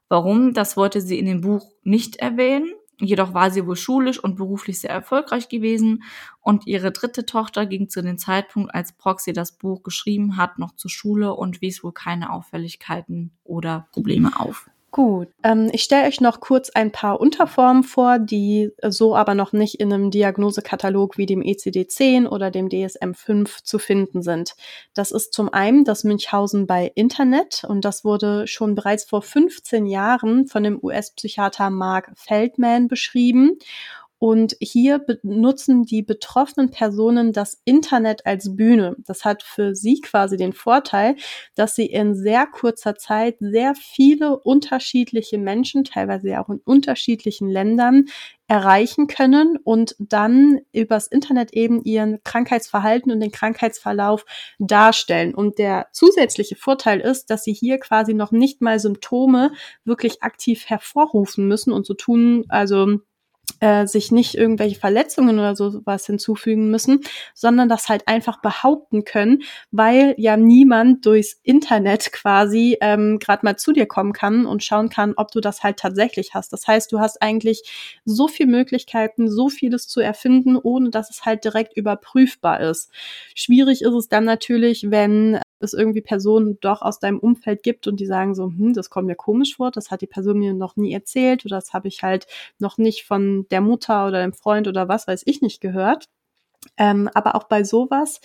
Warum? 0.07 0.53
Das 0.53 0.77
wollte 0.77 1.01
sie 1.01 1.17
in 1.17 1.25
dem 1.25 1.41
Buch 1.41 1.65
nicht 1.81 2.17
erwähnen. 2.17 2.71
Jedoch 2.99 3.33
war 3.33 3.49
sie 3.49 3.65
wohl 3.65 3.75
schulisch 3.75 4.23
und 4.23 4.35
beruflich 4.35 4.79
sehr 4.79 4.91
erfolgreich 4.91 5.49
gewesen 5.49 6.03
und 6.41 6.67
ihre 6.67 6.91
dritte 6.91 7.25
Tochter 7.25 7.65
ging 7.65 7.89
zu 7.89 8.03
dem 8.03 8.19
Zeitpunkt, 8.19 8.75
als 8.75 8.93
Proxy 8.93 9.33
das 9.33 9.57
Buch 9.57 9.81
geschrieben 9.81 10.37
hat, 10.37 10.59
noch 10.59 10.75
zur 10.75 10.91
Schule 10.91 11.33
und 11.33 11.59
wies 11.59 11.83
wohl 11.83 11.93
keine 11.93 12.31
Auffälligkeiten 12.31 13.31
oder 13.43 13.87
Probleme 13.93 14.39
auf. 14.39 14.69
Gut, 14.93 15.29
ähm, 15.41 15.71
ich 15.73 15.81
stelle 15.81 16.07
euch 16.07 16.21
noch 16.21 16.39
kurz 16.39 16.69
ein 16.69 16.91
paar 16.91 17.19
Unterformen 17.19 17.81
vor, 17.81 18.19
die 18.19 18.69
so 18.87 19.15
aber 19.15 19.33
noch 19.33 19.51
nicht 19.51 19.79
in 19.79 19.91
einem 19.91 20.11
Diagnosekatalog 20.11 21.17
wie 21.17 21.25
dem 21.25 21.41
ECD-10 21.41 22.27
oder 22.27 22.51
dem 22.51 22.69
DSM-5 22.69 23.63
zu 23.63 23.79
finden 23.79 24.21
sind. 24.21 24.53
Das 24.93 25.09
ist 25.09 25.33
zum 25.33 25.51
einen 25.51 25.83
das 25.83 26.03
Münchhausen 26.03 26.67
bei 26.67 26.91
Internet 26.93 27.63
und 27.67 27.83
das 27.83 28.05
wurde 28.05 28.45
schon 28.45 28.75
bereits 28.75 29.03
vor 29.03 29.23
15 29.23 29.87
Jahren 29.87 30.45
von 30.45 30.61
dem 30.61 30.77
US-Psychiater 30.79 31.71
Mark 31.71 32.11
Feldman 32.13 32.87
beschrieben 32.87 33.57
und 34.23 34.55
hier 34.61 34.99
benutzen 34.99 35.83
die 35.83 36.01
betroffenen 36.01 36.71
Personen 36.71 37.33
das 37.33 37.61
Internet 37.65 38.25
als 38.25 38.55
Bühne. 38.55 38.95
Das 38.99 39.25
hat 39.25 39.43
für 39.43 39.75
sie 39.75 39.99
quasi 39.99 40.37
den 40.37 40.53
Vorteil, 40.53 41.17
dass 41.55 41.75
sie 41.75 41.87
in 41.87 42.15
sehr 42.15 42.47
kurzer 42.47 42.95
Zeit 42.95 43.35
sehr 43.41 43.75
viele 43.75 44.39
unterschiedliche 44.39 45.37
Menschen, 45.37 45.83
teilweise 45.83 46.39
auch 46.39 46.47
in 46.47 46.61
unterschiedlichen 46.63 47.49
Ländern, 47.49 48.05
erreichen 48.47 49.07
können 49.07 49.57
und 49.57 49.93
dann 49.99 50.61
übers 50.71 51.07
Internet 51.07 51.51
eben 51.51 51.83
ihren 51.83 52.23
Krankheitsverhalten 52.23 53.11
und 53.11 53.19
den 53.19 53.31
Krankheitsverlauf 53.31 54.25
darstellen. 54.57 55.35
Und 55.35 55.59
der 55.59 55.87
zusätzliche 55.91 56.55
Vorteil 56.55 57.01
ist, 57.01 57.29
dass 57.29 57.43
sie 57.43 57.53
hier 57.53 57.77
quasi 57.77 58.13
noch 58.13 58.31
nicht 58.31 58.61
mal 58.61 58.79
Symptome 58.79 59.51
wirklich 59.83 60.23
aktiv 60.23 60.63
hervorrufen 60.67 61.45
müssen 61.45 61.73
und 61.73 61.85
so 61.85 61.93
tun, 61.93 62.45
also 62.47 62.99
äh, 63.59 63.87
sich 63.87 64.11
nicht 64.11 64.35
irgendwelche 64.35 64.79
Verletzungen 64.79 65.39
oder 65.39 65.55
so 65.55 65.81
was 65.85 66.05
hinzufügen 66.05 66.69
müssen, 66.69 66.99
sondern 67.33 67.69
das 67.69 67.89
halt 67.89 68.07
einfach 68.07 68.41
behaupten 68.41 69.05
können, 69.05 69.43
weil 69.71 70.15
ja 70.17 70.35
niemand 70.37 71.05
durchs 71.05 71.39
Internet 71.43 72.11
quasi 72.11 72.77
ähm, 72.81 73.19
gerade 73.19 73.45
mal 73.45 73.55
zu 73.57 73.71
dir 73.71 73.85
kommen 73.85 74.13
kann 74.13 74.45
und 74.45 74.63
schauen 74.63 74.89
kann, 74.89 75.13
ob 75.15 75.31
du 75.31 75.39
das 75.39 75.63
halt 75.63 75.77
tatsächlich 75.77 76.33
hast. 76.33 76.51
Das 76.51 76.67
heißt, 76.67 76.91
du 76.91 76.99
hast 76.99 77.21
eigentlich 77.21 77.63
so 78.05 78.27
viele 78.27 78.49
Möglichkeiten, 78.51 79.29
so 79.29 79.49
vieles 79.49 79.87
zu 79.87 80.01
erfinden, 80.01 80.57
ohne 80.57 80.89
dass 80.89 81.09
es 81.09 81.25
halt 81.25 81.45
direkt 81.45 81.77
überprüfbar 81.77 82.59
ist. 82.61 82.91
Schwierig 83.35 83.81
ist 83.81 83.93
es 83.93 84.09
dann 84.09 84.25
natürlich, 84.25 84.91
wenn 84.91 85.39
es 85.63 85.73
irgendwie 85.73 86.01
Personen 86.01 86.57
doch 86.61 86.81
aus 86.81 86.99
deinem 86.99 87.19
Umfeld 87.19 87.63
gibt 87.63 87.87
und 87.87 87.99
die 87.99 88.05
sagen 88.05 88.35
so, 88.35 88.45
hm, 88.45 88.73
das 88.73 88.89
kommt 88.89 89.07
mir 89.07 89.15
komisch 89.15 89.55
vor, 89.55 89.71
das 89.71 89.89
hat 89.91 90.01
die 90.01 90.07
Person 90.07 90.39
mir 90.39 90.53
noch 90.53 90.75
nie 90.75 90.93
erzählt 90.93 91.45
oder 91.45 91.55
das 91.55 91.73
habe 91.73 91.87
ich 91.87 92.03
halt 92.03 92.27
noch 92.59 92.77
nicht 92.77 93.05
von 93.05 93.32
der 93.51 93.61
Mutter 93.61 94.07
oder 94.07 94.21
dem 94.21 94.33
Freund 94.33 94.67
oder 94.67 94.87
was 94.87 95.07
weiß 95.07 95.23
ich 95.25 95.41
nicht 95.41 95.61
gehört. 95.61 96.07
Ähm, 96.77 97.09
aber 97.13 97.35
auch 97.35 97.43
bei 97.43 97.63
sowas 97.63 98.21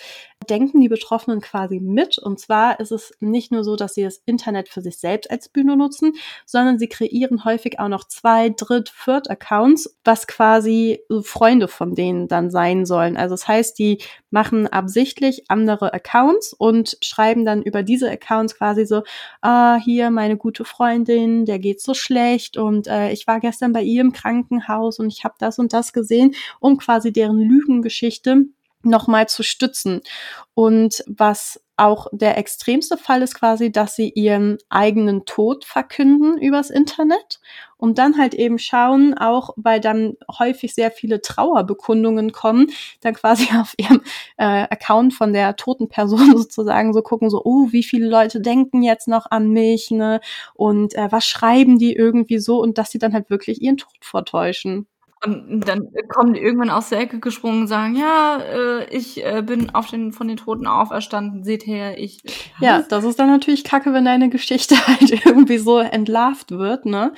denken 0.48 0.80
die 0.80 0.89
Betroffenen 0.89 1.40
quasi 1.40 1.80
mit. 1.80 2.18
Und 2.18 2.39
zwar 2.39 2.80
ist 2.80 2.93
es 2.93 3.12
nicht 3.20 3.52
nur 3.52 3.64
so, 3.64 3.76
dass 3.76 3.94
sie 3.94 4.05
das 4.05 4.22
Internet 4.24 4.68
für 4.68 4.80
sich 4.80 4.98
selbst 4.98 5.30
als 5.30 5.48
Bühne 5.48 5.76
nutzen, 5.76 6.12
sondern 6.47 6.78
sie 6.78 6.89
kreieren 6.89 7.44
häufig 7.44 7.78
auch 7.78 7.89
noch 7.89 8.05
zwei, 8.05 8.51
dritt, 8.51 8.89
viert 8.89 9.28
Accounts, 9.30 9.98
was 10.05 10.26
quasi 10.26 11.01
Freunde 11.22 11.68
von 11.68 11.94
denen 11.94 12.28
dann 12.28 12.51
sein 12.51 12.86
sollen. 12.86 13.16
Also 13.16 13.35
das 13.35 13.48
heißt, 13.48 13.78
die 13.78 13.98
machen 14.30 14.66
absichtlich 14.66 15.44
andere 15.48 15.92
Accounts 15.92 16.52
und 16.52 16.96
schreiben 17.02 17.44
dann 17.44 17.62
über 17.62 17.82
diese 17.82 18.10
Accounts 18.10 18.56
quasi 18.56 18.86
so, 18.86 19.02
ah, 19.40 19.76
hier 19.76 20.10
meine 20.10 20.36
gute 20.36 20.64
Freundin, 20.64 21.44
der 21.44 21.59
geht 21.59 21.80
so 21.80 21.94
schlecht 21.94 22.56
und 22.56 22.86
äh, 22.86 23.10
ich 23.12 23.26
war 23.26 23.40
gestern 23.40 23.72
bei 23.72 23.82
ihr 23.82 24.00
im 24.00 24.12
Krankenhaus 24.12 24.98
und 24.98 25.09
ich 25.09 25.24
habe 25.24 25.34
das 25.38 25.59
und 25.59 25.72
das 25.72 25.92
gesehen, 25.92 26.34
um 26.60 26.76
quasi 26.76 27.12
deren 27.12 27.38
Lügengeschichte 27.38 28.44
nochmal 28.82 29.28
zu 29.28 29.42
stützen. 29.42 30.00
Und 30.55 31.02
was 31.06 31.60
auch 31.78 32.09
der 32.12 32.36
extremste 32.38 32.96
Fall 32.96 33.22
ist 33.22 33.34
quasi, 33.34 33.70
dass 33.70 33.94
sie 33.94 34.10
ihren 34.10 34.59
eigenen 34.68 35.24
Tod 35.24 35.64
verkünden 35.64 36.38
übers 36.38 36.70
Internet 36.70 37.40
und 37.76 37.98
dann 37.98 38.18
halt 38.18 38.34
eben 38.34 38.59
schauen, 38.59 39.16
auch 39.16 39.50
weil 39.56 39.80
dann 39.80 40.16
häufig 40.38 40.74
sehr 40.74 40.90
viele 40.90 41.22
Trauerbekundungen 41.22 42.32
kommen, 42.32 42.66
dann 43.00 43.14
quasi 43.14 43.48
auf 43.59 43.74
ihrem 43.78 44.02
äh, 44.36 44.66
Account 44.70 45.14
von 45.14 45.32
der 45.32 45.56
toten 45.56 45.88
Person 45.88 46.32
sozusagen 46.36 46.92
so 46.92 47.02
gucken, 47.02 47.30
so, 47.30 47.42
oh, 47.44 47.68
wie 47.70 47.84
viele 47.84 48.09
Leute 48.09 48.40
denken 48.40 48.82
jetzt 48.82 49.09
noch 49.09 49.26
an 49.30 49.50
mich, 49.50 49.90
ne? 49.90 50.20
Und 50.55 50.94
äh, 50.94 51.09
was 51.10 51.26
schreiben 51.26 51.78
die 51.78 51.94
irgendwie 51.94 52.38
so 52.38 52.60
und 52.60 52.78
dass 52.78 52.90
sie 52.90 52.98
dann 52.98 53.12
halt 53.14 53.30
wirklich 53.30 53.62
ihren 53.62 53.76
Tod 53.76 53.96
vortäuschen. 54.02 54.86
Und 55.24 55.62
dann 55.66 55.89
kommen 56.09 56.35
die 56.35 56.40
irgendwann 56.40 56.70
aus 56.70 56.90
der 56.90 57.01
Ecke 57.01 57.19
gesprungen 57.19 57.62
und 57.62 57.66
sagen, 57.66 57.97
ja, 57.97 58.39
äh, 58.39 58.97
ich 58.97 59.24
äh, 59.24 59.43
bin 59.43 59.74
auf 59.74 59.89
den, 59.89 60.12
von 60.12 60.28
den 60.28 60.36
Toten 60.36 60.66
auferstanden, 60.66 61.43
seht 61.43 61.66
her, 61.66 61.99
ich. 61.99 62.23
Ja, 62.61 62.82
das 62.82 63.05
ist 63.05 63.19
dann 63.19 63.28
natürlich 63.28 63.65
kacke, 63.65 63.93
wenn 63.93 64.05
deine 64.05 64.28
Geschichte 64.28 64.74
halt 64.86 65.24
irgendwie 65.24 65.59
so 65.59 65.78
entlarvt 65.78 66.53
wird, 66.53 66.86
ne? 66.86 67.12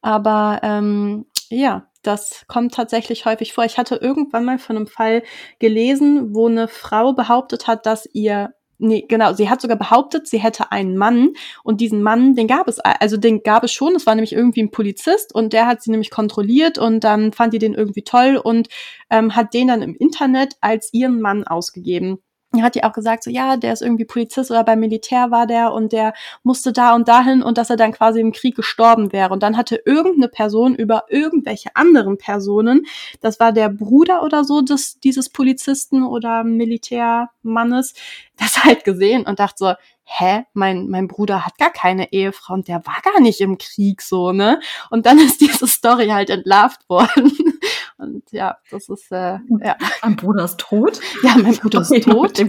Aber 0.00 0.60
ähm, 0.62 1.26
ja, 1.50 1.86
das 2.02 2.44
kommt 2.48 2.74
tatsächlich 2.74 3.26
häufig 3.26 3.52
vor. 3.52 3.64
Ich 3.64 3.78
hatte 3.78 3.96
irgendwann 3.96 4.44
mal 4.44 4.58
von 4.58 4.76
einem 4.76 4.86
Fall 4.86 5.22
gelesen, 5.58 6.34
wo 6.34 6.48
eine 6.48 6.68
Frau 6.68 7.12
behauptet 7.12 7.66
hat, 7.66 7.86
dass 7.86 8.08
ihr 8.12 8.54
nee, 8.82 9.06
genau, 9.08 9.32
sie 9.32 9.48
hat 9.48 9.60
sogar 9.60 9.78
behauptet, 9.78 10.26
sie 10.26 10.38
hätte 10.38 10.72
einen 10.72 10.96
Mann 10.96 11.34
und 11.62 11.80
diesen 11.80 12.02
Mann, 12.02 12.34
den 12.34 12.48
gab 12.48 12.68
es, 12.68 12.80
also 12.80 13.16
den 13.16 13.42
gab 13.42 13.64
es 13.64 13.72
schon, 13.72 13.94
es 13.94 14.06
war 14.06 14.14
nämlich 14.14 14.32
irgendwie 14.32 14.62
ein 14.62 14.70
Polizist 14.70 15.34
und 15.34 15.52
der 15.52 15.66
hat 15.66 15.82
sie 15.82 15.90
nämlich 15.90 16.10
kontrolliert 16.10 16.78
und 16.78 17.04
dann 17.04 17.32
fand 17.32 17.54
die 17.54 17.58
den 17.58 17.74
irgendwie 17.74 18.02
toll 18.02 18.36
und 18.36 18.68
ähm, 19.10 19.34
hat 19.36 19.54
den 19.54 19.68
dann 19.68 19.82
im 19.82 19.94
Internet 19.94 20.56
als 20.60 20.92
ihren 20.92 21.20
Mann 21.20 21.44
ausgegeben 21.44 22.18
hat 22.60 22.74
die 22.74 22.84
auch 22.84 22.92
gesagt, 22.92 23.22
so 23.24 23.30
ja, 23.30 23.56
der 23.56 23.72
ist 23.72 23.80
irgendwie 23.80 24.04
Polizist 24.04 24.50
oder 24.50 24.64
beim 24.64 24.80
Militär 24.80 25.30
war 25.30 25.46
der 25.46 25.72
und 25.72 25.92
der 25.92 26.12
musste 26.42 26.72
da 26.72 26.94
und 26.94 27.08
dahin 27.08 27.42
und 27.42 27.56
dass 27.56 27.70
er 27.70 27.76
dann 27.76 27.92
quasi 27.92 28.20
im 28.20 28.32
Krieg 28.32 28.56
gestorben 28.56 29.12
wäre. 29.12 29.32
Und 29.32 29.42
dann 29.42 29.56
hatte 29.56 29.80
irgendeine 29.86 30.28
Person 30.28 30.74
über 30.74 31.04
irgendwelche 31.08 31.70
anderen 31.74 32.18
Personen, 32.18 32.84
das 33.20 33.40
war 33.40 33.52
der 33.52 33.70
Bruder 33.70 34.22
oder 34.22 34.44
so 34.44 34.60
des, 34.60 34.98
dieses 35.00 35.30
Polizisten 35.30 36.02
oder 36.02 36.44
Militärmannes, 36.44 37.94
das 38.36 38.64
halt 38.64 38.84
gesehen 38.84 39.26
und 39.26 39.38
dachte 39.38 39.56
so, 39.58 39.74
hä, 40.04 40.44
mein, 40.52 40.88
mein 40.88 41.08
Bruder 41.08 41.44
hat 41.46 41.58
gar 41.58 41.70
keine 41.70 42.12
Ehefrau 42.12 42.54
und 42.54 42.68
der 42.68 42.84
war 42.86 43.00
gar 43.02 43.20
nicht 43.20 43.40
im 43.40 43.58
Krieg 43.58 44.02
so, 44.02 44.32
ne? 44.32 44.60
Und 44.90 45.06
dann 45.06 45.18
ist 45.18 45.40
diese 45.40 45.66
Story 45.66 46.08
halt 46.08 46.30
entlarvt 46.30 46.88
worden. 46.88 47.32
Und 47.98 48.32
ja, 48.32 48.56
das 48.68 48.88
ist, 48.88 49.12
äh, 49.12 49.38
ja. 49.62 49.76
Mein 50.02 50.16
Bruder 50.16 50.44
ist 50.44 50.58
tot? 50.58 50.98
Ja, 51.22 51.36
mein 51.36 51.54
Bruder 51.54 51.82
ist 51.82 52.02
tot. 52.02 52.40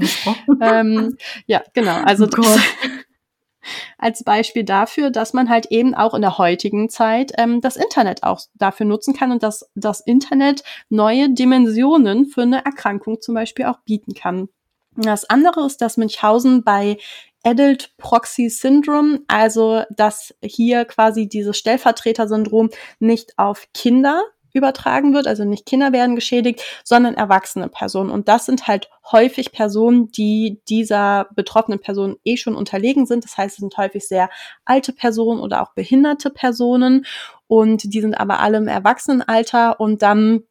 ähm, 0.62 1.16
ja, 1.46 1.62
genau. 1.74 2.02
Also 2.04 2.24
oh 2.24 2.28
das, 2.28 2.60
als 4.00 4.24
Beispiel 4.24 4.64
dafür, 4.64 5.12
dass 5.12 5.34
man 5.34 5.50
halt 5.50 5.68
eben 5.68 5.94
auch 5.94 6.16
in 6.16 6.22
der 6.22 6.40
heutigen 6.40 6.90
Zeit 6.90 7.34
ähm, 7.38 7.62
das 7.62 7.76
Internet 7.76 8.24
auch 8.24 8.42
dafür 8.56 8.88
nutzen 8.88 9.14
kann 9.14 9.32
und 9.32 9.44
dass 9.44 9.70
das 9.76 10.02
Internet 10.02 10.64
neue 10.90 11.30
Dimensionen 11.30 12.26
für 12.26 12.42
eine 12.42 12.66
Erkrankung 12.66 13.22
zum 13.22 13.36
Beispiel 13.36 13.66
auch 13.66 13.80
bieten 13.82 14.16
kann. 14.16 14.50
Das 14.96 15.26
andere 15.26 15.66
ist, 15.66 15.82
dass 15.82 15.98
Münchhausen 15.98 16.64
bei 16.64 16.98
Adult 17.44 17.92
Proxy 17.98 18.50
Syndrome, 18.50 19.22
also 19.28 19.84
dass 19.90 20.34
hier 20.42 20.86
quasi 20.86 21.28
dieses 21.28 21.58
Stellvertreter-Syndrom 21.58 22.70
nicht 23.00 23.38
auf 23.38 23.68
Kinder 23.74 24.24
übertragen 24.54 25.14
wird, 25.14 25.28
also 25.28 25.44
nicht 25.44 25.66
Kinder 25.66 25.92
werden 25.92 26.16
geschädigt, 26.16 26.64
sondern 26.84 27.16
erwachsene 27.16 27.68
Personen. 27.70 28.12
Und 28.12 28.28
das 28.28 28.46
sind 28.46 28.68
halt 28.68 28.88
häufig 29.12 29.52
Personen, 29.52 30.12
die 30.12 30.62
dieser 30.70 31.28
betroffenen 31.36 31.80
Person 31.80 32.18
eh 32.24 32.38
schon 32.38 32.56
unterlegen 32.56 33.06
sind. 33.06 33.26
Das 33.26 33.36
heißt, 33.36 33.56
es 33.56 33.62
sind 33.62 33.76
häufig 33.78 34.08
sehr 34.08 34.30
alte 34.64 34.94
Personen 34.94 35.40
oder 35.40 35.64
auch 35.64 35.74
behinderte 35.74 36.30
Personen 36.30 37.06
und 37.48 37.94
die 37.94 38.02
sind 38.02 38.14
aber 38.14 38.40
alle 38.40 38.58
im 38.58 38.68
Erwachsenenalter 38.68 39.80
und 39.80 40.04
dann 40.04 40.44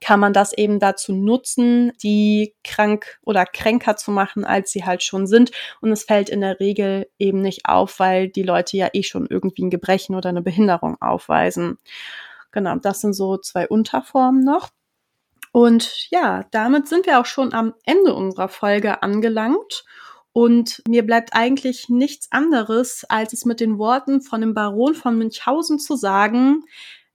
kann 0.00 0.20
man 0.20 0.32
das 0.32 0.52
eben 0.52 0.78
dazu 0.78 1.12
nutzen, 1.12 1.92
die 2.02 2.54
krank 2.64 3.18
oder 3.22 3.44
kränker 3.46 3.96
zu 3.96 4.10
machen, 4.10 4.44
als 4.44 4.70
sie 4.72 4.84
halt 4.84 5.02
schon 5.02 5.26
sind. 5.26 5.50
Und 5.80 5.92
es 5.92 6.04
fällt 6.04 6.28
in 6.28 6.40
der 6.40 6.60
Regel 6.60 7.08
eben 7.18 7.42
nicht 7.42 7.66
auf, 7.66 7.98
weil 7.98 8.28
die 8.28 8.42
Leute 8.42 8.76
ja 8.76 8.88
eh 8.92 9.02
schon 9.02 9.26
irgendwie 9.28 9.64
ein 9.64 9.70
Gebrechen 9.70 10.14
oder 10.14 10.28
eine 10.28 10.42
Behinderung 10.42 10.96
aufweisen. 11.00 11.78
Genau, 12.52 12.76
das 12.76 13.00
sind 13.00 13.12
so 13.12 13.36
zwei 13.36 13.68
Unterformen 13.68 14.44
noch. 14.44 14.70
Und 15.52 16.10
ja, 16.10 16.44
damit 16.50 16.86
sind 16.86 17.06
wir 17.06 17.18
auch 17.18 17.26
schon 17.26 17.54
am 17.54 17.74
Ende 17.84 18.14
unserer 18.14 18.48
Folge 18.48 19.02
angelangt. 19.02 19.84
Und 20.32 20.82
mir 20.86 21.06
bleibt 21.06 21.30
eigentlich 21.32 21.88
nichts 21.88 22.30
anderes, 22.30 23.06
als 23.08 23.32
es 23.32 23.46
mit 23.46 23.58
den 23.58 23.78
Worten 23.78 24.20
von 24.20 24.42
dem 24.42 24.52
Baron 24.52 24.94
von 24.94 25.16
Münchhausen 25.16 25.78
zu 25.78 25.96
sagen, 25.96 26.64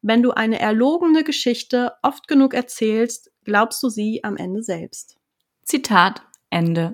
wenn 0.01 0.23
du 0.23 0.31
eine 0.31 0.59
erlogene 0.59 1.23
Geschichte 1.23 1.93
oft 2.01 2.27
genug 2.27 2.53
erzählst, 2.53 3.31
glaubst 3.43 3.81
du 3.83 3.89
sie 3.89 4.23
am 4.23 4.37
Ende 4.37 4.63
selbst. 4.63 5.17
Zitat 5.63 6.21
Ende. 6.49 6.93